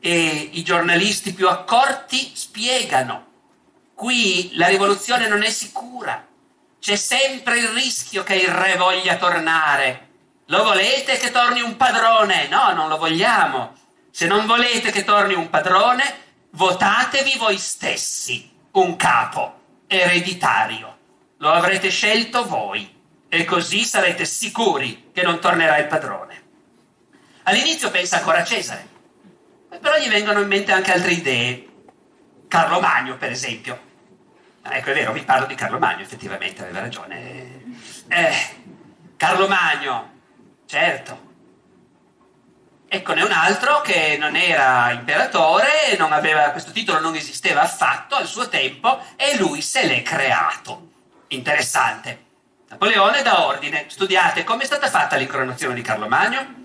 E 0.00 0.48
i 0.52 0.62
giornalisti 0.64 1.34
più 1.34 1.46
accorti 1.48 2.32
spiegano 2.34 3.30
Qui 4.02 4.56
la 4.56 4.66
rivoluzione 4.66 5.28
non 5.28 5.44
è 5.44 5.48
sicura. 5.48 6.26
C'è 6.80 6.96
sempre 6.96 7.58
il 7.58 7.68
rischio 7.68 8.24
che 8.24 8.34
il 8.34 8.48
re 8.48 8.74
voglia 8.74 9.14
tornare. 9.14 10.08
Lo 10.46 10.64
volete 10.64 11.18
che 11.18 11.30
torni 11.30 11.60
un 11.60 11.76
padrone? 11.76 12.48
No, 12.48 12.72
non 12.72 12.88
lo 12.88 12.98
vogliamo. 12.98 13.76
Se 14.10 14.26
non 14.26 14.46
volete 14.46 14.90
che 14.90 15.04
torni 15.04 15.34
un 15.34 15.48
padrone, 15.50 16.02
votatevi 16.50 17.36
voi 17.38 17.56
stessi 17.58 18.50
un 18.72 18.96
capo 18.96 19.60
ereditario. 19.86 20.98
lo 21.36 21.52
avrete 21.52 21.88
scelto 21.88 22.44
voi 22.44 22.92
e 23.28 23.44
così 23.44 23.84
sarete 23.84 24.24
sicuri 24.24 25.10
che 25.12 25.22
non 25.22 25.38
tornerà 25.38 25.78
il 25.78 25.86
padrone. 25.86 26.42
All'inizio 27.44 27.88
pensa 27.92 28.16
ancora 28.16 28.38
a 28.38 28.44
Cesare, 28.44 28.84
però 29.80 29.96
gli 29.96 30.08
vengono 30.08 30.40
in 30.40 30.48
mente 30.48 30.72
anche 30.72 30.92
altre 30.92 31.12
idee. 31.12 31.68
Carlo 32.48 32.80
Magno, 32.80 33.16
per 33.16 33.30
esempio. 33.30 33.90
Ecco, 34.64 34.90
è 34.90 34.94
vero, 34.94 35.12
vi 35.12 35.22
parlo 35.22 35.46
di 35.46 35.54
Carlo 35.54 35.78
Magno, 35.78 36.02
effettivamente, 36.02 36.62
aveva 36.62 36.80
ragione. 36.80 37.62
Eh, 38.08 38.34
Carlo 39.16 39.48
Magno, 39.48 40.10
certo. 40.66 41.30
Eccone 42.88 43.22
un 43.22 43.32
altro 43.32 43.80
che 43.80 44.16
non 44.18 44.36
era 44.36 44.90
imperatore, 44.92 45.96
non 45.98 46.12
aveva, 46.12 46.50
questo 46.50 46.72
titolo 46.72 47.00
non 47.00 47.14
esisteva 47.14 47.62
affatto 47.62 48.14
al 48.14 48.26
suo 48.26 48.48
tempo 48.48 49.02
e 49.16 49.36
lui 49.38 49.62
se 49.62 49.86
l'è 49.86 50.02
creato. 50.02 50.90
Interessante. 51.28 52.24
Napoleone 52.68 53.22
dà 53.22 53.46
ordine, 53.46 53.86
studiate 53.88 54.44
come 54.44 54.62
è 54.62 54.66
stata 54.66 54.88
fatta 54.88 55.16
l'incoronazione 55.16 55.74
di 55.74 55.82
Carlo 55.82 56.08
Magno 56.08 56.60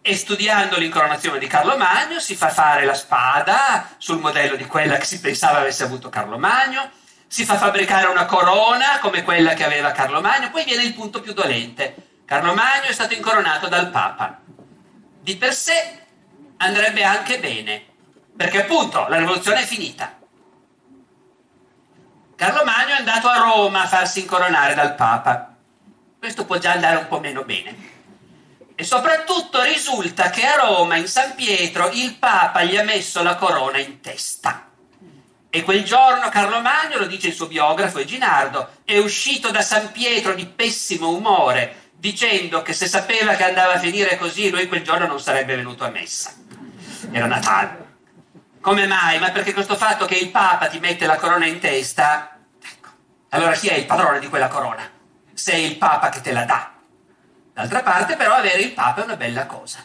e 0.00 0.16
studiando 0.16 0.78
l'incoronazione 0.78 1.38
di 1.38 1.46
Carlo 1.46 1.76
Magno 1.76 2.18
si 2.18 2.34
fa 2.34 2.48
fare 2.48 2.84
la 2.84 2.94
spada 2.94 3.88
sul 3.98 4.20
modello 4.20 4.56
di 4.56 4.66
quella 4.66 4.96
che 4.96 5.04
si 5.04 5.20
pensava 5.20 5.58
avesse 5.58 5.84
avuto 5.84 6.08
Carlo 6.08 6.38
Magno, 6.38 6.90
si 7.28 7.44
fa 7.44 7.58
fabbricare 7.58 8.06
una 8.06 8.24
corona 8.24 8.98
come 9.00 9.22
quella 9.22 9.52
che 9.52 9.64
aveva 9.64 9.92
Carlo 9.92 10.22
Magno, 10.22 10.50
poi 10.50 10.64
viene 10.64 10.82
il 10.82 10.94
punto 10.94 11.20
più 11.20 11.34
dolente. 11.34 12.22
Carlo 12.24 12.54
Magno 12.54 12.88
è 12.88 12.92
stato 12.92 13.14
incoronato 13.14 13.68
dal 13.68 13.90
Papa. 13.90 14.40
Di 15.20 15.36
per 15.36 15.52
sé 15.52 16.06
andrebbe 16.56 17.04
anche 17.04 17.38
bene, 17.38 17.84
perché 18.34 18.62
appunto 18.62 19.06
la 19.08 19.18
rivoluzione 19.18 19.60
è 19.60 19.66
finita. 19.66 20.16
Carlo 22.34 22.64
Magno 22.64 22.94
è 22.94 22.98
andato 22.98 23.28
a 23.28 23.38
Roma 23.38 23.82
a 23.82 23.88
farsi 23.88 24.20
incoronare 24.20 24.74
dal 24.74 24.94
Papa. 24.94 25.54
Questo 26.18 26.46
può 26.46 26.56
già 26.56 26.72
andare 26.72 26.96
un 26.96 27.08
po' 27.08 27.20
meno 27.20 27.42
bene. 27.44 27.96
E 28.74 28.84
soprattutto 28.84 29.62
risulta 29.62 30.30
che 30.30 30.46
a 30.46 30.64
Roma, 30.64 30.96
in 30.96 31.08
San 31.08 31.34
Pietro, 31.34 31.90
il 31.90 32.14
Papa 32.14 32.62
gli 32.62 32.76
ha 32.76 32.84
messo 32.84 33.22
la 33.22 33.34
corona 33.34 33.78
in 33.78 34.00
testa. 34.00 34.67
E 35.50 35.62
quel 35.62 35.82
giorno 35.82 36.28
Carlo 36.28 36.60
Magno, 36.60 36.98
lo 36.98 37.06
dice 37.06 37.28
il 37.28 37.34
suo 37.34 37.46
biografo 37.46 37.98
Eginardo, 37.98 38.68
è 38.84 38.98
uscito 38.98 39.50
da 39.50 39.62
San 39.62 39.92
Pietro 39.92 40.34
di 40.34 40.44
pessimo 40.44 41.08
umore, 41.08 41.90
dicendo 41.92 42.60
che 42.60 42.74
se 42.74 42.86
sapeva 42.86 43.34
che 43.34 43.44
andava 43.44 43.74
a 43.74 43.78
finire 43.78 44.18
così, 44.18 44.50
lui 44.50 44.68
quel 44.68 44.82
giorno 44.82 45.06
non 45.06 45.20
sarebbe 45.20 45.56
venuto 45.56 45.84
a 45.84 45.88
messa. 45.88 46.34
Era 47.10 47.26
Natale. 47.26 47.86
Come 48.60 48.86
mai? 48.86 49.18
Ma 49.18 49.30
perché 49.30 49.54
questo 49.54 49.76
fatto 49.76 50.04
che 50.04 50.16
il 50.16 50.30
Papa 50.30 50.66
ti 50.66 50.78
mette 50.80 51.06
la 51.06 51.16
corona 51.16 51.46
in 51.46 51.58
testa, 51.60 52.36
ecco, 52.60 52.90
allora 53.30 53.52
chi 53.52 53.68
è 53.68 53.74
il 53.74 53.86
padrone 53.86 54.18
di 54.18 54.28
quella 54.28 54.48
corona? 54.48 54.86
Se 55.32 55.52
è 55.52 55.56
il 55.56 55.76
Papa 55.76 56.10
che 56.10 56.20
te 56.20 56.32
la 56.32 56.44
dà. 56.44 56.72
D'altra 57.54 57.82
parte 57.82 58.16
però 58.16 58.34
avere 58.34 58.60
il 58.60 58.72
Papa 58.72 59.00
è 59.00 59.04
una 59.04 59.16
bella 59.16 59.46
cosa. 59.46 59.82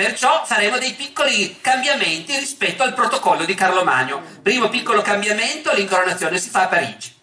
Perciò 0.00 0.46
faremo 0.46 0.78
dei 0.78 0.94
piccoli 0.94 1.58
cambiamenti 1.60 2.34
rispetto 2.34 2.82
al 2.82 2.94
protocollo 2.94 3.44
di 3.44 3.52
Carlo 3.52 3.84
Magno. 3.84 4.22
Primo 4.40 4.70
piccolo 4.70 5.02
cambiamento, 5.02 5.74
l'incoronazione 5.74 6.38
si 6.38 6.48
fa 6.48 6.62
a 6.62 6.68
Parigi. 6.68 7.14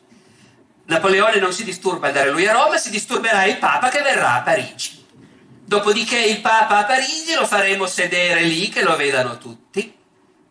Napoleone 0.85 1.39
non 1.39 1.51
si 1.51 1.63
disturba 1.63 2.09
ad 2.09 2.15
andare 2.15 2.31
lui 2.31 2.45
a 2.45 2.53
Roma, 2.53 2.77
si 2.77 2.91
disturberà 2.91 3.45
il 3.45 3.57
Papa 3.57 3.89
che 3.89 4.03
verrà 4.03 4.35
a 4.35 4.41
Parigi. 4.41 5.03
Dopodiché 5.65 6.19
il 6.19 6.39
Papa 6.39 6.77
a 6.77 6.83
Parigi 6.83 7.33
lo 7.33 7.47
faremo 7.47 7.87
sedere 7.87 8.43
lì, 8.43 8.69
che 8.69 8.83
lo 8.83 8.95
vedano 8.95 9.39
tutti, 9.39 9.97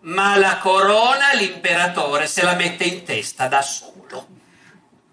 ma 0.00 0.36
la 0.36 0.58
corona 0.58 1.32
l'imperatore 1.32 2.26
se 2.26 2.42
la 2.42 2.56
mette 2.56 2.82
in 2.82 3.04
testa 3.04 3.46
da 3.46 3.62
solo. 3.62 4.26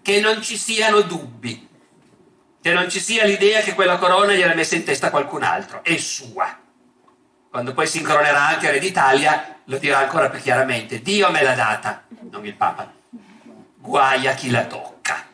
Che 0.02 0.18
non 0.18 0.42
ci 0.42 0.58
siano 0.58 1.02
dubbi 1.02 1.68
che 2.60 2.72
non 2.72 2.88
ci 2.88 2.98
sia 2.98 3.24
l'idea 3.26 3.60
che 3.60 3.74
quella 3.74 3.98
corona 3.98 4.32
gliela 4.32 4.54
messa 4.54 4.74
in 4.74 4.84
testa 4.84 5.10
qualcun 5.10 5.42
altro, 5.42 5.84
è 5.84 5.98
sua. 5.98 6.62
Quando 7.54 7.72
poi 7.72 7.86
si 7.86 7.98
incoronerà 7.98 8.48
anche 8.48 8.68
Re 8.68 8.80
d'Italia, 8.80 9.58
lo 9.66 9.78
dirà 9.78 9.98
ancora 9.98 10.28
più 10.28 10.40
chiaramente, 10.40 11.00
Dio 11.02 11.30
me 11.30 11.40
l'ha 11.40 11.54
data, 11.54 12.02
non 12.28 12.44
il 12.44 12.54
Papa. 12.56 12.92
Guai 13.76 14.26
a 14.26 14.34
chi 14.34 14.50
la 14.50 14.64
tocca. 14.64 15.24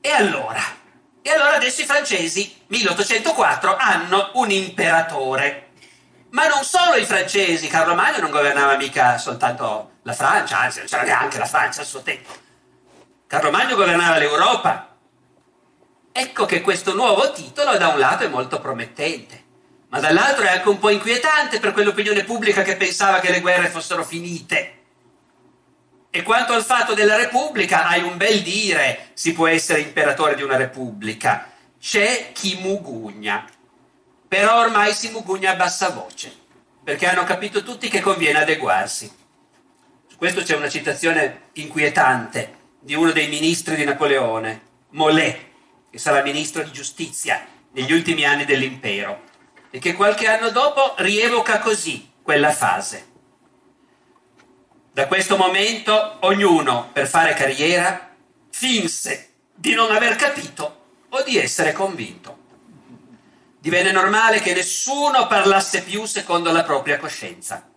E 0.00 0.10
allora? 0.10 0.62
E 1.22 1.28
allora 1.28 1.56
adesso 1.56 1.80
i 1.80 1.86
francesi, 1.86 2.56
1804, 2.68 3.76
hanno 3.76 4.30
un 4.34 4.52
imperatore. 4.52 5.70
Ma 6.30 6.46
non 6.46 6.62
solo 6.62 6.94
i 6.94 7.04
francesi, 7.04 7.66
Carlo 7.66 7.96
Magno 7.96 8.20
non 8.20 8.30
governava 8.30 8.76
mica 8.76 9.18
soltanto 9.18 9.94
la 10.02 10.12
Francia, 10.12 10.60
anzi 10.60 10.78
non 10.78 10.86
c'era 10.86 11.02
neanche 11.02 11.38
la 11.38 11.46
Francia 11.46 11.80
al 11.80 11.88
suo 11.88 12.02
tempo. 12.02 12.32
Carlo 13.26 13.50
Magno 13.50 13.74
governava 13.74 14.18
l'Europa, 14.18 14.94
Ecco 16.16 16.46
che 16.46 16.60
questo 16.60 16.94
nuovo 16.94 17.32
titolo 17.32 17.76
da 17.76 17.88
un 17.88 17.98
lato 17.98 18.22
è 18.22 18.28
molto 18.28 18.60
promettente, 18.60 19.43
ma 19.94 20.00
dall'altro 20.00 20.42
è 20.44 20.48
anche 20.48 20.68
un 20.68 20.80
po' 20.80 20.90
inquietante 20.90 21.60
per 21.60 21.72
quell'opinione 21.72 22.24
pubblica 22.24 22.62
che 22.62 22.74
pensava 22.74 23.20
che 23.20 23.30
le 23.30 23.40
guerre 23.40 23.68
fossero 23.68 24.02
finite. 24.02 24.78
E 26.10 26.22
quanto 26.24 26.52
al 26.52 26.64
fatto 26.64 26.94
della 26.94 27.14
Repubblica, 27.14 27.86
hai 27.86 28.02
un 28.02 28.16
bel 28.16 28.42
dire, 28.42 29.10
si 29.14 29.32
può 29.32 29.46
essere 29.46 29.82
imperatore 29.82 30.34
di 30.34 30.42
una 30.42 30.56
Repubblica. 30.56 31.48
C'è 31.78 32.32
chi 32.32 32.56
mugugna, 32.56 33.44
però 34.26 34.62
ormai 34.62 34.92
si 34.92 35.10
mugugna 35.10 35.52
a 35.52 35.54
bassa 35.54 35.90
voce, 35.90 36.34
perché 36.82 37.06
hanno 37.06 37.22
capito 37.22 37.62
tutti 37.62 37.88
che 37.88 38.00
conviene 38.00 38.40
adeguarsi. 38.40 39.08
Su 40.08 40.16
questo 40.16 40.42
c'è 40.42 40.56
una 40.56 40.68
citazione 40.68 41.50
inquietante 41.52 42.56
di 42.80 42.96
uno 42.96 43.12
dei 43.12 43.28
ministri 43.28 43.76
di 43.76 43.84
Napoleone, 43.84 44.60
Mollet 44.90 45.38
che 45.88 45.98
sarà 45.98 46.20
ministro 46.20 46.64
di 46.64 46.72
giustizia 46.72 47.46
negli 47.74 47.92
ultimi 47.92 48.24
anni 48.24 48.44
dell'impero, 48.44 49.23
e 49.74 49.80
che 49.80 49.94
qualche 49.94 50.28
anno 50.28 50.50
dopo 50.50 50.94
rievoca 50.98 51.58
così 51.58 52.08
quella 52.22 52.52
fase. 52.52 53.06
Da 54.92 55.08
questo 55.08 55.36
momento 55.36 56.18
ognuno, 56.20 56.90
per 56.92 57.08
fare 57.08 57.34
carriera, 57.34 58.14
finse 58.50 59.30
di 59.52 59.74
non 59.74 59.90
aver 59.90 60.14
capito 60.14 60.82
o 61.08 61.24
di 61.24 61.38
essere 61.38 61.72
convinto. 61.72 62.38
Divenne 63.58 63.90
normale 63.90 64.38
che 64.38 64.54
nessuno 64.54 65.26
parlasse 65.26 65.82
più 65.82 66.04
secondo 66.04 66.52
la 66.52 66.62
propria 66.62 66.96
coscienza. 66.96 67.68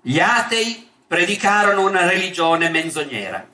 Gli 0.00 0.20
atei 0.20 0.88
predicarono 1.08 1.84
una 1.84 2.06
religione 2.08 2.68
menzognera. 2.68 3.44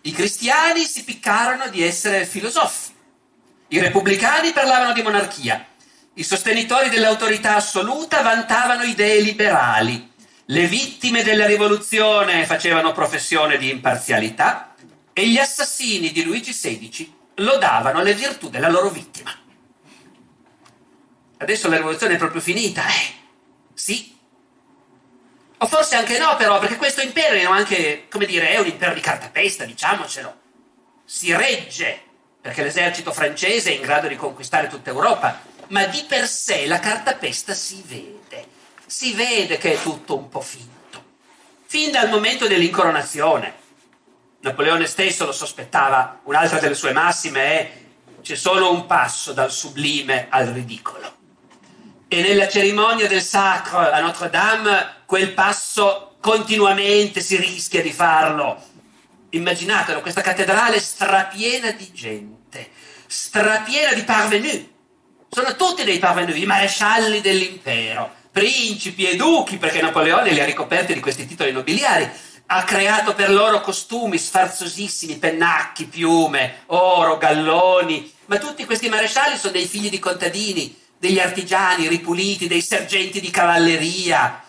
I 0.00 0.10
cristiani 0.10 0.82
si 0.82 1.04
piccarono 1.04 1.68
di 1.68 1.84
essere 1.84 2.26
filosofi 2.26 2.96
i 3.70 3.80
repubblicani 3.80 4.52
parlavano 4.52 4.94
di 4.94 5.02
monarchia, 5.02 5.62
i 6.18 6.24
sostenitori 6.24 6.88
dell'autorità 6.88 7.54
assoluta 7.54 8.22
vantavano 8.22 8.82
idee 8.82 9.20
liberali, 9.20 10.12
le 10.46 10.66
vittime 10.66 11.22
della 11.22 11.46
rivoluzione 11.46 12.44
facevano 12.44 12.90
professione 12.90 13.56
di 13.56 13.70
imparzialità 13.70 14.74
e 15.12 15.28
gli 15.28 15.38
assassini 15.38 16.10
di 16.10 16.24
Luigi 16.24 16.50
XVI 16.50 17.14
lodavano 17.36 18.02
le 18.02 18.14
virtù 18.14 18.50
della 18.50 18.68
loro 18.68 18.88
vittima. 18.90 19.32
Adesso 21.36 21.68
la 21.68 21.76
rivoluzione 21.76 22.14
è 22.14 22.18
proprio 22.18 22.40
finita, 22.40 22.84
eh? 22.84 23.14
Sì. 23.74 24.16
O 25.58 25.66
forse 25.68 25.94
anche 25.94 26.18
no, 26.18 26.34
però, 26.34 26.58
perché 26.58 26.76
questo 26.76 27.00
impero 27.00 27.52
anche, 27.52 28.06
come 28.10 28.26
dire, 28.26 28.48
è 28.50 28.58
un 28.58 28.66
impero 28.66 28.92
di 28.92 29.00
cartapesta, 29.00 29.64
diciamocelo. 29.64 30.36
Si 31.04 31.32
regge 31.32 32.02
perché 32.40 32.64
l'esercito 32.64 33.12
francese 33.12 33.70
è 33.70 33.74
in 33.74 33.82
grado 33.82 34.08
di 34.08 34.16
conquistare 34.16 34.66
tutta 34.66 34.90
Europa, 34.90 35.56
ma 35.68 35.86
di 35.86 36.04
per 36.06 36.26
sé 36.26 36.66
la 36.66 36.78
cartapesta 36.78 37.54
si 37.54 37.82
vede, 37.86 38.46
si 38.86 39.12
vede 39.14 39.58
che 39.58 39.74
è 39.74 39.82
tutto 39.82 40.16
un 40.16 40.28
po' 40.28 40.40
finto. 40.40 40.76
Fin 41.66 41.90
dal 41.90 42.08
momento 42.08 42.46
dell'incoronazione, 42.46 43.54
Napoleone 44.40 44.86
stesso 44.86 45.24
lo 45.26 45.32
sospettava, 45.32 46.20
un'altra 46.24 46.58
delle 46.58 46.74
sue 46.74 46.92
massime 46.92 47.42
è 47.42 47.72
c'è 48.22 48.34
solo 48.34 48.72
un 48.72 48.86
passo 48.86 49.32
dal 49.32 49.50
sublime 49.50 50.26
al 50.28 50.46
ridicolo. 50.46 51.16
E 52.08 52.22
nella 52.22 52.48
cerimonia 52.48 53.06
del 53.06 53.22
sacro 53.22 53.78
a 53.78 54.00
Notre 54.00 54.30
Dame 54.30 54.96
quel 55.04 55.32
passo 55.32 56.16
continuamente 56.20 57.20
si 57.20 57.36
rischia 57.36 57.82
di 57.82 57.92
farlo 57.92 58.62
immaginatelo, 59.30 60.00
questa 60.00 60.20
cattedrale 60.20 60.80
strapiena 60.80 61.70
di 61.72 61.92
gente, 61.92 62.70
strapiena 63.06 63.92
di 63.92 64.02
parvenu. 64.02 64.76
Sono 65.30 65.54
tutti 65.56 65.84
dei 65.84 65.98
parvenu, 65.98 66.34
i 66.34 66.46
marescialli 66.46 67.20
dell'impero, 67.20 68.10
principi 68.32 69.04
e 69.04 69.16
duchi, 69.16 69.58
perché 69.58 69.82
Napoleone 69.82 70.32
li 70.32 70.40
ha 70.40 70.44
ricoperti 70.44 70.94
di 70.94 71.00
questi 71.00 71.26
titoli 71.26 71.52
nobiliari. 71.52 72.08
Ha 72.50 72.64
creato 72.64 73.14
per 73.14 73.30
loro 73.30 73.60
costumi 73.60 74.16
sfarzosissimi, 74.16 75.16
pennacchi, 75.16 75.84
piume, 75.84 76.62
oro, 76.66 77.18
galloni, 77.18 78.10
ma 78.26 78.38
tutti 78.38 78.64
questi 78.64 78.88
marescialli 78.88 79.36
sono 79.36 79.52
dei 79.52 79.66
figli 79.66 79.90
di 79.90 79.98
contadini, 79.98 80.74
degli 80.98 81.18
artigiani 81.18 81.88
ripuliti, 81.88 82.48
dei 82.48 82.62
sergenti 82.62 83.20
di 83.20 83.30
cavalleria, 83.30 84.42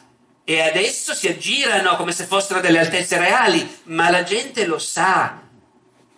e 0.46 0.62
adesso 0.62 1.14
si 1.14 1.28
aggirano 1.28 1.98
come 1.98 2.14
se 2.14 2.24
fossero 2.24 2.62
delle 2.62 2.80
altezze 2.80 3.18
reali, 3.18 3.82
ma 3.84 4.10
la 4.10 4.24
gente 4.24 4.66
lo 4.66 4.80
sa. 4.80 5.42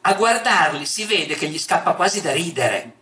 a 0.03 0.13
guardarli 0.13 0.85
si 0.85 1.05
vede 1.05 1.35
che 1.35 1.47
gli 1.47 1.59
scappa 1.59 1.93
quasi 1.93 2.21
da 2.21 2.31
ridere. 2.31 3.00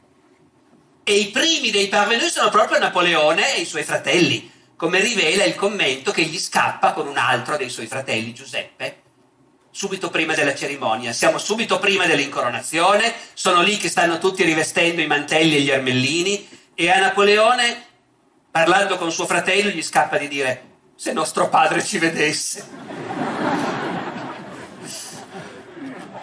E 1.10 1.14
i 1.14 1.32
primi 1.32 1.72
dei 1.72 1.88
parvenu 1.88 2.28
sono 2.28 2.52
proprio 2.52 2.78
Napoleone 2.78 3.56
e 3.56 3.62
i 3.62 3.66
suoi 3.66 3.82
fratelli, 3.82 4.48
come 4.76 5.00
rivela 5.00 5.44
il 5.44 5.56
commento 5.56 6.12
che 6.12 6.22
gli 6.22 6.38
scappa 6.38 6.94
con 6.94 7.08
un 7.08 7.18
altro 7.18 7.58
dei 7.58 7.70
suoi 7.70 7.88
fratelli, 7.88 8.32
Giuseppe, 8.32 9.02
subito 9.72 10.12
prima 10.12 10.36
della 10.36 10.54
cerimonia. 10.54 11.12
Siamo 11.12 11.40
subito 11.40 11.80
prima 11.80 12.06
dell'incoronazione, 12.06 13.12
sono 13.34 13.64
lì 13.64 13.78
che 13.78 13.90
stanno 13.90 14.20
tutti 14.20 14.44
rivestendo 14.44 15.02
i 15.02 15.08
mantelli 15.08 15.56
e 15.56 15.62
gli 15.62 15.72
ermellini 15.72 16.48
e 16.76 16.92
a 16.92 17.00
Napoleone, 17.00 17.86
parlando 18.52 19.00
con 19.00 19.12
suo 19.12 19.26
fratello, 19.26 19.72
gli 19.72 19.82
scappa 19.82 20.20
di 20.20 20.28
dire 20.28 20.64
se 20.96 21.12
nostro 21.12 21.50
padre 21.50 21.84
ci 21.84 21.98
vedesse. 21.98 22.68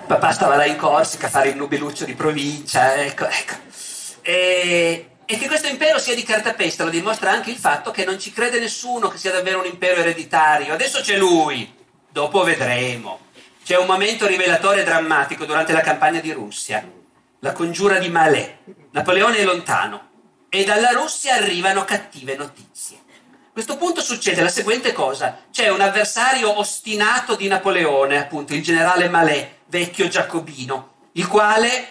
Papà 0.07 0.31
stava 0.31 0.55
là 0.55 0.65
in 0.65 0.77
Corsica 0.77 1.27
a 1.27 1.31
fare 1.31 1.49
il 1.49 1.57
nubiluccio 1.57 2.05
di 2.05 2.15
provincia, 2.15 2.95
ecco, 2.95 3.27
ecco. 3.27 3.65
E, 4.29 5.11
e 5.25 5.39
che 5.39 5.47
questo 5.47 5.69
impero 5.69 6.01
sia 6.01 6.17
di 6.17 6.25
cartapesta 6.25 6.83
lo 6.83 6.91
dimostra 6.91 7.31
anche 7.31 7.53
il 7.53 7.57
fatto 7.57 7.93
che 7.93 8.05
non 8.05 8.19
ci 8.19 8.33
crede 8.33 8.59
nessuno 8.59 9.07
che 9.07 9.19
sia 9.19 9.31
davvero 9.31 9.61
un 9.61 9.67
impero 9.67 10.01
ereditario. 10.01 10.73
Adesso 10.73 11.01
c'è 11.01 11.17
lui, 11.17 11.73
dopo 12.11 12.43
vedremo. 12.43 13.21
C'è 13.65 13.79
un 13.79 13.87
momento 13.87 14.27
rivelatore 14.27 14.83
drammatico 14.83 15.45
durante 15.45 15.73
la 15.73 15.81
campagna 15.81 16.19
di 16.19 16.33
Russia, 16.33 16.85
la 17.39 17.53
congiura 17.53 18.01
di 18.01 18.09
Malè. 18.09 18.59
Napoleone 18.91 19.37
è 19.39 19.45
lontano 19.45 20.09
e 20.49 20.65
dalla 20.65 20.91
Russia 20.91 21.35
arrivano 21.35 21.85
cattive 21.85 22.35
notizie. 22.35 22.97
A 22.97 23.53
questo 23.53 23.77
punto 23.77 24.01
succede 24.01 24.43
la 24.43 24.49
seguente 24.49 24.93
cosa: 24.93 25.45
c'è 25.53 25.69
un 25.69 25.83
avversario 25.83 26.59
ostinato 26.59 27.37
di 27.37 27.47
Napoleone, 27.47 28.19
appunto 28.19 28.55
il 28.55 28.63
generale 28.63 29.09
Malè, 29.09 29.59
vecchio 29.67 30.09
giacobino, 30.09 31.11
il 31.13 31.29
quale, 31.29 31.89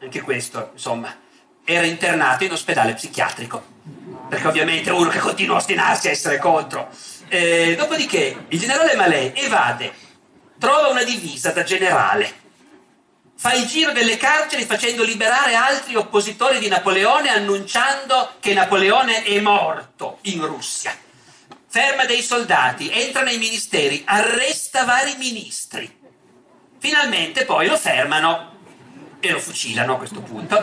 anche 0.00 0.20
questo, 0.20 0.70
insomma, 0.74 1.24
era 1.66 1.84
internato 1.84 2.44
in 2.44 2.52
ospedale 2.52 2.94
psichiatrico, 2.94 3.62
perché 4.28 4.46
ovviamente 4.46 4.90
uno 4.90 5.10
che 5.10 5.18
continua 5.18 5.56
a 5.56 5.58
ostinarsi 5.58 6.06
a 6.06 6.12
essere 6.12 6.38
contro. 6.38 6.88
Eh, 7.28 7.74
dopodiché 7.76 8.44
il 8.48 8.58
generale 8.58 8.94
Malè 8.94 9.32
evade 9.34 9.92
trova 10.58 10.88
una 10.88 11.02
divisa 11.02 11.50
da 11.50 11.64
generale, 11.64 12.32
fa 13.36 13.52
il 13.52 13.66
giro 13.66 13.90
delle 13.90 14.16
carceri 14.16 14.64
facendo 14.64 15.02
liberare 15.02 15.54
altri 15.54 15.96
oppositori 15.96 16.60
di 16.60 16.68
Napoleone 16.68 17.30
annunciando 17.30 18.34
che 18.38 18.54
Napoleone 18.54 19.24
è 19.24 19.40
morto 19.40 20.18
in 20.22 20.46
Russia. 20.46 20.96
Ferma 21.68 22.04
dei 22.04 22.22
soldati, 22.22 22.90
entra 22.90 23.22
nei 23.22 23.38
ministeri, 23.38 24.02
arresta 24.06 24.84
vari 24.84 25.16
ministri. 25.18 25.94
Finalmente 26.78 27.44
poi 27.44 27.66
lo 27.66 27.76
fermano 27.76 28.55
e 29.20 29.30
lo 29.30 29.38
fucilano 29.38 29.94
a 29.94 29.98
questo 29.98 30.20
punto. 30.20 30.56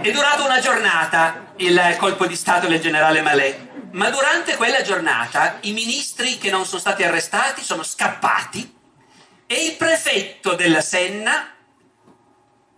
È 0.00 0.10
durato 0.10 0.44
una 0.44 0.60
giornata 0.60 1.52
il 1.56 1.96
colpo 1.98 2.26
di 2.26 2.36
Stato 2.36 2.66
del 2.66 2.80
generale 2.80 3.22
Malè, 3.22 3.58
ma 3.92 4.10
durante 4.10 4.56
quella 4.56 4.82
giornata 4.82 5.58
i 5.62 5.72
ministri 5.72 6.38
che 6.38 6.50
non 6.50 6.64
sono 6.64 6.80
stati 6.80 7.02
arrestati 7.02 7.62
sono 7.62 7.82
scappati 7.82 8.74
e 9.46 9.64
il 9.64 9.76
prefetto 9.76 10.54
della 10.54 10.80
Senna 10.80 11.50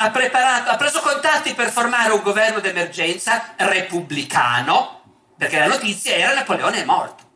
ha, 0.01 0.11
preparato, 0.11 0.71
ha 0.71 0.77
preso 0.77 1.01
contatti 1.01 1.55
per 1.55 1.71
formare 1.71 2.13
un 2.13 2.23
governo 2.23 2.61
d'emergenza 2.61 3.55
repubblicano, 3.57 5.03
perché 5.37 5.59
la 5.59 5.67
notizia 5.67 6.15
era 6.15 6.35
Napoleone 6.35 6.83
è 6.83 6.85
morto. 6.85 7.27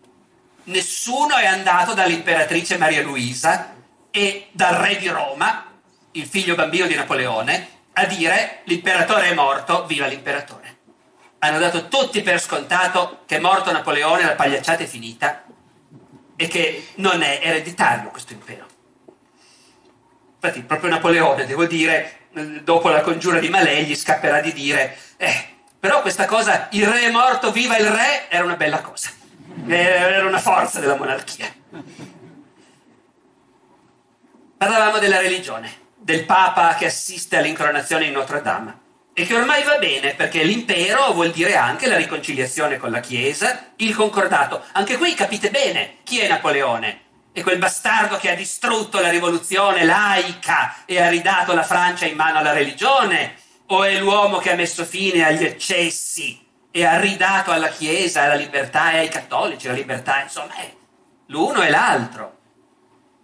Nessuno 0.64 1.34
è 1.34 1.46
andato 1.46 1.92
dall'imperatrice 1.92 2.78
Maria 2.78 3.02
Luisa 3.02 3.74
e 4.10 4.48
dal 4.52 4.74
re 4.74 4.96
di 4.96 5.08
Roma, 5.08 5.71
il 6.12 6.26
figlio 6.26 6.54
bambino 6.54 6.86
di 6.86 6.94
Napoleone, 6.94 7.68
a 7.94 8.04
dire 8.06 8.60
l'imperatore 8.64 9.30
è 9.30 9.34
morto, 9.34 9.86
viva 9.86 10.06
l'imperatore. 10.06 10.78
Hanno 11.38 11.58
dato 11.58 11.88
tutti 11.88 12.22
per 12.22 12.40
scontato 12.40 13.22
che 13.26 13.36
è 13.36 13.40
morto 13.40 13.72
Napoleone, 13.72 14.24
la 14.24 14.34
pagliacciata 14.34 14.82
è 14.82 14.86
finita 14.86 15.44
e 16.36 16.46
che 16.46 16.88
non 16.96 17.22
è 17.22 17.40
ereditario 17.42 18.10
questo 18.10 18.32
impero. 18.32 18.66
Infatti, 20.40 20.62
proprio 20.62 20.90
Napoleone, 20.90 21.46
devo 21.46 21.66
dire, 21.66 22.28
dopo 22.62 22.88
la 22.88 23.00
congiura 23.00 23.38
di 23.38 23.48
Malè, 23.48 23.82
gli 23.82 23.94
scapperà 23.94 24.40
di 24.40 24.52
dire: 24.52 24.96
Eh, 25.16 25.50
però 25.78 26.00
questa 26.00 26.26
cosa, 26.26 26.68
il 26.72 26.86
re 26.86 27.02
è 27.02 27.10
morto, 27.10 27.52
viva 27.52 27.76
il 27.76 27.88
re, 27.88 28.28
era 28.28 28.44
una 28.44 28.56
bella 28.56 28.80
cosa. 28.80 29.10
Era 29.66 30.26
una 30.26 30.38
forza 30.38 30.80
della 30.80 30.96
monarchia. 30.96 31.52
Parlavamo 34.56 34.98
della 34.98 35.20
religione, 35.20 35.81
del 36.02 36.24
Papa 36.24 36.74
che 36.74 36.86
assiste 36.86 37.36
all'incoronazione 37.36 38.06
in 38.06 38.12
Notre 38.12 38.42
Dame 38.42 38.80
e 39.14 39.24
che 39.24 39.36
ormai 39.36 39.62
va 39.62 39.78
bene 39.78 40.14
perché 40.14 40.42
l'impero 40.42 41.12
vuol 41.12 41.30
dire 41.30 41.54
anche 41.54 41.86
la 41.86 41.96
riconciliazione 41.96 42.78
con 42.78 42.90
la 42.90 43.00
Chiesa, 43.00 43.72
il 43.76 43.94
concordato. 43.94 44.64
Anche 44.72 44.96
qui 44.96 45.14
capite 45.14 45.50
bene 45.50 45.98
chi 46.02 46.18
è 46.18 46.28
Napoleone. 46.28 47.00
È 47.32 47.40
quel 47.42 47.58
bastardo 47.58 48.16
che 48.16 48.30
ha 48.30 48.34
distrutto 48.34 49.00
la 49.00 49.10
rivoluzione 49.10 49.84
laica 49.84 50.84
e 50.84 51.00
ha 51.00 51.08
ridato 51.08 51.54
la 51.54 51.62
Francia 51.62 52.06
in 52.06 52.16
mano 52.16 52.38
alla 52.38 52.52
religione? 52.52 53.36
O 53.66 53.84
è 53.84 53.98
l'uomo 53.98 54.38
che 54.38 54.50
ha 54.50 54.56
messo 54.56 54.84
fine 54.84 55.24
agli 55.24 55.44
eccessi 55.44 56.44
e 56.70 56.84
ha 56.84 56.98
ridato 56.98 57.50
alla 57.52 57.68
Chiesa, 57.68 58.22
alla 58.22 58.34
libertà 58.34 58.92
e 58.92 58.98
ai 58.98 59.08
cattolici 59.08 59.66
la 59.66 59.72
libertà? 59.72 60.20
Insomma, 60.20 60.56
è 60.56 60.70
l'uno 61.26 61.62
e 61.62 61.70
l'altro. 61.70 62.38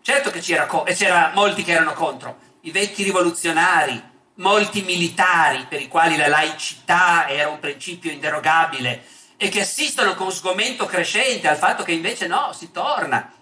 Certo 0.00 0.30
che 0.30 0.40
c'era, 0.40 0.64
co- 0.64 0.84
c'era 0.84 1.32
molti 1.34 1.62
che 1.62 1.72
erano 1.72 1.92
contro, 1.92 2.38
i 2.68 2.70
vecchi 2.70 3.02
rivoluzionari, 3.02 4.00
molti 4.34 4.82
militari 4.82 5.66
per 5.68 5.80
i 5.80 5.88
quali 5.88 6.16
la 6.16 6.28
laicità 6.28 7.28
era 7.28 7.48
un 7.48 7.58
principio 7.58 8.10
inderogabile 8.10 9.04
e 9.36 9.48
che 9.48 9.60
assistono 9.60 10.14
con 10.14 10.30
sgomento 10.30 10.86
crescente 10.86 11.48
al 11.48 11.56
fatto 11.56 11.82
che 11.82 11.92
invece 11.92 12.26
no, 12.26 12.52
si 12.52 12.70
torna 12.70 13.32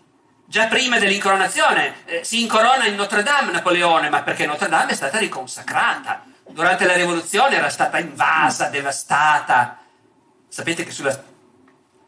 Già 0.49 0.69
prima 0.69 1.01
dell'incoronazione 1.01 2.05
eh, 2.05 2.23
si 2.23 2.41
incorona 2.41 2.87
in 2.87 2.95
Notre 2.95 3.25
Dame 3.25 3.51
Napoleone, 3.51 4.09
ma 4.09 4.23
perché 4.23 4.47
Notre 4.47 4.69
Dame 4.69 4.93
è 4.93 4.95
stata 4.95 5.19
riconsacrata. 5.19 6.25
Durante 6.49 6.87
la 6.87 6.95
rivoluzione 6.95 7.57
era 7.57 7.69
stata 7.69 7.99
invasa, 7.99 8.69
devastata. 8.69 9.79
Sapete 10.47 10.85
che 10.85 10.93
sulla 10.93 11.21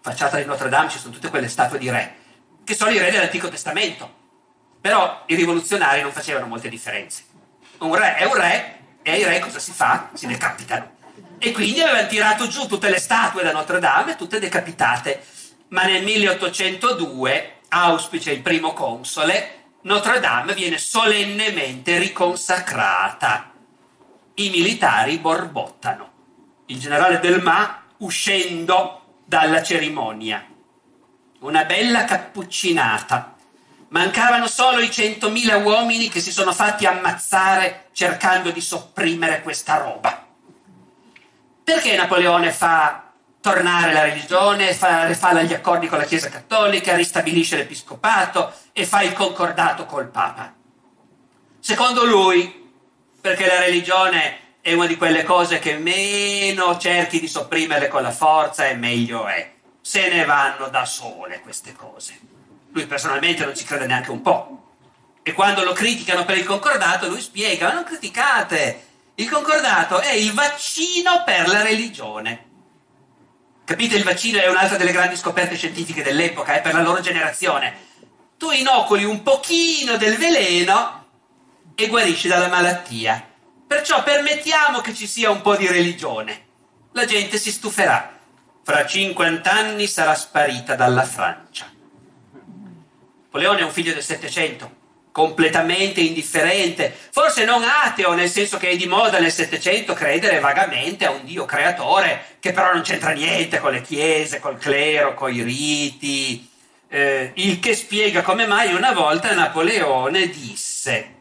facciata 0.01 0.37
di 0.37 0.45
Notre 0.45 0.69
Dame 0.69 0.89
ci 0.89 0.99
sono 0.99 1.13
tutte 1.13 1.31
quelle 1.31 1.49
statue 1.49 1.79
di 1.79 1.91
re, 1.91 2.15
che 2.63 2.77
sono 2.77 2.93
i 2.93 2.99
re 2.99 3.11
dell'Antico 3.11 3.49
Testamento. 3.49 4.18
Però 4.81 5.25
i 5.27 5.35
rivoluzionari 5.35 6.03
non 6.03 6.13
facevano 6.13 6.47
molte 6.47 6.69
differenze. 6.69 7.25
Un 7.79 7.95
re 7.95 8.17
è 8.17 8.25
un 8.25 8.35
re 8.35 8.79
e 9.03 9.11
ai 9.11 9.25
re 9.25 9.39
cosa 9.39 9.59
si 9.59 9.73
fa? 9.73 10.11
Si 10.15 10.27
decapitano. 10.27 10.97
E 11.39 11.53
quindi 11.53 11.81
avevano 11.81 12.09
tirato 12.09 12.49
giù 12.49 12.67
tutte 12.67 12.91
le 12.91 12.99
statue 12.99 13.43
da 13.43 13.53
Notre 13.53 13.79
Dame, 13.79 14.17
tutte 14.17 14.41
decapitate. 14.41 15.25
Ma 15.69 15.85
nel 15.85 16.03
1802 16.03 17.53
auspice 17.69 18.33
il 18.33 18.43
primo 18.43 18.73
console, 18.73 19.65
Notre 19.83 20.21
Dame 20.21 20.55
viene 20.55 20.79
solennemente 20.79 21.99
riconsacrata. 21.99 23.53
I 24.35 24.51
militari 24.51 25.19
borbottano. 25.19 26.13
Il 26.67 26.79
generale 26.79 27.21
Delma 27.21 27.85
uscendo 27.99 29.21
dalla 29.25 29.63
cerimonia. 29.63 30.45
Una 31.41 31.65
bella 31.65 32.05
cappuccinata. 32.05 33.37
Mancavano 33.89 34.47
solo 34.47 34.81
i 34.81 34.91
centomila 34.91 35.57
uomini 35.57 36.09
che 36.09 36.21
si 36.21 36.31
sono 36.31 36.53
fatti 36.53 36.85
ammazzare 36.85 37.87
cercando 37.93 38.51
di 38.51 38.61
sopprimere 38.61 39.43
questa 39.43 39.79
roba. 39.79 40.27
Perché 41.65 41.97
Napoleone 41.97 42.53
fa 42.53 43.11
tornare 43.41 43.93
la 43.93 44.03
religione, 44.03 44.75
fa, 44.75 45.13
fa 45.15 45.43
gli 45.43 45.55
accordi 45.55 45.87
con 45.87 45.99
la 45.99 46.05
Chiesa 46.05 46.29
Cattolica, 46.29 46.97
ristabilisce 46.97 47.57
l'Episcopato 47.57 48.53
e 48.73 48.85
fa 48.85 49.03
il 49.03 49.13
concordato 49.15 49.87
col 49.87 50.09
Papa. 50.09 50.53
Secondo 51.59 52.05
lui, 52.05 52.71
perché 53.21 53.47
la 53.47 53.61
religione 53.61 54.57
è 54.61 54.75
una 54.75 54.87
di 54.87 54.97
quelle 54.97 55.25
cose 55.25 55.59
che 55.59 55.79
meno 55.79 56.77
cerchi 56.77 57.21
di 57.21 57.29
sopprimerle 57.29 57.89
con 57.89 58.03
la 58.03 58.11
forza 58.11 58.67
e 58.67 58.75
meglio 58.75 59.27
è. 59.27 59.55
Se 59.81 60.09
ne 60.09 60.25
vanno 60.25 60.69
da 60.69 60.85
sole 60.85 61.41
queste 61.41 61.75
cose. 61.75 62.37
Lui 62.79 62.87
personalmente 62.87 63.45
non 63.45 63.57
ci 63.57 63.65
crede 63.65 63.87
neanche 63.87 64.13
un 64.13 64.23
po'. 64.23 64.75
E 65.25 65.33
quando 65.33 65.65
lo 65.65 65.73
criticano 65.73 66.25
per 66.25 66.39
il 66.39 66.45
concordato, 66.45 67.09
lui 67.09 67.21
spiega: 67.21 67.67
ma 67.67 67.75
non 67.75 67.83
criticate! 67.83 68.87
Il 69.17 69.29
concordato 69.29 69.99
è 69.99 70.13
il 70.13 70.33
vaccino 70.33 71.25
per 71.25 71.49
la 71.49 71.63
religione. 71.63 72.47
Capite, 73.65 73.97
il 73.97 74.05
vaccino 74.05 74.39
è 74.39 74.49
un'altra 74.49 74.77
delle 74.77 74.93
grandi 74.93 75.17
scoperte 75.17 75.57
scientifiche 75.57 76.05
dell'epoca, 76.05 76.55
è 76.55 76.61
per 76.61 76.73
la 76.73 76.83
loro 76.83 77.01
generazione. 77.01 77.87
Tu 78.37 78.53
inoculi 78.53 79.03
un 79.03 79.25
pochino 79.25 79.97
del 79.97 80.17
veleno 80.17 81.07
e 81.75 81.89
guarisci 81.89 82.29
dalla 82.29 82.47
malattia. 82.47 83.29
Perciò 83.67 84.05
permettiamo 84.05 84.81
che 84.83 84.95
ci 84.95 85.09
sia 85.09 85.31
un 85.31 85.41
po' 85.41 85.57
di 85.57 85.67
religione. 85.67 86.47
La 86.93 87.07
gente 87.07 87.39
si 87.39 87.51
stuferà. 87.51 88.17
Fra 88.63 88.87
50 88.87 89.51
anni 89.51 89.89
sarà 89.89 90.15
sparita 90.15 90.77
dalla 90.77 91.05
Francia. 91.05 91.77
Napoleone 93.31 93.61
è 93.61 93.65
un 93.65 93.73
figlio 93.73 93.93
del 93.93 94.03
Settecento 94.03 94.77
completamente 95.13 96.01
indifferente, 96.01 96.95
forse 97.11 97.45
non 97.45 97.63
ateo, 97.63 98.15
nel 98.15 98.31
senso 98.31 98.57
che 98.57 98.71
è 98.71 98.77
di 98.77 98.87
moda 98.87 99.19
nel 99.19 99.33
Settecento 99.33 99.93
credere 99.93 100.39
vagamente 100.41 101.05
a 101.05 101.11
un 101.11 101.25
Dio 101.25 101.45
creatore, 101.45 102.37
che 102.41 102.53
però 102.53 102.73
non 102.73 102.83
c'entra 102.83 103.11
niente 103.11 103.59
con 103.59 103.73
le 103.73 103.83
chiese, 103.83 104.39
col 104.39 104.57
clero, 104.57 105.13
con 105.13 105.35
i 105.35 105.43
riti, 105.43 106.49
eh, 106.89 107.33
il 107.35 107.61
che 107.61 107.75
spiega 107.75 108.23
come 108.23 108.47
mai 108.47 108.73
una 108.73 108.93
volta 108.93 109.35
Napoleone 109.35 110.29
disse, 110.29 111.15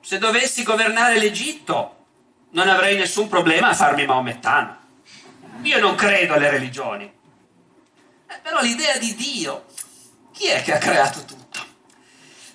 se 0.00 0.18
dovessi 0.18 0.62
governare 0.62 1.18
l'Egitto 1.18 2.04
non 2.50 2.68
avrei 2.68 2.96
nessun 2.96 3.28
problema 3.28 3.70
a 3.70 3.74
farmi 3.74 4.06
maomettano. 4.06 4.82
Io 5.62 5.80
non 5.80 5.96
credo 5.96 6.34
alle 6.34 6.50
religioni, 6.50 7.04
eh, 7.04 8.38
però 8.42 8.60
l'idea 8.60 8.96
di 8.98 9.14
Dio, 9.14 9.64
chi 10.34 10.48
è 10.48 10.62
che 10.62 10.74
ha 10.74 10.78
creato 10.78 11.24
tutto? 11.24 11.64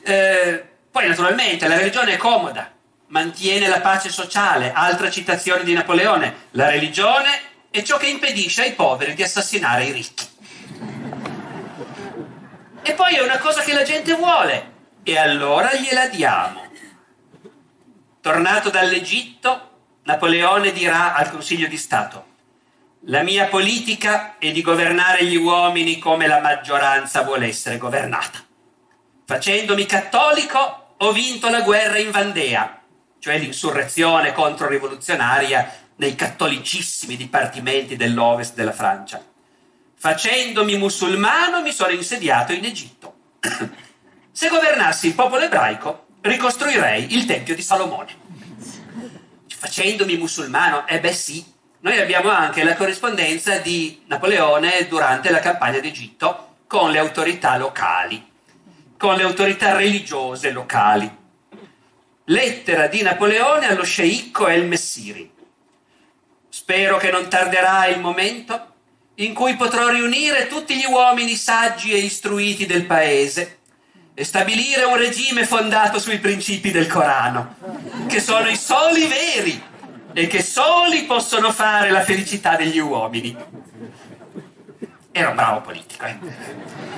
Eh, 0.01 0.67
poi 0.91 1.07
naturalmente 1.07 1.67
la 1.67 1.77
religione 1.77 2.13
è 2.13 2.17
comoda, 2.17 2.69
mantiene 3.07 3.67
la 3.67 3.80
pace 3.80 4.09
sociale, 4.09 4.73
altra 4.73 5.09
citazione 5.09 5.63
di 5.63 5.73
Napoleone, 5.73 6.47
la 6.51 6.69
religione 6.69 7.30
è 7.69 7.82
ciò 7.82 7.97
che 7.97 8.07
impedisce 8.07 8.63
ai 8.63 8.73
poveri 8.73 9.13
di 9.13 9.23
assassinare 9.23 9.86
i 9.86 9.91
ricchi. 9.91 10.27
E 12.82 12.93
poi 12.93 13.15
è 13.15 13.21
una 13.21 13.38
cosa 13.38 13.61
che 13.61 13.73
la 13.73 13.84
gente 13.84 14.13
vuole, 14.13 14.71
e 15.03 15.17
allora 15.17 15.73
gliela 15.73 16.07
diamo. 16.07 16.67
Tornato 18.19 18.69
dall'Egitto, 18.69 19.67
Napoleone 20.03 20.73
dirà 20.73 21.13
al 21.13 21.32
Consiglio 21.32 21.67
di 21.67 21.77
Stato, 21.77 22.25
la 23.04 23.24
mia 23.24 23.45
politica 23.45 24.38
è 24.38 24.52
di 24.52 24.62
governare 24.62 25.24
gli 25.24 25.38
uomini 25.38 26.00
come 26.00 26.28
la 26.28 26.41
maggioranza 26.41 27.22
vuole 27.22 27.47
essere 27.47 27.78
governata. 27.78 28.43
Facendomi 29.26 29.86
cattolico 29.86 30.95
ho 30.97 31.12
vinto 31.14 31.50
la 31.50 31.62
guerra 31.62 31.97
in 31.97 32.12
Vandea, 32.12 32.82
cioè 33.20 33.38
l'insurrezione 33.38 34.34
controrivoluzionaria 34.34 35.74
nei 35.95 36.16
cattolicissimi 36.16 37.16
dipartimenti 37.16 37.95
dell'ovest 37.95 38.56
della 38.56 38.74
Francia. 38.74 39.24
Facendomi 39.95 40.78
musulmano 40.78 41.62
mi 41.62 41.72
sono 41.72 41.91
insediato 41.91 42.52
in 42.52 42.66
Egitto. 42.66 43.16
Se 44.32 44.50
governassi 44.50 45.08
il 45.08 45.14
popolo 45.14 45.43
ebraico, 45.43 46.08
ricostruirei 46.22 47.14
il 47.16 47.26
Tempio 47.26 47.56
di 47.56 47.62
Salomone. 47.62 48.28
Facendomi 49.47 50.18
musulmano, 50.18 50.88
eh 50.88 51.00
beh 51.00 51.14
sì, 51.14 51.45
noi 51.82 51.99
abbiamo 51.99 52.30
anche 52.30 52.63
la 52.63 52.75
corrispondenza 52.75 53.57
di 53.57 54.03
Napoleone 54.07 54.88
durante 54.88 55.30
la 55.30 55.39
campagna 55.39 55.80
d'Egitto 55.80 56.55
con 56.67 56.91
le 56.91 56.99
autorità 56.99 57.57
locali 57.57 58.27
con 58.99 59.15
le 59.15 59.23
autorità 59.23 59.77
religiose 59.77 60.51
locali. 60.51 61.09
Lettera 62.25 62.88
di 62.88 63.01
Napoleone 63.01 63.67
allo 63.67 63.86
sceicco 63.86 64.49
El 64.49 64.65
Messiri. 64.65 65.32
Spero 66.49 66.97
che 66.97 67.09
non 67.09 67.30
tarderà 67.30 67.88
il 67.88 68.01
momento 68.01 68.73
in 69.15 69.34
cui 69.34 69.55
potrò 69.55 69.88
riunire 69.88 70.47
tutti 70.47 70.75
gli 70.75 70.84
uomini 70.84 71.36
saggi 71.36 71.93
e 71.93 71.99
istruiti 71.99 72.65
del 72.65 72.86
paese 72.86 73.59
e 74.13 74.25
stabilire 74.25 74.84
un 74.84 74.97
regime 74.97 75.45
fondato 75.45 75.97
sui 75.97 76.19
principi 76.19 76.71
del 76.71 76.88
Corano, 76.88 77.55
che 78.07 78.19
sono 78.19 78.49
i 78.49 78.57
soli 78.57 79.07
veri 79.07 79.63
e 80.20 80.28
che 80.28 80.43
soli 80.43 81.03
possono 81.03 81.49
fare 81.49 81.89
la 81.89 82.01
felicità 82.01 82.57
degli 82.57 82.78
uomini. 82.78 83.34
Era 85.11 85.30
un 85.30 85.36
bravo 85.36 85.61
politico, 85.61 86.03
eh? 86.05 86.17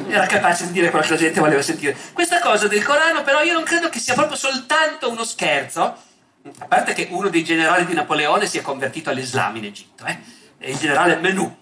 era 0.09 0.25
capace 0.25 0.65
di 0.65 0.71
dire 0.71 0.89
quello 0.89 1.05
che 1.05 1.11
la 1.11 1.17
gente 1.17 1.39
voleva 1.39 1.61
sentire. 1.61 1.95
Questa 2.13 2.39
cosa 2.39 2.67
del 2.67 2.83
Corano, 2.83 3.21
però, 3.21 3.41
io 3.43 3.53
non 3.53 3.63
credo 3.63 3.89
che 3.89 3.99
sia 3.99 4.15
proprio 4.15 4.35
soltanto 4.35 5.09
uno 5.09 5.23
scherzo. 5.23 5.81
A 6.57 6.65
parte 6.65 6.93
che 6.93 7.09
uno 7.11 7.29
dei 7.29 7.43
generali 7.43 7.85
di 7.85 7.93
Napoleone 7.93 8.47
si 8.47 8.57
è 8.57 8.61
convertito 8.61 9.11
all'Islam 9.11 9.55
in 9.57 9.65
Egitto, 9.65 10.03
eh? 10.05 10.17
il 10.69 10.77
generale 10.77 11.17
Menù. 11.17 11.59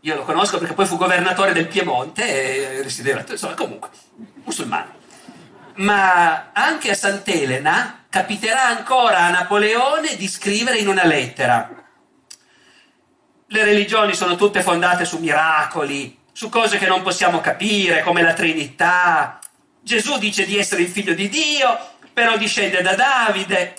Io 0.00 0.14
lo 0.16 0.24
conosco 0.24 0.56
perché 0.56 0.72
poi 0.72 0.86
fu 0.86 0.96
governatore 0.96 1.52
del 1.52 1.68
Piemonte 1.68 2.78
e 2.78 2.82
risiedeva, 2.82 3.22
insomma, 3.28 3.54
comunque, 3.54 3.90
musulmano. 4.44 5.02
Ma 5.76 6.50
anche 6.52 6.90
a 6.90 6.94
Sant'Elena 6.94 8.04
capiterà 8.08 8.66
ancora 8.66 9.20
a 9.20 9.30
Napoleone 9.30 10.16
di 10.16 10.28
scrivere 10.28 10.78
in 10.78 10.88
una 10.88 11.04
lettera. 11.04 11.68
Le 13.46 13.64
religioni 13.64 14.14
sono 14.14 14.36
tutte 14.36 14.62
fondate 14.62 15.04
su 15.04 15.18
miracoli, 15.18 16.18
su 16.32 16.48
cose 16.48 16.78
che 16.78 16.86
non 16.86 17.02
possiamo 17.02 17.40
capire, 17.40 18.02
come 18.02 18.22
la 18.22 18.34
Trinità. 18.34 19.40
Gesù 19.80 20.18
dice 20.18 20.44
di 20.44 20.56
essere 20.56 20.82
il 20.82 20.88
figlio 20.88 21.14
di 21.14 21.28
Dio, 21.28 21.76
però 22.12 22.36
discende 22.36 22.80
da 22.80 22.94
Davide. 22.94 23.74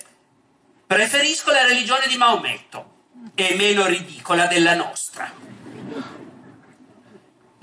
Preferisco 0.85 1.51
la 1.51 1.65
religione 1.65 2.07
di 2.07 2.17
Maometto, 2.17 2.93
è 3.33 3.55
meno 3.55 3.85
ridicola 3.85 4.45
della 4.47 4.75
nostra. 4.75 5.31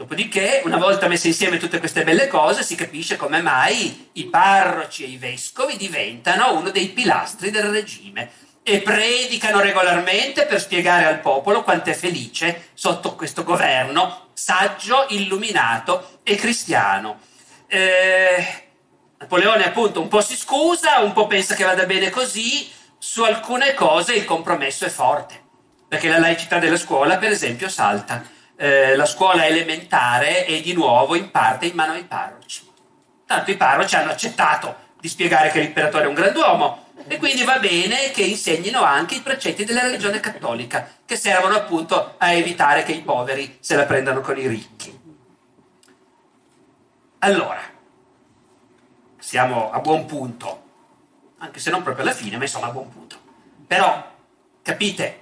Dopodiché, 0.03 0.63
una 0.65 0.79
volta 0.79 1.07
messe 1.07 1.29
insieme 1.29 1.59
tutte 1.59 1.79
queste 1.79 2.03
belle 2.03 2.27
cose, 2.27 2.65
si 2.65 2.75
capisce 2.75 3.15
come 3.15 3.41
mai 3.41 4.11
i 4.15 4.25
parroci 4.25 5.05
e 5.05 5.11
i 5.11 5.17
vescovi 5.17 5.77
diventano 5.77 6.59
uno 6.59 6.71
dei 6.71 6.89
pilastri 6.89 7.53
del 7.53 7.71
regime 7.71 8.29
e 8.65 8.81
predicano 8.81 9.61
regolarmente 9.61 10.45
per 10.45 10.61
spiegare 10.61 11.05
al 11.05 11.21
popolo 11.21 11.63
quanto 11.63 11.91
è 11.91 11.95
felice 11.95 12.71
sotto 12.75 13.15
questo 13.15 13.45
governo 13.45 14.31
saggio, 14.33 15.07
illuminato 15.11 16.19
e 16.25 16.35
cristiano. 16.35 17.21
Eh, 17.69 18.45
Napoleone 19.19 19.67
appunto 19.67 20.01
un 20.01 20.09
po' 20.09 20.21
si 20.21 20.35
scusa, 20.35 20.99
un 20.99 21.13
po' 21.13 21.29
pensa 21.29 21.55
che 21.55 21.63
vada 21.63 21.87
bene 21.87 22.11
così, 22.11 22.69
su 22.99 23.23
alcune 23.23 23.73
cose 23.75 24.15
il 24.15 24.25
compromesso 24.25 24.85
è 24.85 24.89
forte, 24.89 25.41
perché 25.87 26.09
la 26.09 26.19
laicità 26.19 26.59
della 26.59 26.77
scuola 26.77 27.19
per 27.19 27.31
esempio 27.31 27.69
salta. 27.69 28.41
Eh, 28.63 28.95
la 28.95 29.07
scuola 29.07 29.45
elementare 29.45 30.45
è 30.45 30.61
di 30.61 30.73
nuovo 30.73 31.17
in 31.17 31.33
parte 31.33 31.67
in 31.67 31.75
mano 31.75 31.95
ai 31.95 32.05
parroci. 32.05 32.71
Tanto 33.27 33.51
i 33.51 33.57
parroci 33.57 33.97
hanno 33.97 34.13
accettato 34.13 34.77
di 35.01 35.09
spiegare 35.09 35.51
che 35.51 35.59
l'imperatore 35.59 36.05
è 36.05 36.07
un 36.07 36.15
grand'uomo, 36.15 36.91
e 37.09 37.17
quindi 37.17 37.43
va 37.43 37.59
bene 37.59 38.13
che 38.13 38.23
insegnino 38.23 38.81
anche 38.85 39.17
i 39.17 39.21
precetti 39.21 39.65
della 39.65 39.83
religione 39.83 40.21
cattolica, 40.21 40.89
che 41.05 41.17
servono 41.17 41.57
appunto 41.57 42.15
a 42.19 42.31
evitare 42.31 42.85
che 42.85 42.93
i 42.93 43.01
poveri 43.01 43.57
se 43.59 43.75
la 43.75 43.83
prendano 43.83 44.21
con 44.21 44.39
i 44.39 44.47
ricchi. 44.47 44.97
Allora, 47.19 47.63
siamo 49.19 49.73
a 49.73 49.81
buon 49.81 50.07
punto, 50.07 50.63
anche 51.39 51.59
se 51.59 51.71
non 51.71 51.83
proprio 51.83 52.05
alla 52.05 52.15
fine, 52.15 52.37
ma 52.37 52.45
insomma 52.45 52.69
a 52.69 52.71
buon 52.71 52.93
punto. 52.93 53.17
Però, 53.67 54.09
capite, 54.63 55.22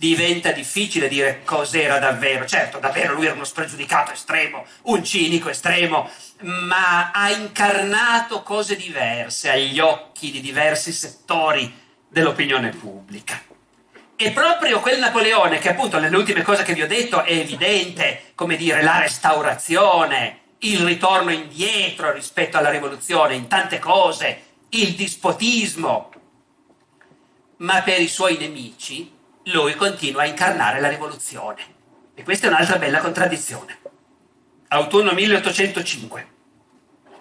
diventa 0.00 0.50
difficile 0.50 1.08
dire 1.08 1.42
cos'era 1.44 1.98
davvero. 1.98 2.46
Certo, 2.46 2.78
davvero 2.78 3.12
lui 3.12 3.26
era 3.26 3.34
uno 3.34 3.44
spregiudicato 3.44 4.12
estremo, 4.12 4.64
un 4.84 5.04
cinico 5.04 5.50
estremo, 5.50 6.08
ma 6.40 7.10
ha 7.10 7.30
incarnato 7.30 8.42
cose 8.42 8.76
diverse 8.76 9.50
agli 9.50 9.78
occhi 9.78 10.30
di 10.30 10.40
diversi 10.40 10.90
settori 10.90 11.70
dell'opinione 12.08 12.70
pubblica. 12.70 13.42
E 14.16 14.30
proprio 14.30 14.80
quel 14.80 15.00
Napoleone, 15.00 15.58
che 15.58 15.68
appunto 15.68 15.98
nelle 15.98 16.16
ultime 16.16 16.40
cose 16.40 16.62
che 16.62 16.72
vi 16.72 16.80
ho 16.80 16.86
detto 16.86 17.22
è 17.22 17.32
evidente, 17.32 18.32
come 18.34 18.56
dire, 18.56 18.82
la 18.82 19.00
restaurazione, 19.00 20.38
il 20.60 20.78
ritorno 20.78 21.30
indietro 21.30 22.10
rispetto 22.10 22.56
alla 22.56 22.70
rivoluzione 22.70 23.34
in 23.34 23.48
tante 23.48 23.78
cose, 23.78 24.44
il 24.70 24.94
dispotismo, 24.94 26.10
ma 27.58 27.82
per 27.82 28.00
i 28.00 28.08
suoi 28.08 28.38
nemici 28.38 29.18
lui 29.44 29.74
continua 29.74 30.22
a 30.22 30.26
incarnare 30.26 30.80
la 30.80 30.88
rivoluzione. 30.88 31.78
E 32.14 32.22
questa 32.22 32.46
è 32.46 32.50
un'altra 32.50 32.76
bella 32.76 33.00
contraddizione. 33.00 33.78
Autunno 34.68 35.12
1805. 35.12 36.28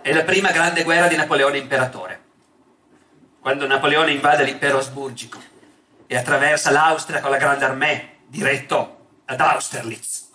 È 0.02 0.14
la 0.14 0.24
prima 0.24 0.52
grande 0.52 0.84
guerra 0.84 1.08
di 1.08 1.16
Napoleone 1.16 1.58
imperatore. 1.58 2.24
Quando 3.40 3.66
Napoleone 3.66 4.12
invade 4.12 4.44
l'impero 4.44 4.80
asburgico 4.80 5.42
e 6.06 6.18
attraversa 6.18 6.72
l'Austria 6.72 7.22
con 7.22 7.32
la 7.32 7.38
grande 7.38 7.66
armée, 7.66 8.18
diretto 8.28 9.08
ad 9.26 9.40
Austerlitz. 9.40 10.30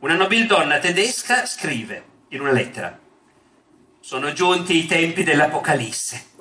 Una 0.00 0.14
nobildonna 0.14 0.78
tedesca 0.78 1.46
scrive 1.46 2.04
in 2.28 2.40
una 2.40 2.52
lettera: 2.52 2.98
Sono 4.00 4.32
giunti 4.32 4.76
i 4.76 4.86
tempi 4.86 5.22
dell'Apocalisse. 5.24 6.32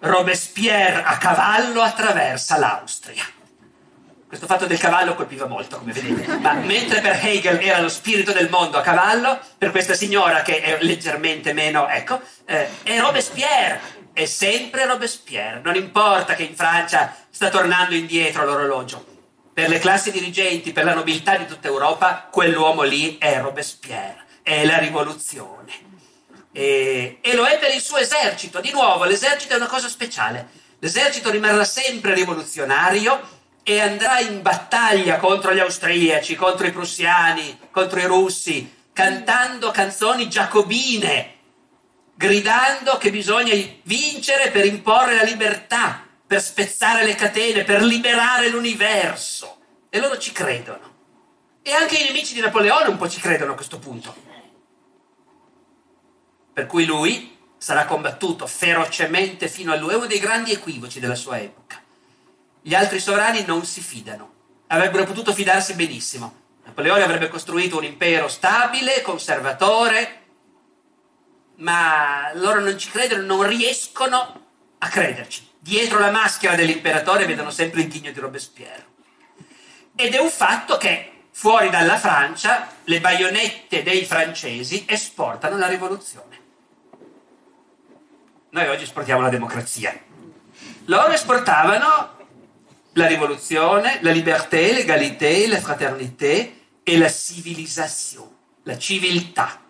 Robespierre 0.00 1.02
a 1.02 1.16
cavallo 1.16 1.80
attraversa 1.80 2.58
l'Austria. 2.58 3.40
Questo 4.32 4.48
fatto 4.48 4.64
del 4.64 4.78
cavallo 4.78 5.14
colpiva 5.14 5.44
molto, 5.44 5.76
come 5.76 5.92
vedete. 5.92 6.38
Ma 6.38 6.54
mentre 6.54 7.02
per 7.02 7.20
Hegel 7.22 7.58
era 7.60 7.80
lo 7.80 7.90
spirito 7.90 8.32
del 8.32 8.48
mondo 8.48 8.78
a 8.78 8.80
cavallo, 8.80 9.38
per 9.58 9.70
questa 9.70 9.92
signora 9.92 10.40
che 10.40 10.62
è 10.62 10.78
leggermente 10.80 11.52
meno, 11.52 11.86
ecco, 11.86 12.18
eh, 12.46 12.66
è 12.82 12.98
Robespierre. 12.98 13.78
È 14.14 14.24
sempre 14.24 14.86
Robespierre. 14.86 15.60
Non 15.62 15.76
importa 15.76 16.34
che 16.34 16.44
in 16.44 16.56
Francia 16.56 17.14
sta 17.28 17.50
tornando 17.50 17.94
indietro 17.94 18.46
l'orologio. 18.46 19.04
Per 19.52 19.68
le 19.68 19.78
classi 19.78 20.10
dirigenti, 20.10 20.72
per 20.72 20.84
la 20.84 20.94
nobiltà 20.94 21.36
di 21.36 21.44
tutta 21.44 21.68
Europa, 21.68 22.26
quell'uomo 22.30 22.84
lì 22.84 23.18
è 23.18 23.38
Robespierre. 23.38 24.24
È 24.42 24.64
la 24.64 24.78
rivoluzione. 24.78 25.72
E, 26.52 27.18
e 27.20 27.34
lo 27.34 27.44
è 27.44 27.58
per 27.58 27.74
il 27.74 27.82
suo 27.82 27.98
esercito. 27.98 28.62
Di 28.62 28.70
nuovo, 28.70 29.04
l'esercito 29.04 29.52
è 29.52 29.56
una 29.56 29.66
cosa 29.66 29.88
speciale. 29.88 30.48
L'esercito 30.78 31.28
rimarrà 31.28 31.64
sempre 31.64 32.14
rivoluzionario 32.14 33.40
e 33.62 33.80
andrà 33.80 34.18
in 34.20 34.42
battaglia 34.42 35.18
contro 35.18 35.54
gli 35.54 35.60
austriaci, 35.60 36.34
contro 36.34 36.66
i 36.66 36.72
prussiani, 36.72 37.58
contro 37.70 38.00
i 38.00 38.06
russi, 38.06 38.80
cantando 38.92 39.70
canzoni 39.70 40.28
giacobine, 40.28 41.34
gridando 42.14 42.98
che 42.98 43.10
bisogna 43.10 43.54
vincere 43.82 44.50
per 44.50 44.66
imporre 44.66 45.14
la 45.14 45.22
libertà, 45.22 46.04
per 46.26 46.42
spezzare 46.42 47.04
le 47.04 47.14
catene, 47.14 47.62
per 47.62 47.82
liberare 47.82 48.48
l'universo. 48.48 49.58
E 49.88 50.00
loro 50.00 50.18
ci 50.18 50.32
credono. 50.32 50.90
E 51.62 51.72
anche 51.72 51.96
i 51.96 52.04
nemici 52.04 52.34
di 52.34 52.40
Napoleone 52.40 52.88
un 52.88 52.96
po' 52.96 53.08
ci 53.08 53.20
credono 53.20 53.52
a 53.52 53.54
questo 53.54 53.78
punto. 53.78 54.14
Per 56.52 56.66
cui 56.66 56.84
lui 56.84 57.38
sarà 57.56 57.84
combattuto 57.84 58.46
ferocemente 58.46 59.48
fino 59.48 59.72
a 59.72 59.76
lui. 59.76 59.92
È 59.92 59.96
uno 59.96 60.06
dei 60.06 60.18
grandi 60.18 60.52
equivoci 60.52 60.98
della 60.98 61.14
sua 61.14 61.38
epoca. 61.38 61.81
Gli 62.62 62.74
altri 62.74 63.00
sovrani 63.00 63.44
non 63.44 63.64
si 63.64 63.80
fidano. 63.80 64.30
Avrebbero 64.68 65.04
potuto 65.04 65.32
fidarsi 65.32 65.74
benissimo. 65.74 66.40
Napoleone 66.64 67.02
avrebbe 67.02 67.28
costruito 67.28 67.76
un 67.76 67.84
impero 67.84 68.28
stabile, 68.28 69.02
conservatore, 69.02 70.20
ma 71.56 72.30
loro 72.34 72.60
non 72.60 72.78
ci 72.78 72.88
credono, 72.88 73.22
non 73.22 73.46
riescono 73.46 74.40
a 74.78 74.88
crederci. 74.88 75.50
Dietro 75.58 75.98
la 75.98 76.12
maschera 76.12 76.54
dell'imperatore 76.54 77.26
vedono 77.26 77.50
sempre 77.50 77.82
il 77.82 77.88
ghigno 77.88 78.12
di 78.12 78.20
Robespierre. 78.20 78.86
Ed 79.96 80.14
è 80.14 80.18
un 80.18 80.30
fatto 80.30 80.76
che 80.76 81.24
fuori 81.32 81.68
dalla 81.68 81.98
Francia 81.98 82.68
le 82.84 83.00
baionette 83.00 83.82
dei 83.82 84.04
francesi 84.04 84.84
esportano 84.88 85.58
la 85.58 85.66
rivoluzione. 85.66 86.40
Noi 88.50 88.68
oggi 88.68 88.84
esportiamo 88.84 89.20
la 89.20 89.28
democrazia. 89.28 89.98
Loro 90.86 91.12
esportavano 91.12 92.20
la 92.94 93.06
rivoluzione, 93.06 93.98
la 94.02 94.10
liberté, 94.10 94.72
l'égalité, 94.72 95.46
la 95.46 95.60
fraternité 95.60 96.60
e 96.82 96.98
la 96.98 97.08
civilisation, 97.08 98.28
la 98.64 98.76
civiltà. 98.76 99.60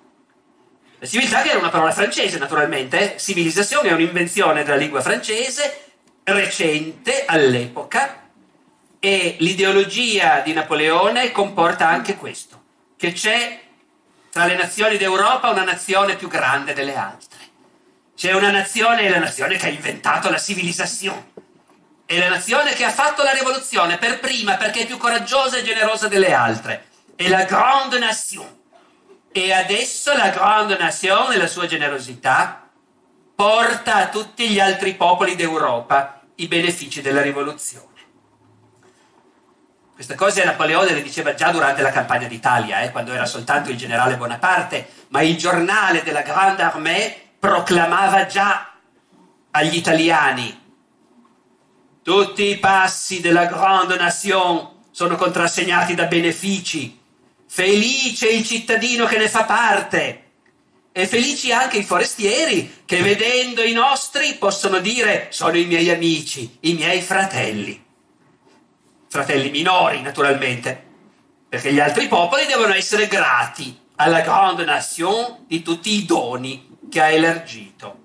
La 0.98 1.06
civiltà 1.06 1.42
che 1.42 1.50
era 1.50 1.58
una 1.58 1.68
parola 1.68 1.92
francese 1.92 2.38
naturalmente, 2.38 3.14
eh? 3.14 3.18
civilisation 3.18 3.86
è 3.86 3.92
un'invenzione 3.92 4.62
della 4.62 4.76
lingua 4.76 5.00
francese 5.00 5.90
recente 6.24 7.24
all'epoca 7.24 8.30
e 9.00 9.36
l'ideologia 9.40 10.40
di 10.40 10.52
Napoleone 10.52 11.32
comporta 11.32 11.88
anche 11.88 12.16
questo, 12.16 12.62
che 12.96 13.12
c'è 13.12 13.60
tra 14.30 14.46
le 14.46 14.54
nazioni 14.54 14.96
d'Europa 14.96 15.50
una 15.50 15.64
nazione 15.64 16.14
più 16.14 16.28
grande 16.28 16.72
delle 16.72 16.94
altre. 16.94 17.38
C'è 18.14 18.32
una 18.32 18.52
nazione, 18.52 19.08
la 19.08 19.18
nazione 19.18 19.56
che 19.56 19.66
ha 19.66 19.70
inventato 19.70 20.30
la 20.30 20.38
civilizzazione. 20.38 21.32
È 22.04 22.18
la 22.18 22.28
nazione 22.28 22.72
che 22.74 22.84
ha 22.84 22.90
fatto 22.90 23.22
la 23.22 23.32
rivoluzione 23.32 23.98
per 23.98 24.20
prima 24.20 24.56
perché 24.56 24.80
è 24.80 24.86
più 24.86 24.98
coraggiosa 24.98 25.56
e 25.56 25.62
generosa 25.62 26.08
delle 26.08 26.32
altre. 26.32 26.86
È 27.16 27.28
la 27.28 27.44
grande 27.44 27.98
nation. 27.98 28.60
E 29.32 29.52
adesso 29.52 30.14
la 30.14 30.28
grande 30.28 30.76
nation 30.76 31.32
e 31.32 31.38
la 31.38 31.46
sua 31.46 31.66
generosità 31.66 32.68
porta 33.34 33.96
a 33.96 34.08
tutti 34.08 34.48
gli 34.48 34.60
altri 34.60 34.94
popoli 34.94 35.34
d'Europa 35.34 36.20
i 36.36 36.48
benefici 36.48 37.00
della 37.00 37.22
rivoluzione. 37.22 37.90
Queste 39.94 40.14
cose 40.14 40.44
Napoleone 40.44 40.94
le 40.94 41.02
diceva 41.02 41.34
già 41.34 41.50
durante 41.50 41.82
la 41.82 41.92
campagna 41.92 42.26
d'Italia, 42.26 42.80
eh, 42.80 42.90
quando 42.90 43.12
era 43.12 43.24
soltanto 43.24 43.70
il 43.70 43.76
generale 43.76 44.16
Bonaparte, 44.16 44.88
ma 45.08 45.22
il 45.22 45.36
giornale 45.36 46.02
della 46.02 46.22
Grande 46.22 46.62
Armée 46.62 47.30
proclamava 47.38 48.26
già 48.26 48.72
agli 49.50 49.76
italiani 49.76 50.61
tutti 52.02 52.44
i 52.44 52.58
passi 52.58 53.20
della 53.20 53.46
Grande 53.46 53.96
Nation 53.96 54.68
sono 54.90 55.16
contrassegnati 55.16 55.94
da 55.94 56.06
benefici. 56.06 56.98
Felice 57.46 58.28
il 58.28 58.44
cittadino 58.44 59.06
che 59.06 59.18
ne 59.18 59.28
fa 59.28 59.44
parte. 59.44 60.18
E 60.92 61.06
felici 61.06 61.52
anche 61.52 61.78
i 61.78 61.84
forestieri 61.84 62.82
che 62.84 63.00
vedendo 63.02 63.62
i 63.62 63.72
nostri 63.72 64.34
possono 64.34 64.78
dire 64.78 65.28
sono 65.30 65.56
i 65.56 65.64
miei 65.64 65.90
amici, 65.90 66.58
i 66.60 66.74
miei 66.74 67.00
fratelli 67.00 67.82
fratelli 69.12 69.50
minori 69.50 70.00
naturalmente, 70.00 70.82
perché 71.46 71.70
gli 71.70 71.80
altri 71.80 72.08
popoli 72.08 72.46
devono 72.46 72.72
essere 72.72 73.08
grati 73.08 73.78
alla 73.96 74.22
grande 74.22 74.64
nation 74.64 75.44
di 75.46 75.60
tutti 75.60 75.90
i 75.90 76.06
doni 76.06 76.78
che 76.90 77.02
ha 77.02 77.10
elargito. 77.10 78.01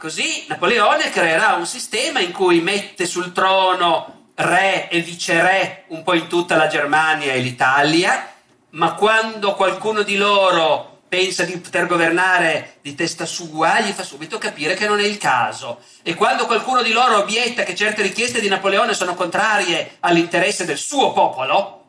Così 0.00 0.46
Napoleone 0.48 1.10
creerà 1.10 1.52
un 1.56 1.66
sistema 1.66 2.20
in 2.20 2.32
cui 2.32 2.62
mette 2.62 3.04
sul 3.04 3.32
trono 3.32 4.30
re 4.36 4.88
e 4.88 5.00
viceré 5.00 5.84
un 5.88 6.02
po' 6.02 6.14
in 6.14 6.26
tutta 6.26 6.56
la 6.56 6.68
Germania 6.68 7.34
e 7.34 7.40
l'Italia, 7.40 8.32
ma 8.70 8.94
quando 8.94 9.52
qualcuno 9.52 10.00
di 10.00 10.16
loro 10.16 11.02
pensa 11.06 11.44
di 11.44 11.58
poter 11.58 11.86
governare 11.86 12.78
di 12.80 12.94
testa 12.94 13.26
sua, 13.26 13.80
gli 13.80 13.90
fa 13.90 14.02
subito 14.02 14.38
capire 14.38 14.72
che 14.72 14.86
non 14.86 15.00
è 15.00 15.04
il 15.04 15.18
caso. 15.18 15.82
E 16.02 16.14
quando 16.14 16.46
qualcuno 16.46 16.80
di 16.80 16.92
loro 16.92 17.18
obietta 17.18 17.62
che 17.62 17.74
certe 17.74 18.00
richieste 18.00 18.40
di 18.40 18.48
Napoleone 18.48 18.94
sono 18.94 19.12
contrarie 19.14 19.98
all'interesse 20.00 20.64
del 20.64 20.78
suo 20.78 21.12
popolo, 21.12 21.84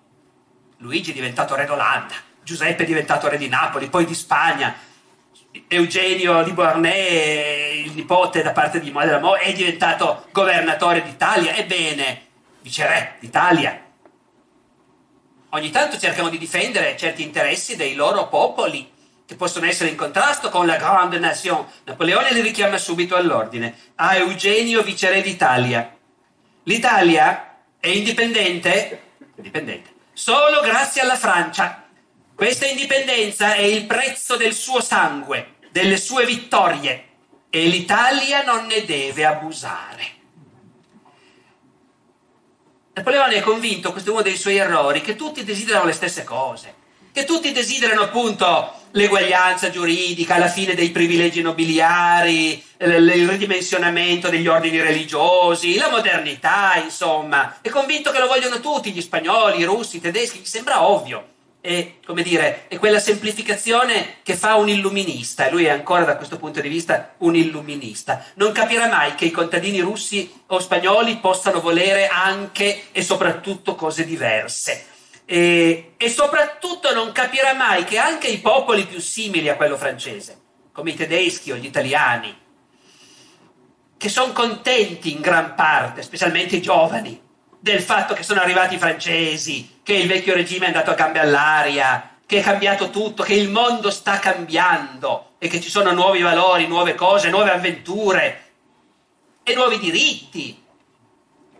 Luigi 0.79 1.11
è 1.11 1.13
diventato 1.13 1.55
re 1.55 1.63
d'Olanda, 1.63 2.15
Giuseppe 2.43 2.83
è 2.83 2.85
diventato 2.85 3.29
re 3.29 3.37
di 3.37 3.47
Napoli, 3.47 3.87
poi 3.87 4.03
di 4.03 4.15
Spagna, 4.15 4.75
Eugenio 5.67 6.43
di 6.43 6.51
Beauharnais, 6.51 7.85
il 7.85 7.91
nipote 7.93 8.41
da 8.41 8.51
parte 8.51 8.79
di 8.79 8.91
Madre 8.91 9.19
della 9.19 9.37
è 9.37 9.51
diventato 9.53 10.25
governatore 10.31 11.03
d'Italia, 11.03 11.55
ebbene, 11.55 12.27
viceré 12.61 13.15
d'Italia. 13.19 13.79
Ogni 15.49 15.69
tanto 15.69 15.97
cercano 15.97 16.29
di 16.29 16.37
difendere 16.37 16.95
certi 16.95 17.23
interessi 17.23 17.75
dei 17.75 17.95
loro 17.95 18.29
popoli 18.29 18.89
che 19.25 19.35
possono 19.35 19.65
essere 19.65 19.89
in 19.89 19.97
contrasto 19.97 20.49
con 20.49 20.65
la 20.65 20.77
grande 20.77 21.19
nation. 21.19 21.65
Napoleone 21.83 22.33
li 22.33 22.41
richiama 22.41 22.77
subito 22.77 23.15
all'ordine. 23.15 23.75
A 23.95 24.15
Eugenio, 24.15 24.83
viceré 24.83 25.21
d'Italia. 25.21 25.97
L'Italia 26.63 27.57
è 27.79 27.87
indipendente, 27.87 29.01
indipendente 29.35 29.99
solo 30.13 30.61
grazie 30.61 31.01
alla 31.01 31.15
Francia. 31.15 31.80
Questa 32.41 32.65
indipendenza 32.65 33.53
è 33.53 33.61
il 33.61 33.85
prezzo 33.85 34.35
del 34.35 34.55
suo 34.55 34.81
sangue, 34.81 35.57
delle 35.69 35.95
sue 35.95 36.25
vittorie 36.25 37.03
e 37.51 37.67
l'Italia 37.67 38.41
non 38.41 38.65
ne 38.65 38.83
deve 38.83 39.25
abusare. 39.25 40.05
Napoleone 42.93 43.35
è 43.35 43.41
convinto, 43.41 43.91
questo 43.91 44.09
è 44.09 44.13
uno 44.13 44.23
dei 44.23 44.37
suoi 44.37 44.57
errori, 44.57 45.01
che 45.01 45.15
tutti 45.15 45.43
desiderano 45.43 45.85
le 45.85 45.91
stesse 45.93 46.23
cose, 46.23 46.73
che 47.11 47.25
tutti 47.25 47.51
desiderano 47.51 48.01
appunto 48.01 48.73
l'eguaglianza 48.89 49.69
giuridica, 49.69 50.39
la 50.39 50.49
fine 50.49 50.73
dei 50.73 50.89
privilegi 50.89 51.43
nobiliari, 51.43 52.53
il 52.79 53.29
ridimensionamento 53.29 54.29
degli 54.29 54.47
ordini 54.47 54.81
religiosi, 54.81 55.77
la 55.77 55.91
modernità, 55.91 56.81
insomma. 56.83 57.59
È 57.61 57.69
convinto 57.69 58.09
che 58.09 58.17
lo 58.17 58.25
vogliono 58.25 58.59
tutti, 58.59 58.91
gli 58.91 59.01
spagnoli, 59.01 59.59
i 59.59 59.63
russi, 59.63 59.97
i 59.97 60.01
tedeschi, 60.01 60.39
gli 60.39 60.45
sembra 60.45 60.81
ovvio. 60.81 61.30
È, 61.61 61.93
come 62.03 62.23
dire, 62.23 62.67
è 62.67 62.77
quella 62.77 62.99
semplificazione 62.99 64.15
che 64.23 64.35
fa 64.35 64.55
un 64.55 64.67
illuminista, 64.67 65.45
e 65.45 65.51
lui 65.51 65.65
è 65.65 65.69
ancora 65.69 66.03
da 66.03 66.17
questo 66.17 66.37
punto 66.37 66.59
di 66.59 66.67
vista 66.67 67.13
un 67.19 67.35
illuminista. 67.35 68.25
Non 68.35 68.51
capirà 68.51 68.87
mai 68.87 69.13
che 69.13 69.25
i 69.25 69.31
contadini 69.31 69.79
russi 69.79 70.41
o 70.47 70.59
spagnoli 70.59 71.17
possano 71.17 71.61
volere 71.61 72.07
anche 72.07 72.85
e 72.91 73.03
soprattutto 73.03 73.75
cose 73.75 74.05
diverse 74.05 74.89
e, 75.31 75.93
e 75.95 76.09
soprattutto 76.09 76.93
non 76.93 77.13
capirà 77.13 77.53
mai 77.53 77.85
che 77.85 77.97
anche 77.97 78.27
i 78.27 78.39
popoli 78.39 78.85
più 78.85 78.99
simili 78.99 79.47
a 79.47 79.55
quello 79.55 79.77
francese, 79.77 80.37
come 80.73 80.89
i 80.91 80.95
tedeschi 80.95 81.53
o 81.53 81.55
gli 81.55 81.65
italiani, 81.65 82.37
che 83.95 84.09
sono 84.09 84.33
contenti 84.33 85.13
in 85.13 85.21
gran 85.21 85.55
parte, 85.55 86.01
specialmente 86.01 86.57
i 86.57 86.61
giovani, 86.61 87.17
del 87.57 87.81
fatto 87.81 88.13
che 88.13 88.23
sono 88.23 88.41
arrivati 88.41 88.75
i 88.75 88.79
francesi, 88.79 89.79
che 89.91 89.97
il 89.97 90.07
vecchio 90.07 90.33
regime 90.33 90.63
è 90.63 90.67
andato 90.67 90.91
a 90.91 90.93
gambe 90.93 91.19
all'aria, 91.19 92.15
che 92.25 92.39
è 92.39 92.41
cambiato 92.41 92.91
tutto, 92.91 93.23
che 93.23 93.33
il 93.33 93.49
mondo 93.49 93.91
sta 93.91 94.19
cambiando 94.19 95.31
e 95.37 95.49
che 95.49 95.59
ci 95.59 95.69
sono 95.69 95.91
nuovi 95.91 96.21
valori, 96.21 96.65
nuove 96.65 96.95
cose, 96.95 97.29
nuove 97.29 97.51
avventure 97.51 98.51
e 99.43 99.53
nuovi 99.53 99.79
diritti. 99.79 100.63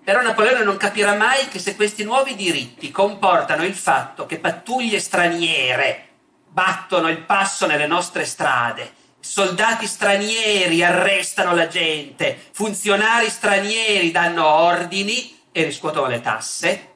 Però 0.01 0.21
Napoleone 0.21 0.63
non 0.63 0.77
capirà 0.77 1.13
mai 1.15 1.49
che 1.49 1.59
se 1.59 1.75
questi 1.75 2.05
nuovi 2.05 2.37
diritti 2.37 2.89
comportano 2.89 3.65
il 3.65 3.75
fatto 3.75 4.25
che 4.25 4.39
pattuglie 4.39 5.01
straniere 5.01 6.07
battono 6.47 7.09
il 7.09 7.19
passo 7.23 7.67
nelle 7.67 7.85
nostre 7.85 8.23
strade, 8.23 8.93
soldati 9.19 9.85
stranieri 9.85 10.81
arrestano 10.81 11.53
la 11.53 11.67
gente, 11.67 12.39
funzionari 12.53 13.29
stranieri 13.29 14.09
danno 14.09 14.47
ordini 14.47 15.37
e 15.51 15.63
riscuotono 15.65 16.07
le 16.07 16.21
tasse, 16.21 16.90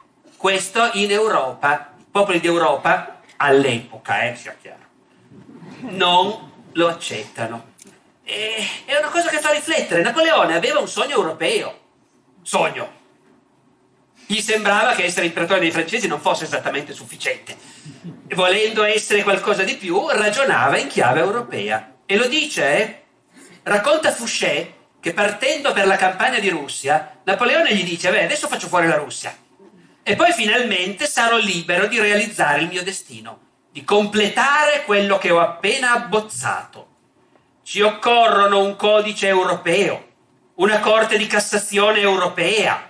questo 0.45 0.91
in 0.93 1.09
Europa, 1.09 1.95
i 1.97 2.03
popoli 2.11 2.39
d'Europa 2.39 3.19
all'epoca, 3.37 4.21
eh, 4.21 4.35
sia 4.35 4.55
chiaro, 4.61 4.83
non 5.79 6.51
lo 6.71 6.87
accettano. 6.87 7.73
E, 8.23 8.57
è 8.85 8.95
una 8.95 9.09
cosa 9.09 9.29
che 9.29 9.39
fa 9.39 9.49
riflettere. 9.49 10.03
Napoleone 10.03 10.53
aveva 10.53 10.77
un 10.77 10.87
sogno 10.87 11.15
europeo. 11.15 11.79
Sogno. 12.43 12.91
Gli 14.27 14.39
sembrava 14.39 14.93
che 14.93 15.05
essere 15.05 15.25
imperatore 15.25 15.61
dei 15.61 15.71
francesi 15.71 16.05
non 16.05 16.21
fosse 16.21 16.43
esattamente 16.43 16.93
sufficiente. 16.93 17.57
Volendo 18.35 18.83
essere 18.83 19.23
qualcosa 19.23 19.63
di 19.63 19.77
più, 19.77 20.07
ragionava 20.09 20.77
in 20.77 20.89
chiave 20.89 21.21
europea. 21.21 21.95
E 22.05 22.17
lo 22.17 22.27
dice, 22.27 22.77
eh? 22.77 23.01
Racconta 23.63 24.11
Fouché 24.11 24.73
che 24.99 25.11
partendo 25.11 25.73
per 25.73 25.87
la 25.87 25.95
campagna 25.95 26.37
di 26.37 26.49
Russia, 26.49 27.17
Napoleone 27.23 27.73
gli 27.73 27.83
dice, 27.83 28.11
beh, 28.11 28.25
adesso 28.25 28.47
faccio 28.47 28.67
fuori 28.67 28.85
la 28.85 28.97
Russia. 28.97 29.35
E 30.07 30.15
poi 30.15 30.33
finalmente 30.33 31.07
sarò 31.07 31.35
libero 31.37 31.87
di 31.87 31.97
realizzare 31.97 32.61
il 32.61 32.67
mio 32.67 32.83
destino, 32.83 33.39
di 33.71 33.83
completare 33.83 34.83
quello 34.83 35.17
che 35.17 35.31
ho 35.31 35.39
appena 35.39 35.93
abbozzato. 35.93 36.87
Ci 37.63 37.81
occorrono 37.81 38.61
un 38.61 38.75
codice 38.75 39.25
europeo, 39.25 40.09
una 40.57 40.79
corte 40.79 41.17
di 41.17 41.25
Cassazione 41.25 42.01
europea, 42.01 42.87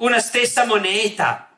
una 0.00 0.18
stessa 0.18 0.66
moneta, 0.66 1.48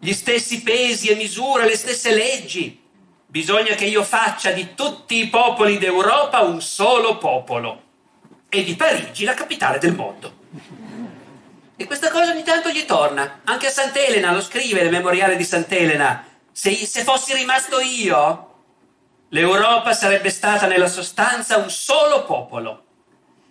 gli 0.00 0.12
stessi 0.12 0.60
pesi 0.62 1.10
e 1.10 1.14
misure, 1.14 1.64
le 1.64 1.76
stesse 1.76 2.12
leggi. 2.12 2.82
Bisogna 3.24 3.76
che 3.76 3.84
io 3.84 4.02
faccia 4.02 4.50
di 4.50 4.74
tutti 4.74 5.16
i 5.16 5.28
popoli 5.28 5.78
d'Europa 5.78 6.40
un 6.40 6.60
solo 6.60 7.18
popolo 7.18 7.82
e 8.48 8.64
di 8.64 8.74
Parigi 8.74 9.22
la 9.22 9.34
capitale 9.34 9.78
del 9.78 9.94
mondo. 9.94 10.34
E 11.78 11.84
questa 11.84 12.10
cosa 12.10 12.32
ogni 12.32 12.42
tanto 12.42 12.70
gli 12.70 12.86
torna. 12.86 13.40
Anche 13.44 13.66
a 13.66 13.70
Sant'Elena 13.70 14.32
lo 14.32 14.40
scrive 14.40 14.80
nel 14.80 14.90
memoriale 14.90 15.36
di 15.36 15.44
Sant'Elena. 15.44 16.24
Se, 16.50 16.74
se 16.74 17.02
fossi 17.02 17.34
rimasto 17.34 17.80
io, 17.80 18.54
l'Europa 19.28 19.92
sarebbe 19.92 20.30
stata 20.30 20.66
nella 20.66 20.88
sostanza 20.88 21.58
un 21.58 21.68
solo 21.68 22.24
popolo. 22.24 22.84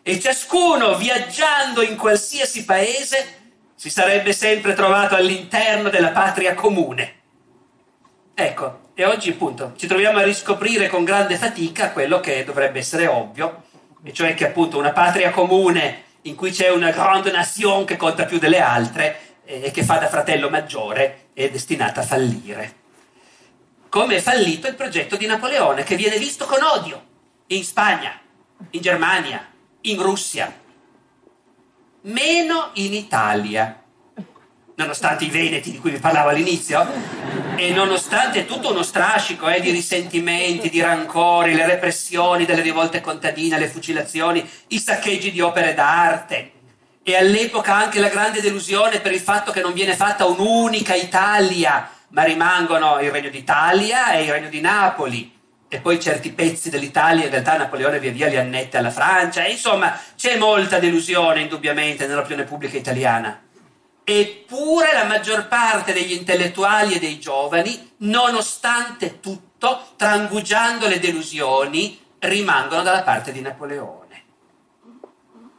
E 0.01 0.19
ciascuno, 0.19 0.97
viaggiando 0.97 1.83
in 1.83 1.95
qualsiasi 1.95 2.65
paese, 2.65 3.43
si 3.75 3.91
sarebbe 3.91 4.33
sempre 4.33 4.73
trovato 4.73 5.15
all'interno 5.15 5.89
della 5.89 6.09
patria 6.09 6.55
comune. 6.55 7.13
Ecco, 8.33 8.79
e 8.95 9.05
oggi 9.05 9.29
appunto 9.29 9.73
ci 9.77 9.85
troviamo 9.85 10.17
a 10.17 10.23
riscoprire 10.23 10.87
con 10.87 11.03
grande 11.03 11.37
fatica 11.37 11.91
quello 11.91 12.19
che 12.19 12.43
dovrebbe 12.43 12.79
essere 12.79 13.05
ovvio, 13.05 13.65
e 14.03 14.11
cioè 14.13 14.33
che 14.33 14.47
appunto 14.47 14.79
una 14.79 14.93
patria 14.93 15.29
comune 15.29 16.04
in 16.25 16.35
cui 16.35 16.51
c'è 16.51 16.69
una 16.69 16.91
grande 16.91 17.31
nation 17.31 17.85
che 17.85 17.97
conta 17.97 18.25
più 18.25 18.39
delle 18.39 18.59
altre 18.59 19.39
e 19.45 19.71
che 19.71 19.83
fa 19.83 19.97
da 19.97 20.09
fratello 20.09 20.49
maggiore 20.49 21.27
è 21.33 21.49
destinata 21.49 22.01
a 22.01 22.05
fallire. 22.05 22.83
Come 23.89 24.17
è 24.17 24.21
fallito 24.21 24.67
il 24.67 24.75
progetto 24.75 25.15
di 25.15 25.25
Napoleone, 25.25 25.83
che 25.83 25.95
viene 25.95 26.17
visto 26.17 26.45
con 26.45 26.61
odio 26.61 27.03
in 27.47 27.63
Spagna, 27.63 28.19
in 28.71 28.81
Germania, 28.81 29.47
in 29.81 30.01
Russia, 30.01 30.51
meno 32.01 32.69
in 32.73 32.93
Italia, 32.93 33.83
nonostante 34.75 35.25
i 35.25 35.29
veneti 35.29 35.71
di 35.71 35.79
cui 35.79 35.91
vi 35.91 35.99
parlavo 35.99 36.29
all'inizio, 36.29 36.85
e 37.57 37.71
nonostante 37.71 38.45
tutto 38.45 38.71
uno 38.71 38.83
strascico 38.83 39.47
eh, 39.47 39.61
di 39.61 39.71
risentimenti, 39.71 40.69
di 40.69 40.81
rancori, 40.81 41.53
le 41.53 41.65
repressioni 41.65 42.45
delle 42.45 42.61
rivolte 42.61 43.01
contadine, 43.01 43.57
le 43.57 43.67
fucilazioni, 43.67 44.47
i 44.67 44.79
saccheggi 44.79 45.31
di 45.31 45.41
opere 45.41 45.73
d'arte, 45.73 46.51
e 47.03 47.15
all'epoca 47.15 47.75
anche 47.75 47.99
la 47.99 48.09
grande 48.09 48.41
delusione 48.41 48.99
per 48.99 49.11
il 49.11 49.19
fatto 49.19 49.51
che 49.51 49.61
non 49.61 49.73
viene 49.73 49.95
fatta 49.95 50.25
un'unica 50.25 50.95
Italia, 50.95 51.89
ma 52.09 52.23
rimangono 52.23 52.99
il 52.99 53.11
Regno 53.11 53.29
d'Italia 53.29 54.11
e 54.13 54.23
il 54.23 54.31
Regno 54.31 54.49
di 54.49 54.61
Napoli, 54.61 55.33
e 55.67 55.79
poi 55.79 55.99
certi 55.99 56.31
pezzi 56.31 56.69
dell'Italia, 56.69 57.25
in 57.25 57.31
realtà 57.31 57.57
Napoleone 57.57 57.99
via 57.99 58.11
via 58.11 58.27
li 58.27 58.37
annette 58.37 58.77
alla 58.77 58.91
Francia, 58.91 59.43
e 59.43 59.51
insomma 59.51 59.99
c'è 60.15 60.37
molta 60.37 60.79
delusione 60.79 61.41
indubbiamente 61.41 62.07
nell'opinione 62.07 62.43
pubblica 62.43 62.77
italiana. 62.77 63.44
Eppure 64.07 64.93
la 64.93 65.05
maggior 65.05 65.47
parte 65.47 65.91
degli 65.91 66.11
intellettuali 66.11 66.93
e 66.93 66.99
dei 66.99 67.19
giovani, 67.19 67.95
nonostante 67.97 69.19
tutto, 69.19 69.93
trangugiando 69.95 70.87
le 70.87 70.99
delusioni, 70.99 71.99
rimangono 72.19 72.83
dalla 72.83 73.01
parte 73.01 73.31
di 73.31 73.41
Napoleone. 73.41 74.23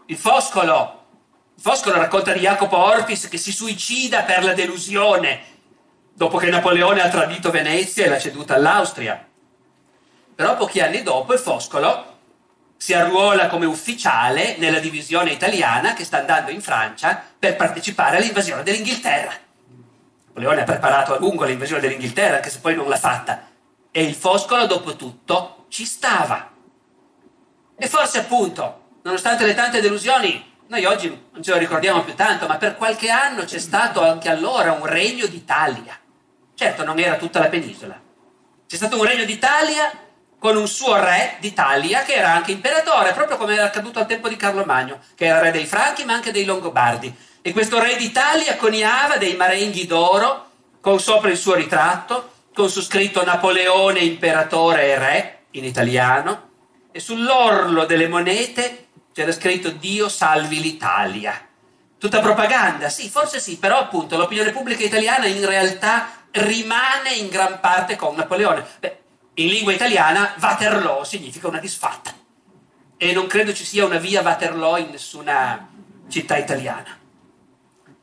Il 0.07 0.17
Foscolo, 0.17 1.07
il 1.57 1.61
Foscolo 1.61 1.97
racconta 1.97 2.33
di 2.33 2.39
Jacopo 2.39 2.77
Orpis 2.77 3.29
che 3.29 3.37
si 3.37 3.51
suicida 3.51 4.23
per 4.23 4.45
la 4.45 4.55
delusione 4.55 5.55
dopo 6.13 6.39
che 6.39 6.49
Napoleone 6.49 7.03
ha 7.03 7.09
tradito 7.09 7.51
Venezia 7.51 8.05
e 8.05 8.09
l'ha 8.09 8.19
ceduta 8.21 8.55
all'Austria. 8.55 9.27
Però 10.37 10.57
pochi 10.57 10.81
anni 10.81 11.03
dopo 11.03 11.33
il 11.33 11.41
Foscolo 11.41 12.16
si 12.77 12.93
arruola 12.93 13.49
come 13.49 13.67
ufficiale 13.67 14.57
nella 14.59 14.79
divisione 14.79 15.33
italiana 15.33 15.95
che 15.95 16.05
sta 16.05 16.19
andando 16.19 16.51
in 16.51 16.61
Francia 16.61 17.23
per 17.39 17.57
partecipare 17.57 18.19
all'invasione 18.19 18.63
dell'Inghilterra. 18.63 19.33
Napoleone 20.27 20.61
ha 20.61 20.65
preparato 20.65 21.15
a 21.15 21.19
lungo 21.19 21.45
l'invasione 21.45 21.81
dell'Inghilterra, 21.81 22.37
anche 22.37 22.51
se 22.51 22.59
poi 22.59 22.75
non 22.75 22.89
l'ha 22.89 22.99
fatta. 22.99 23.49
E 23.91 24.03
il 24.03 24.15
Foscolo, 24.15 24.67
dopo 24.67 24.95
tutto, 24.95 25.65
ci 25.69 25.87
stava. 25.87 26.51
E 27.75 27.89
forse 27.89 28.19
appunto, 28.19 28.83
nonostante 29.03 29.47
le 29.47 29.55
tante 29.55 29.81
delusioni, 29.81 30.55
noi 30.69 30.85
oggi 30.85 31.09
non 31.09 31.43
ce 31.43 31.53
lo 31.53 31.57
ricordiamo 31.57 32.03
più 32.03 32.15
tanto, 32.15 32.47
ma 32.47 32.59
per 32.59 32.77
qualche 32.77 33.09
anno 33.09 33.45
c'è 33.45 33.59
stato 33.59 34.03
anche 34.03 34.29
allora 34.29 34.73
un 34.73 34.85
regno 34.85 35.27
d'Italia. 35.27 35.99
Certo, 36.55 36.85
non 36.85 36.99
era 36.99 37.17
tutta 37.17 37.39
la 37.39 37.49
penisola. 37.49 37.99
C'è 38.67 38.77
stato 38.77 38.99
un 38.99 39.07
regno 39.07 39.25
d'Italia 39.25 39.91
con 40.39 40.57
un 40.57 40.69
suo 40.69 40.97
re 40.97 41.37
d'Italia 41.41 42.03
che 42.03 42.15
era 42.15 42.33
anche 42.33 42.53
imperatore, 42.53 43.13
proprio 43.13 43.37
come 43.37 43.55
era 43.55 43.65
accaduto 43.65 43.99
al 43.99 44.07
tempo 44.07 44.29
di 44.29 44.37
Carlo 44.37 44.65
Magno, 44.65 45.01
che 45.15 45.27
era 45.27 45.41
re 45.41 45.51
dei 45.51 45.67
Franchi 45.67 46.05
ma 46.05 46.15
anche 46.15 46.31
dei 46.31 46.45
Longobardi. 46.45 47.15
E 47.43 47.53
questo 47.53 47.81
re 47.81 47.97
d'Italia 47.97 48.57
coniava 48.57 49.17
dei 49.17 49.37
marenghi 49.37 49.87
d'oro 49.87 50.51
con 50.81 51.01
sopra 51.01 51.31
il 51.31 51.37
suo 51.37 51.55
ritratto, 51.55 52.33
con 52.55 52.69
su 52.71 52.81
scritto 52.81 53.25
Napoleone 53.25 54.01
imperatore 54.01 54.85
e 54.85 54.99
re 54.99 55.39
in 55.53 55.65
italiano, 55.65 56.51
e 56.93 57.01
sull'orlo 57.01 57.85
delle 57.85 58.09
monete 58.09 58.89
c'era 59.13 59.33
scritto 59.33 59.71
Dio 59.71 60.09
salvi 60.09 60.61
l'Italia. 60.61 61.41
Tutta 61.99 62.21
propaganda, 62.21 62.89
sì, 62.89 63.09
forse 63.09 63.41
sì, 63.41 63.57
però 63.57 63.79
appunto 63.79 64.17
l'opinione 64.17 64.53
pubblica 64.53 64.85
italiana 64.85 65.27
in 65.27 65.45
realtà 65.47 66.09
rimane 66.33 67.15
in 67.15 67.29
gran 67.29 67.59
parte 67.61 67.97
con 67.97 68.15
Napoleone. 68.15 68.65
Beh, 68.79 68.99
in 69.39 69.49
lingua 69.49 69.73
italiana 69.73 70.35
Waterloo 70.41 71.05
significa 71.05 71.49
una 71.49 71.59
disfatta 71.59 72.15
e 72.97 73.13
non 73.13 73.27
credo 73.27 73.53
ci 73.53 73.65
sia 73.65 73.85
una 73.85 73.99
via 73.99 74.23
Waterloo 74.23 74.79
in 74.79 74.91
nessuna 74.91 75.69
città 76.09 76.37
italiana. 76.37 76.99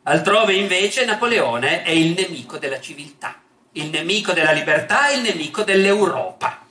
Altrove 0.04 0.54
invece 0.54 1.06
Napoleone 1.06 1.84
è 1.84 1.90
il 1.90 2.14
nemico 2.14 2.58
della 2.58 2.80
civiltà, 2.80 3.42
il 3.72 3.90
nemico 3.90 4.34
della 4.34 4.52
libertà, 4.52 5.10
il 5.10 5.22
nemico 5.22 5.64
dell'Europa. 5.64 6.62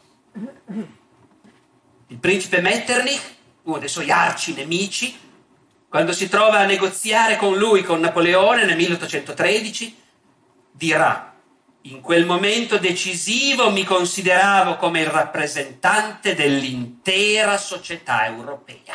Il 2.06 2.18
principe 2.18 2.60
Metternich, 2.60 3.22
uno 3.62 3.78
dei 3.78 3.89
suoi 3.89 4.10
arci 4.10 4.55
nemici, 4.55 5.18
quando 5.89 6.12
si 6.12 6.28
trova 6.28 6.59
a 6.59 6.66
negoziare 6.66 7.36
con 7.36 7.56
lui, 7.56 7.82
con 7.82 8.01
Napoleone 8.01 8.64
nel 8.64 8.76
1813, 8.76 9.97
dirà 10.70 11.31
in 11.82 12.00
quel 12.00 12.24
momento 12.24 12.78
decisivo 12.78 13.70
mi 13.70 13.82
consideravo 13.82 14.76
come 14.76 15.00
il 15.00 15.09
rappresentante 15.09 16.34
dell'intera 16.34 17.56
società 17.56 18.26
europea. 18.26 18.94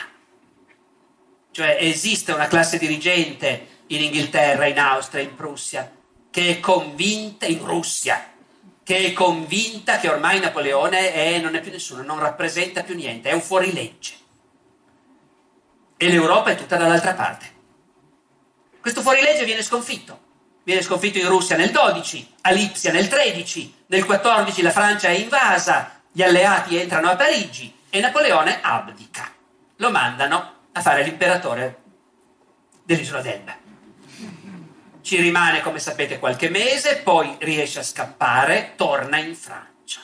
Cioè 1.51 1.77
esiste 1.80 2.31
una 2.31 2.47
classe 2.47 2.77
dirigente 2.77 3.76
in 3.88 4.03
Inghilterra, 4.03 4.68
in 4.68 4.80
Austria, 4.80 5.23
in 5.23 5.35
Prussia, 5.35 5.91
che 6.30 6.49
è 6.49 6.59
convinta, 6.59 7.45
in 7.45 7.65
Russia, 7.65 8.31
che 8.84 9.05
è 9.05 9.14
convinta 9.14 9.97
che 9.97 10.07
ormai 10.07 10.39
Napoleone 10.39 11.14
è, 11.14 11.39
non 11.39 11.55
è 11.55 11.61
più 11.61 11.72
nessuno, 11.72 12.03
non 12.03 12.19
rappresenta 12.19 12.84
più 12.84 12.95
niente, 12.95 13.30
è 13.30 13.34
un 13.34 13.41
fuorilegge. 13.41 14.14
E 15.97 16.09
l'Europa 16.09 16.51
è 16.51 16.55
tutta 16.55 16.77
dall'altra 16.77 17.15
parte. 17.15 17.55
Questo 18.80 19.01
fuorilegge 19.01 19.43
viene 19.43 19.64
sconfitto 19.64 20.26
viene 20.68 20.81
sconfitto 20.81 21.18
in 21.18 21.30
Russia 21.30 21.56
nel 21.56 21.72
12, 21.72 22.34
a 22.41 22.52
Lipsia 22.52 22.91
nel 22.91 23.07
13, 23.07 23.85
nel 23.85 24.03
14 24.03 24.61
la 24.61 24.72
Francia 24.72 25.07
è 25.07 25.11
invasa, 25.11 26.02
gli 26.11 26.22
alleati 26.22 26.76
entrano 26.76 27.10
a 27.10 27.15
Parigi 27.15 27.73
e 27.89 28.02
Napoleone 28.02 28.60
abdica. 28.61 29.31
Lo 29.77 29.91
mandano 29.91 30.56
a 30.73 30.81
fare 30.81 31.03
l'imperatore 31.03 31.77
dell'isola 32.84 33.22
d'Elba. 33.22 33.56
Ci 35.02 35.22
rimane, 35.22 35.61
come 35.61 35.80
sapete, 35.80 36.19
qualche 36.19 36.49
mese, 36.49 36.98
poi 36.98 37.38
riesce 37.39 37.80
a 37.80 37.84
scappare, 37.84 38.73
torna 38.76 39.19
in 39.19 39.38
Francia. 39.38 40.02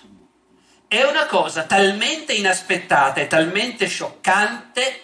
È 0.88 1.03
una 1.03 1.26
cosa 1.26 1.64
talmente 1.64 2.31
inaspettata 2.31 3.19
e 3.19 3.27
talmente 3.27 3.85
scioccante 3.88 5.02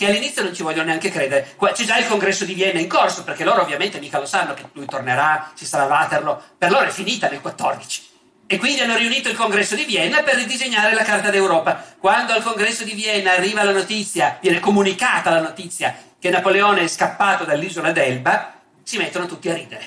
che 0.00 0.06
all'inizio 0.06 0.42
non 0.42 0.54
ci 0.54 0.62
vogliono 0.62 0.86
neanche 0.86 1.10
credere. 1.10 1.56
C'è 1.58 1.84
già 1.84 1.98
il 1.98 2.06
congresso 2.06 2.46
di 2.46 2.54
Vienna 2.54 2.80
in 2.80 2.88
corso, 2.88 3.22
perché 3.22 3.44
loro 3.44 3.60
ovviamente 3.60 4.00
mica 4.00 4.18
lo 4.18 4.24
sanno 4.24 4.54
che 4.54 4.64
lui 4.72 4.86
tornerà, 4.86 5.52
ci 5.54 5.66
sarà 5.66 5.84
Waterloo. 5.84 6.40
Per 6.56 6.70
loro 6.70 6.86
è 6.86 6.90
finita 6.90 7.28
nel 7.28 7.42
14. 7.42 8.08
E 8.46 8.56
quindi 8.56 8.80
hanno 8.80 8.96
riunito 8.96 9.28
il 9.28 9.36
congresso 9.36 9.74
di 9.74 9.84
Vienna 9.84 10.22
per 10.22 10.36
ridisegnare 10.36 10.94
la 10.94 11.02
Carta 11.02 11.28
d'Europa. 11.28 11.84
Quando 11.98 12.32
al 12.32 12.42
congresso 12.42 12.82
di 12.82 12.94
Vienna 12.94 13.32
arriva 13.32 13.62
la 13.62 13.72
notizia, 13.72 14.38
viene 14.40 14.58
comunicata 14.58 15.28
la 15.28 15.42
notizia 15.42 15.94
che 16.18 16.30
Napoleone 16.30 16.80
è 16.80 16.88
scappato 16.88 17.44
dall'isola 17.44 17.92
d'Elba, 17.92 18.54
si 18.82 18.96
mettono 18.96 19.26
tutti 19.26 19.50
a 19.50 19.54
ridere. 19.54 19.86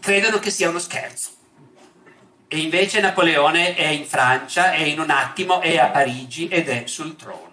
Credono 0.00 0.38
che 0.38 0.50
sia 0.50 0.68
uno 0.68 0.78
scherzo. 0.78 1.30
E 2.46 2.58
invece 2.58 3.00
Napoleone 3.00 3.74
è 3.74 3.86
in 3.86 4.04
Francia, 4.04 4.72
è 4.72 4.82
in 4.82 5.00
un 5.00 5.08
attimo, 5.08 5.62
è 5.62 5.78
a 5.78 5.86
Parigi 5.86 6.46
ed 6.48 6.68
è 6.68 6.82
sul 6.84 7.16
trono. 7.16 7.45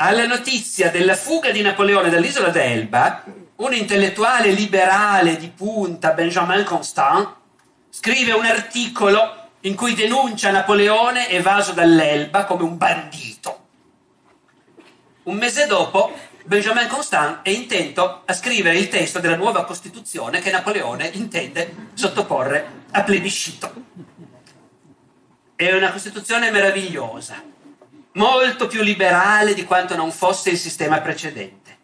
Alla 0.00 0.26
notizia 0.26 0.90
della 0.90 1.16
fuga 1.16 1.50
di 1.50 1.60
Napoleone 1.60 2.08
dall'isola 2.08 2.50
d'Elba, 2.50 3.24
un 3.56 3.74
intellettuale 3.74 4.52
liberale 4.52 5.36
di 5.36 5.48
punta, 5.48 6.12
Benjamin 6.12 6.62
Constant, 6.62 7.34
scrive 7.90 8.30
un 8.30 8.44
articolo 8.44 9.48
in 9.62 9.74
cui 9.74 9.94
denuncia 9.94 10.52
Napoleone 10.52 11.28
evaso 11.28 11.72
dall'Elba 11.72 12.44
come 12.44 12.62
un 12.62 12.76
bandito. 12.76 13.66
Un 15.24 15.36
mese 15.36 15.66
dopo, 15.66 16.16
Benjamin 16.44 16.86
Constant 16.86 17.40
è 17.42 17.50
intento 17.50 18.22
a 18.24 18.32
scrivere 18.34 18.78
il 18.78 18.88
testo 18.88 19.18
della 19.18 19.34
nuova 19.34 19.64
Costituzione 19.64 20.38
che 20.38 20.52
Napoleone 20.52 21.08
intende 21.14 21.88
sottoporre 21.94 22.84
a 22.92 23.02
plebiscito. 23.02 23.72
È 25.56 25.72
una 25.72 25.90
Costituzione 25.90 26.52
meravigliosa, 26.52 27.42
molto 28.18 28.66
più 28.66 28.82
liberale 28.82 29.54
di 29.54 29.64
quanto 29.64 29.96
non 29.96 30.10
fosse 30.10 30.50
il 30.50 30.58
sistema 30.58 31.00
precedente. 31.00 31.76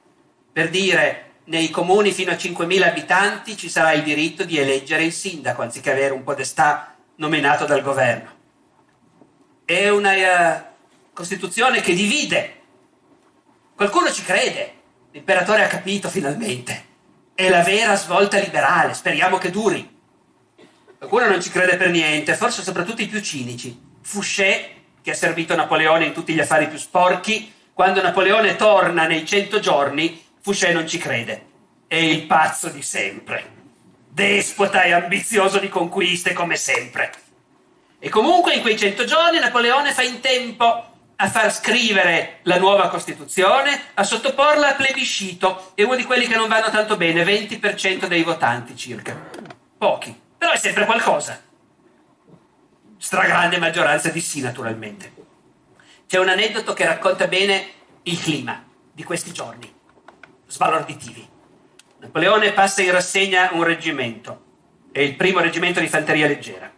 Per 0.53 0.69
dire, 0.69 1.31
nei 1.45 1.71
comuni 1.71 2.13
fino 2.13 2.33
a 2.33 2.35
5.000 2.35 2.83
abitanti 2.83 3.57
ci 3.57 3.69
sarà 3.69 3.93
il 3.93 4.03
diritto 4.03 4.45
di 4.45 4.59
eleggere 4.59 5.05
il 5.05 5.13
sindaco 5.13 5.63
anziché 5.63 5.93
avere 5.93 6.13
un 6.13 6.25
podestà 6.25 6.95
nominato 7.17 7.65
dal 7.65 7.83
governo. 7.83 8.43
È 9.65 9.89
una 9.89 10.13
uh, 10.13 10.63
Costituzione 11.13 11.81
che 11.81 11.95
divide. 11.95 12.61
Qualcuno 13.77 14.11
ci 14.11 14.25
crede, 14.25 14.73
l'imperatore 15.13 15.63
ha 15.63 15.69
capito 15.69 16.09
finalmente. 16.09 16.93
È 17.35 17.49
la 17.49 17.63
vera 17.63 17.97
svolta 17.97 18.39
liberale, 18.39 18.95
speriamo 18.95 19.39
che 19.39 19.51
duri. 19.51 19.93
Qualcuno 20.99 21.29
non 21.29 21.41
ci 21.41 21.51
crede 21.51 21.77
per 21.77 21.91
niente, 21.91 22.35
forse 22.35 22.63
soprattutto 22.63 23.03
i 23.03 23.07
più 23.07 23.21
cinici. 23.21 23.81
Fouché, 24.03 24.74
che 25.05 25.11
ha 25.11 25.15
servito 25.15 25.55
Napoleone 25.55 26.07
in 26.07 26.15
tutti 26.15 26.33
gli 26.33 26.41
affari 26.41 26.67
più 26.67 26.79
sporchi, 26.79 27.53
quando 27.75 28.01
Napoleone 28.01 28.57
torna 28.57 29.07
nei 29.07 29.27
cento 29.27 29.61
giorni, 29.61 30.25
Fouché 30.41 30.73
non 30.73 30.89
ci 30.89 30.97
crede. 30.97 31.45
È 31.87 31.97
il 31.97 32.23
pazzo 32.23 32.71
di 32.71 32.83
sempre 32.83 33.55
despota 34.15 34.85
e 34.85 34.93
ambizioso 34.93 35.59
di 35.59 35.69
conquiste 35.69 36.33
come 36.35 36.55
sempre. 36.55 37.13
E 37.99 38.09
comunque 38.09 38.55
in 38.55 38.61
quei 38.61 38.79
cento 38.79 39.05
giorni 39.05 39.41
Napoleone 39.41 39.93
fa 39.93 40.03
in 40.03 40.21
tempo 40.21 40.93
a 41.17 41.29
far 41.29 41.53
scrivere 41.53 42.39
la 42.43 42.59
nuova 42.59 42.87
Costituzione, 42.89 43.87
a 43.95 44.05
sottoporla 44.05 44.69
a 44.69 44.75
plebiscito, 44.75 45.73
è 45.75 45.83
uno 45.83 45.97
di 45.97 46.05
quelli 46.05 46.27
che 46.27 46.37
non 46.37 46.49
vanno 46.49 46.71
tanto 46.71 46.97
bene, 46.97 47.25
20% 47.25 48.07
dei 48.07 48.23
votanti 48.23 48.77
circa. 48.77 49.21
Pochi, 49.77 50.17
però 50.39 50.53
è 50.53 50.59
sempre 50.59 50.85
qualcosa. 50.85 51.41
Stragrande 53.05 53.59
maggioranza 53.59 54.09
di 54.09 54.23
sì, 54.23 54.41
naturalmente. 54.41 55.13
C'è 56.07 56.19
un 56.19 56.31
aneddoto 56.31 56.73
che 56.73 56.87
racconta 56.87 57.27
bene 57.27 57.67
il 58.05 58.19
clima 58.19 58.65
di 58.91 59.03
questi 59.05 59.31
giorni, 59.31 59.71
sbalorditivi. 60.47 61.29
Napoleone 61.99 62.53
passa 62.53 62.81
in 62.81 62.93
rassegna 62.93 63.51
un 63.53 63.63
reggimento, 63.63 64.45
è 64.91 65.01
il 65.01 65.17
primo 65.17 65.41
reggimento 65.41 65.81
di 65.81 65.87
fanteria 65.87 66.27
leggera. 66.27 66.73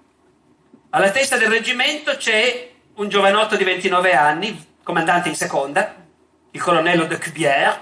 Alla 0.90 1.12
testa 1.12 1.36
del 1.36 1.48
reggimento 1.48 2.16
c'è 2.16 2.72
un 2.94 3.08
giovanotto 3.08 3.54
di 3.54 3.62
29 3.62 4.12
anni, 4.12 4.66
comandante 4.82 5.28
in 5.28 5.36
seconda, 5.36 5.94
il 6.50 6.60
colonnello 6.60 7.04
de 7.04 7.18
Cubière, 7.20 7.80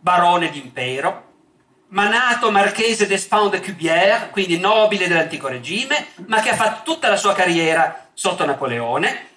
barone 0.00 0.50
d'impero, 0.50 1.31
manato 1.92 2.50
marchese 2.50 3.06
d'Espin 3.06 3.48
de 3.48 3.60
Cubière, 3.60 4.30
quindi 4.30 4.58
nobile 4.58 5.08
dell'antico 5.08 5.48
regime, 5.48 6.08
ma 6.26 6.40
che 6.40 6.50
ha 6.50 6.56
fatto 6.56 6.90
tutta 6.90 7.08
la 7.08 7.16
sua 7.16 7.34
carriera 7.34 8.08
sotto 8.14 8.44
Napoleone, 8.44 9.30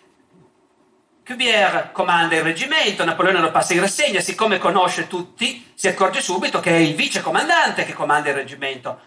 Cubier 1.25 1.89
comanda 1.91 2.35
il 2.35 2.43
reggimento, 2.43 3.03
Napoleone 3.03 3.39
lo 3.39 3.51
passa 3.51 3.73
in 3.73 3.79
rassegna, 3.79 4.19
siccome 4.19 4.59
conosce 4.59 5.07
tutti, 5.07 5.71
si 5.73 5.87
accorge 5.87 6.21
subito 6.21 6.59
che 6.59 6.69
è 6.69 6.77
il 6.77 6.93
vice 6.93 7.21
comandante 7.21 7.83
che 7.83 7.93
comanda 7.93 8.29
il 8.29 8.35
reggimento. 8.35 8.99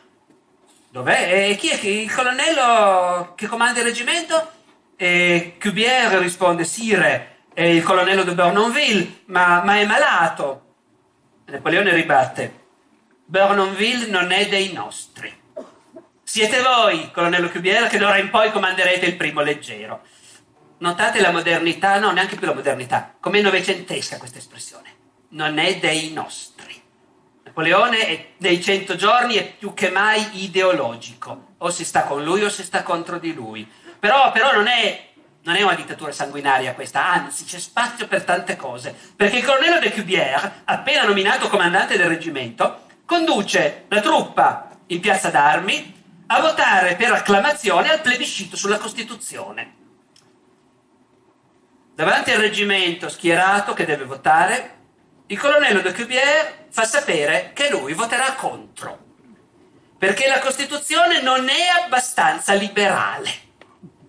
Dov'è? 0.91 1.51
E 1.51 1.57
chi 1.57 1.69
è 1.69 1.79
il 1.87 2.13
colonnello 2.13 3.35
che 3.37 3.47
comanda 3.47 3.79
il 3.79 3.87
reggimento? 3.87 4.51
E 4.97 5.57
Cubier 5.61 6.19
risponde, 6.19 6.65
Sire, 6.65 7.37
è 7.55 7.63
il 7.63 7.85
colonnello 7.85 8.25
de 8.25 8.35
Bournonville, 8.35 9.21
ma, 9.27 9.63
ma 9.63 9.77
è 9.77 9.87
malato. 9.87 10.63
Napoleone 11.45 11.95
ribatte, 11.95 12.58
Bournonville 13.31 14.07
non 14.07 14.33
è 14.33 14.49
dei 14.49 14.73
nostri. 14.73 15.31
Siete 16.23 16.63
voi, 16.63 17.11
colonnello 17.11 17.51
Cubier, 17.51 17.87
che 17.87 17.99
d'ora 17.99 18.17
in 18.17 18.31
poi 18.31 18.51
comanderete 18.51 19.05
il 19.05 19.17
primo 19.17 19.43
leggero. 19.43 20.01
Notate 20.79 21.21
la 21.21 21.31
modernità, 21.31 21.99
no, 21.99 22.11
neanche 22.11 22.37
più 22.37 22.47
la 22.47 22.55
modernità, 22.55 23.17
com'è 23.21 23.43
novecentesca 23.43 24.17
questa 24.17 24.39
espressione. 24.39 24.95
Non 25.31 25.59
è 25.59 25.77
dei 25.77 26.11
nostri. 26.15 26.83
Napoleone 27.43 28.07
è, 28.07 28.29
nei 28.39 28.63
cento 28.63 28.97
giorni 28.97 29.35
è 29.35 29.45
più 29.45 29.75
che 29.75 29.91
mai 29.91 30.43
ideologico, 30.43 31.49
o 31.59 31.69
si 31.69 31.85
sta 31.85 32.05
con 32.05 32.25
lui 32.25 32.43
o 32.45 32.49
si 32.49 32.65
sta 32.65 32.83
contro 32.83 33.19
di 33.19 33.35
lui. 33.35 33.71
Però, 33.99 34.33
però 34.33 34.55
non, 34.55 34.69
è, 34.69 35.09
non, 35.43 35.55
è, 35.55 35.61
una 35.61 35.75
dittatura 35.75 36.13
sanguinaria 36.13 36.73
questa, 36.73 37.07
anzi 37.07 37.45
c'è 37.45 37.59
spazio 37.59 38.09
per 38.09 38.25
tante 38.25 38.57
cose, 38.57 38.97
perché 39.15 39.37
il 39.37 39.45
colonnello 39.45 39.81
de 39.81 39.93
Cubier, 39.93 40.63
appena 40.65 41.05
nominato 41.05 41.49
comandante 41.49 41.99
del 41.99 42.09
reggimento, 42.09 42.87
conduce 43.09 43.87
la 43.89 44.03
truppa 44.03 44.69
in 44.89 45.01
piazza 45.01 45.31
d'armi 45.31 45.95
a 46.27 46.43
votare 46.43 46.95
per 46.95 47.11
acclamazione 47.11 47.89
al 47.89 48.03
plebiscito 48.03 48.55
sulla 48.55 48.77
Costituzione. 48.77 49.77
Davanti 51.95 52.33
al 52.33 52.41
reggimento 52.41 53.09
schierato 53.09 53.73
che 53.73 53.87
deve 53.87 54.05
votare, 54.05 54.77
il 55.29 55.39
colonnello 55.39 55.81
de 55.81 55.95
Cubier 55.95 56.67
fa 56.69 56.85
sapere 56.85 57.53
che 57.55 57.71
lui 57.71 57.95
voterà 57.95 58.35
contro, 58.35 58.99
perché 59.97 60.29
la 60.29 60.41
Costituzione 60.41 61.23
non 61.23 61.49
è 61.49 61.83
abbastanza 61.83 62.53
liberale. 62.53 63.31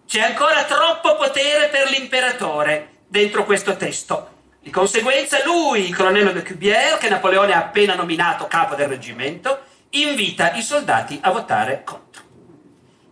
C'è 0.05 0.19
ancora 0.19 0.65
troppo 0.65 1.15
potere 1.15 1.69
per 1.69 1.89
l'imperatore 1.89 3.03
dentro 3.07 3.45
questo 3.45 3.77
testo. 3.77 4.39
Di 4.61 4.69
conseguenza 4.72 5.44
lui, 5.45 5.88
il 5.88 5.95
colonnello 5.95 6.31
de 6.31 6.44
Cubier, 6.44 6.98
che 6.98 7.10
Napoleone 7.10 7.53
ha 7.53 7.60
appena 7.60 7.95
nominato 7.95 8.48
capo 8.48 8.76
del 8.76 8.90
reggimento, 8.90 9.61
invita 9.91 10.53
i 10.53 10.61
soldati 10.61 11.18
a 11.22 11.31
votare 11.31 11.84
contro. 11.84 12.23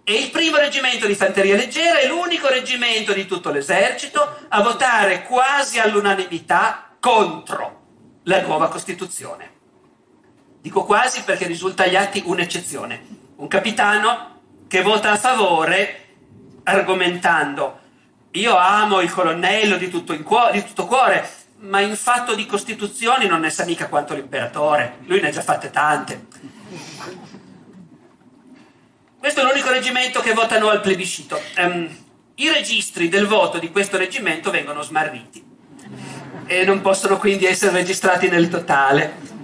E 0.03 0.13
il 0.13 0.29
primo 0.29 0.57
reggimento 0.57 1.07
di 1.07 1.15
fanteria 1.15 1.55
leggera 1.55 1.99
è 1.99 2.07
l'unico 2.07 2.47
reggimento 2.47 3.13
di 3.13 3.25
tutto 3.25 3.49
l'esercito 3.49 4.45
a 4.47 4.61
votare 4.61 5.23
quasi 5.23 5.79
all'unanimità 5.79 6.95
contro 6.99 7.81
la 8.23 8.41
nuova 8.41 8.67
Costituzione. 8.67 9.51
Dico 10.61 10.83
quasi 10.83 11.23
perché 11.23 11.47
risulta 11.47 11.83
agli 11.83 11.95
atti 11.95 12.23
un'eccezione. 12.25 13.05
Un 13.37 13.47
capitano 13.47 14.41
che 14.67 14.81
vota 14.81 15.11
a 15.11 15.17
favore 15.17 16.05
argomentando 16.63 17.79
io 18.37 18.55
amo 18.55 19.01
il 19.01 19.11
colonnello 19.11 19.77
di 19.77 19.89
tutto, 19.89 20.17
cuore, 20.23 20.53
di 20.53 20.65
tutto 20.65 20.85
cuore, 20.85 21.27
ma 21.59 21.81
in 21.81 21.95
fatto 21.95 22.35
di 22.35 22.45
costituzioni 22.45 23.27
non 23.27 23.41
ne 23.41 23.49
sa 23.49 23.65
mica 23.65 23.87
quanto 23.87 24.13
l'imperatore, 24.13 24.99
lui 25.05 25.19
ne 25.19 25.29
ha 25.29 25.31
già 25.31 25.41
fatte 25.41 25.71
tante. 25.71 26.27
Questo 29.19 29.41
è 29.41 29.43
l'unico 29.43 29.71
reggimento 29.71 30.21
che 30.21 30.33
vota 30.33 30.59
no 30.59 30.69
al 30.69 30.81
plebiscito. 30.81 31.41
Um, 31.57 31.89
I 32.35 32.49
registri 32.49 33.09
del 33.09 33.25
voto 33.25 33.57
di 33.57 33.71
questo 33.71 33.97
reggimento 33.97 34.51
vengono 34.51 34.83
smarriti 34.83 35.43
e 36.45 36.63
non 36.63 36.81
possono 36.81 37.17
quindi 37.17 37.45
essere 37.45 37.71
registrati 37.71 38.29
nel 38.29 38.47
totale. 38.47 39.35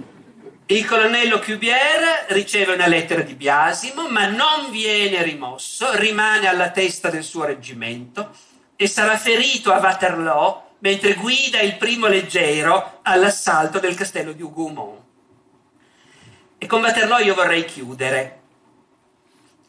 Il 0.66 0.86
colonnello 0.86 1.40
Cubier 1.40 2.26
riceve 2.28 2.72
una 2.72 2.86
lettera 2.86 3.20
di 3.20 3.34
biasimo, 3.34 4.08
ma 4.08 4.26
non 4.26 4.70
viene 4.70 5.22
rimosso, 5.22 5.94
rimane 5.96 6.46
alla 6.46 6.70
testa 6.70 7.10
del 7.10 7.24
suo 7.24 7.44
reggimento 7.44 8.30
e 8.76 8.86
sarà 8.86 9.16
ferito 9.16 9.72
a 9.72 9.78
Waterloo 9.78 10.62
mentre 10.78 11.14
guida 11.14 11.60
il 11.60 11.76
primo 11.76 12.06
leggero 12.06 13.00
all'assalto 13.02 13.78
del 13.78 13.94
castello 13.94 14.32
di 14.32 14.42
Hougomont. 14.42 15.00
E 16.58 16.66
con 16.66 16.82
Waterloo 16.82 17.18
io 17.18 17.34
vorrei 17.34 17.64
chiudere. 17.64 18.40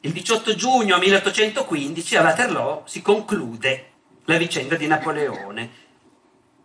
Il 0.01 0.11
18 0.11 0.55
giugno 0.55 0.97
1815 0.97 2.15
a 2.17 2.21
Waterloo 2.21 2.83
si 2.85 3.01
conclude 3.01 3.91
la 4.25 4.37
vicenda 4.37 4.75
di 4.75 4.87
Napoleone. 4.87 5.83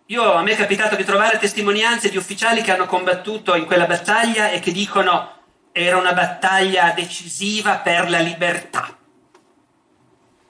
Io, 0.07 0.33
a 0.33 0.43
me 0.43 0.53
è 0.53 0.57
capitato 0.57 0.97
di 0.97 1.05
trovare 1.05 1.39
testimonianze 1.39 2.11
di 2.11 2.17
ufficiali 2.17 2.63
che 2.63 2.73
hanno 2.73 2.87
combattuto 2.87 3.55
in 3.55 3.65
quella 3.65 3.87
battaglia 3.87 4.51
e 4.51 4.59
che 4.59 4.73
dicono 4.73 5.39
era 5.73 5.97
una 5.97 6.13
battaglia 6.13 6.93
decisiva 6.95 7.77
per 7.77 8.11
la 8.11 8.19
libertà. 8.19 8.99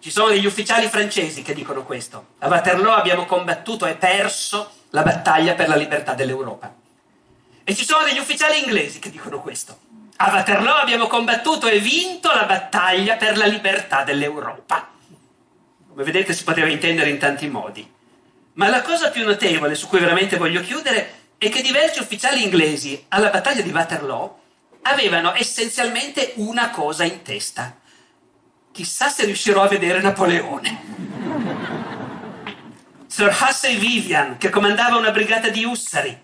Ci 0.00 0.10
sono 0.10 0.28
degli 0.28 0.46
ufficiali 0.46 0.88
francesi 0.88 1.42
che 1.42 1.52
dicono 1.52 1.84
questo. 1.84 2.28
A 2.38 2.48
Waterloo 2.48 2.90
abbiamo 2.90 3.26
combattuto 3.26 3.84
e 3.84 3.96
perso 3.96 4.70
la 4.90 5.02
battaglia 5.02 5.52
per 5.52 5.68
la 5.68 5.76
libertà 5.76 6.14
dell'Europa. 6.14 6.74
E 7.62 7.74
ci 7.74 7.84
sono 7.84 8.02
degli 8.04 8.16
ufficiali 8.16 8.60
inglesi 8.60 8.98
che 8.98 9.10
dicono 9.10 9.42
questo. 9.42 9.78
A 10.16 10.32
Waterloo 10.32 10.72
abbiamo 10.72 11.06
combattuto 11.06 11.66
e 11.66 11.80
vinto 11.80 12.32
la 12.32 12.44
battaglia 12.44 13.16
per 13.16 13.36
la 13.36 13.44
libertà 13.44 14.02
dell'Europa. 14.02 14.88
Come 15.90 16.02
vedete 16.02 16.32
si 16.32 16.44
poteva 16.44 16.68
intendere 16.68 17.10
in 17.10 17.18
tanti 17.18 17.46
modi. 17.48 17.86
Ma 18.54 18.68
la 18.68 18.80
cosa 18.80 19.10
più 19.10 19.26
notevole 19.26 19.74
su 19.74 19.86
cui 19.86 20.00
veramente 20.00 20.38
voglio 20.38 20.62
chiudere 20.62 21.28
è 21.36 21.50
che 21.50 21.60
diversi 21.60 22.00
ufficiali 22.00 22.42
inglesi 22.42 23.04
alla 23.08 23.28
battaglia 23.28 23.60
di 23.60 23.70
Waterloo 23.70 24.38
avevano 24.80 25.34
essenzialmente 25.34 26.32
una 26.36 26.70
cosa 26.70 27.04
in 27.04 27.20
testa. 27.20 27.79
Chissà 28.72 29.08
se 29.08 29.24
riuscirò 29.24 29.62
a 29.62 29.68
vedere 29.68 30.00
Napoleone. 30.00 30.80
Sir 33.06 33.36
Hussey 33.40 33.76
Vivian, 33.76 34.38
che 34.38 34.48
comandava 34.48 34.96
una 34.96 35.10
brigata 35.10 35.48
di 35.48 35.64
ussari 35.64 36.16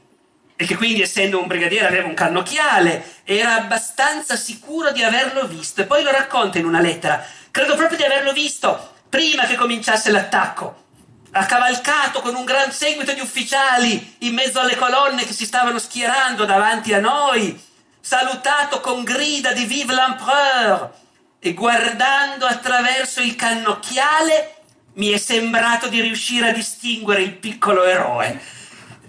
e 0.54 0.64
che 0.64 0.76
quindi, 0.76 1.02
essendo 1.02 1.40
un 1.40 1.48
brigadiere, 1.48 1.86
aveva 1.86 2.06
un 2.06 2.14
cannocchiale, 2.14 3.20
era 3.24 3.56
abbastanza 3.56 4.36
sicuro 4.36 4.92
di 4.92 5.02
averlo 5.02 5.46
visto. 5.48 5.82
E 5.82 5.84
poi 5.84 6.04
lo 6.04 6.12
racconta 6.12 6.58
in 6.58 6.64
una 6.64 6.80
lettera. 6.80 7.22
Credo 7.50 7.74
proprio 7.74 7.98
di 7.98 8.04
averlo 8.04 8.32
visto 8.32 8.94
prima 9.08 9.44
che 9.44 9.56
cominciasse 9.56 10.12
l'attacco. 10.12 10.84
Ha 11.32 11.44
cavalcato 11.46 12.20
con 12.20 12.36
un 12.36 12.44
gran 12.44 12.70
seguito 12.70 13.12
di 13.12 13.20
ufficiali 13.20 14.16
in 14.20 14.34
mezzo 14.34 14.60
alle 14.60 14.76
colonne 14.76 15.26
che 15.26 15.34
si 15.34 15.44
stavano 15.44 15.78
schierando 15.78 16.44
davanti 16.44 16.94
a 16.94 17.00
noi 17.00 17.60
salutato 18.00 18.80
con 18.80 19.02
grida 19.02 19.52
di 19.52 19.64
Vive 19.64 19.92
l'Empereur 19.92 21.04
e 21.46 21.54
guardando 21.54 22.44
attraverso 22.46 23.20
il 23.20 23.36
cannocchiale 23.36 24.54
mi 24.94 25.10
è 25.10 25.16
sembrato 25.16 25.88
di 25.88 26.00
riuscire 26.00 26.48
a 26.48 26.52
distinguere 26.52 27.22
il 27.22 27.34
piccolo 27.34 27.84
eroe. 27.84 28.40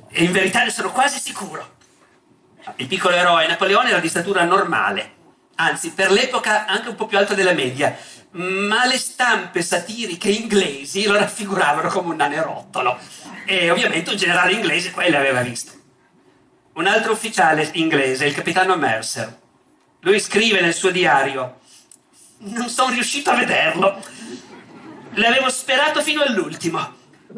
E 0.09 0.23
in 0.23 0.31
verità 0.31 0.63
ne 0.63 0.69
sono 0.69 0.91
quasi 0.91 1.19
sicuro. 1.19 1.75
Il 2.75 2.87
piccolo 2.87 3.15
eroe 3.15 3.47
Napoleone 3.47 3.89
era 3.89 3.99
di 3.99 4.09
statura 4.09 4.43
normale, 4.43 5.13
anzi 5.55 5.91
per 5.91 6.11
l'epoca 6.11 6.65
anche 6.65 6.89
un 6.89 6.95
po' 6.95 7.07
più 7.07 7.17
alto 7.17 7.33
della 7.33 7.53
media, 7.53 7.97
ma 8.31 8.85
le 8.85 8.97
stampe 8.97 9.61
satiriche 9.61 10.29
inglesi 10.29 11.05
lo 11.05 11.17
raffiguravano 11.17 11.89
come 11.89 12.09
un 12.09 12.17
nanerottolo. 12.17 12.99
E 13.45 13.71
ovviamente 13.71 14.11
un 14.11 14.17
generale 14.17 14.51
inglese 14.51 14.91
quello 14.91 15.17
aveva 15.17 15.41
visto 15.41 15.71
un 16.73 16.85
altro 16.85 17.13
ufficiale 17.13 17.67
inglese, 17.73 18.27
il 18.27 18.35
capitano 18.35 18.75
Mercer. 18.75 19.35
Lui 20.01 20.19
scrive 20.19 20.61
nel 20.61 20.75
suo 20.75 20.91
diario, 20.91 21.61
non 22.39 22.69
sono 22.69 22.91
riuscito 22.91 23.29
a 23.29 23.35
vederlo. 23.35 24.03
L'avevo 25.13 25.49
sperato 25.49 26.01
fino 26.01 26.21
all'ultimo. 26.21 26.95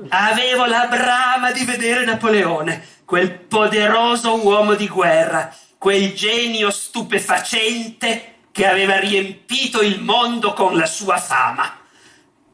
Avevo 0.09 0.65
la 0.65 0.87
brama 0.87 1.51
di 1.51 1.63
vedere 1.65 2.05
Napoleone, 2.05 2.85
quel 3.05 3.31
poderoso 3.31 4.43
uomo 4.43 4.75
di 4.75 4.87
guerra, 4.87 5.55
quel 5.77 6.13
genio 6.13 6.69
stupefacente 6.69 8.35
che 8.51 8.67
aveva 8.67 8.99
riempito 8.99 9.81
il 9.81 10.01
mondo 10.01 10.53
con 10.53 10.75
la 10.75 10.85
sua 10.85 11.17
fama. 11.17 11.77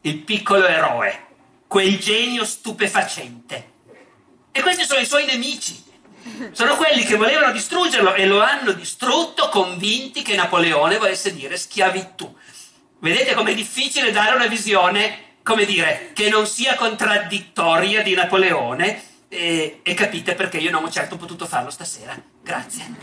Il 0.01 0.19
piccolo 0.19 0.65
eroe, 0.67 1.26
quel 1.67 1.97
genio 1.97 2.45
stupefacente. 2.45 3.73
E 4.51 4.61
questi 4.61 4.85
sono 4.85 5.01
i 5.01 5.05
suoi 5.05 5.26
nemici. 5.26 5.84
Sono 6.52 6.76
quelli 6.76 7.03
che 7.03 7.15
volevano 7.15 7.52
distruggerlo 7.52 8.15
e 8.15 8.26
lo 8.26 8.41
hanno 8.41 8.72
distrutto 8.72 9.49
convinti 9.49 10.23
che 10.23 10.35
Napoleone 10.35 10.97
volesse 10.97 11.34
dire 11.34 11.56
schiavitù. 11.56 12.34
Vedete 12.99 13.35
com'è 13.35 13.53
difficile 13.53 14.11
dare 14.11 14.35
una 14.35 14.47
visione, 14.47 15.35
come 15.43 15.65
dire, 15.65 16.11
che 16.14 16.30
non 16.30 16.47
sia 16.47 16.76
contraddittoria 16.76 18.02
di 18.02 18.15
Napoleone 18.15 19.03
e, 19.27 19.81
e 19.84 19.93
capite 19.93 20.34
perché 20.34 20.57
io 20.57 20.72
non 20.72 20.84
ho 20.84 20.89
certo 20.89 21.15
potuto 21.15 21.45
farlo 21.45 21.69
stasera. 21.69 22.19
Grazie. 22.41 22.93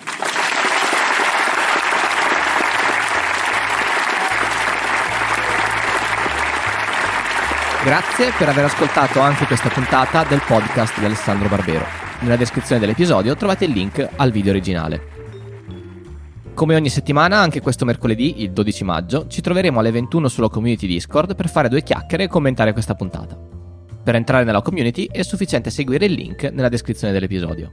Grazie 7.85 8.33
per 8.39 8.49
aver 8.49 8.65
ascoltato 8.65 9.21
anche 9.21 9.45
questa 9.45 9.69
puntata 9.69 10.25
del 10.25 10.41
podcast 10.45 10.99
di 10.99 11.05
Alessandro 11.05 11.49
Barbero. 11.49 12.12
Nella 12.23 12.37
descrizione 12.37 12.81
dell'episodio 12.81 13.35
trovate 13.35 13.65
il 13.65 13.73
link 13.73 14.09
al 14.15 14.31
video 14.31 14.53
originale. 14.53 15.11
Come 16.55 16.77
ogni 16.77 16.89
settimana, 16.89 17.41
anche 17.41 17.61
questo 17.61 17.85
mercoledì, 17.85 18.43
il 18.43 18.53
12 18.53 18.85
maggio, 18.85 19.27
ci 19.27 19.41
troveremo 19.41 19.81
alle 19.81 19.91
21 19.91 20.29
sulla 20.29 20.49
community 20.49 20.87
Discord 20.87 21.35
per 21.35 21.49
fare 21.49 21.69
due 21.69 21.83
chiacchiere 21.83 22.25
e 22.25 22.29
commentare 22.29 22.73
questa 22.73 22.95
puntata. 22.95 23.37
Per 23.37 24.15
entrare 24.15 24.45
nella 24.45 24.63
community 24.63 25.09
è 25.11 25.23
sufficiente 25.23 25.71
seguire 25.71 26.07
il 26.07 26.13
link 26.13 26.45
nella 26.45 26.69
descrizione 26.69 27.13
dell'episodio. 27.13 27.71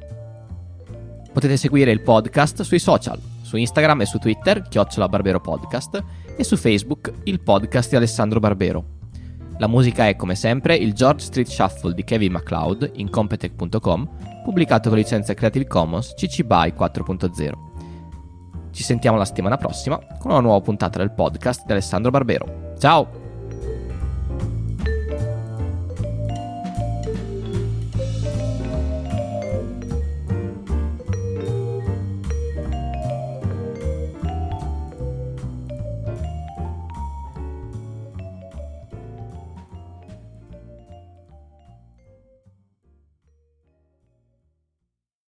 Potete 1.31 1.55
seguire 1.55 1.91
il 1.91 2.01
podcast 2.01 2.63
sui 2.63 2.79
social, 2.79 3.19
su 3.43 3.55
Instagram 3.55 4.01
e 4.01 4.05
su 4.07 4.17
Twitter, 4.17 4.63
chiocciola 4.63 5.07
Barbero 5.07 5.41
Podcast, 5.41 6.03
e 6.35 6.43
su 6.43 6.57
Facebook, 6.57 7.13
il 7.25 7.39
podcast 7.39 7.91
di 7.91 7.97
Alessandro 7.97 8.39
Barbero. 8.39 8.98
La 9.59 9.67
musica 9.67 10.07
è, 10.07 10.15
come 10.15 10.35
sempre, 10.35 10.75
il 10.75 10.93
George 10.93 11.25
Street 11.25 11.47
Shuffle 11.47 11.93
di 11.93 12.05
Kevin 12.05 12.31
MacLeod 12.31 12.91
in 12.95 13.09
Competech.com, 13.09 14.09
pubblicato 14.41 14.87
con 14.87 14.97
licenza 14.97 15.33
Creative 15.33 15.67
Commons 15.67 16.13
CC 16.15 16.43
BY 16.43 16.73
4.0. 16.77 17.51
Ci 18.71 18.83
sentiamo 18.83 19.17
la 19.17 19.25
settimana 19.25 19.57
prossima 19.57 19.99
con 20.17 20.31
una 20.31 20.39
nuova 20.39 20.61
puntata 20.61 20.99
del 20.99 21.11
podcast 21.11 21.65
di 21.65 21.73
Alessandro 21.73 22.09
Barbero. 22.09 22.73
Ciao! 22.77 23.18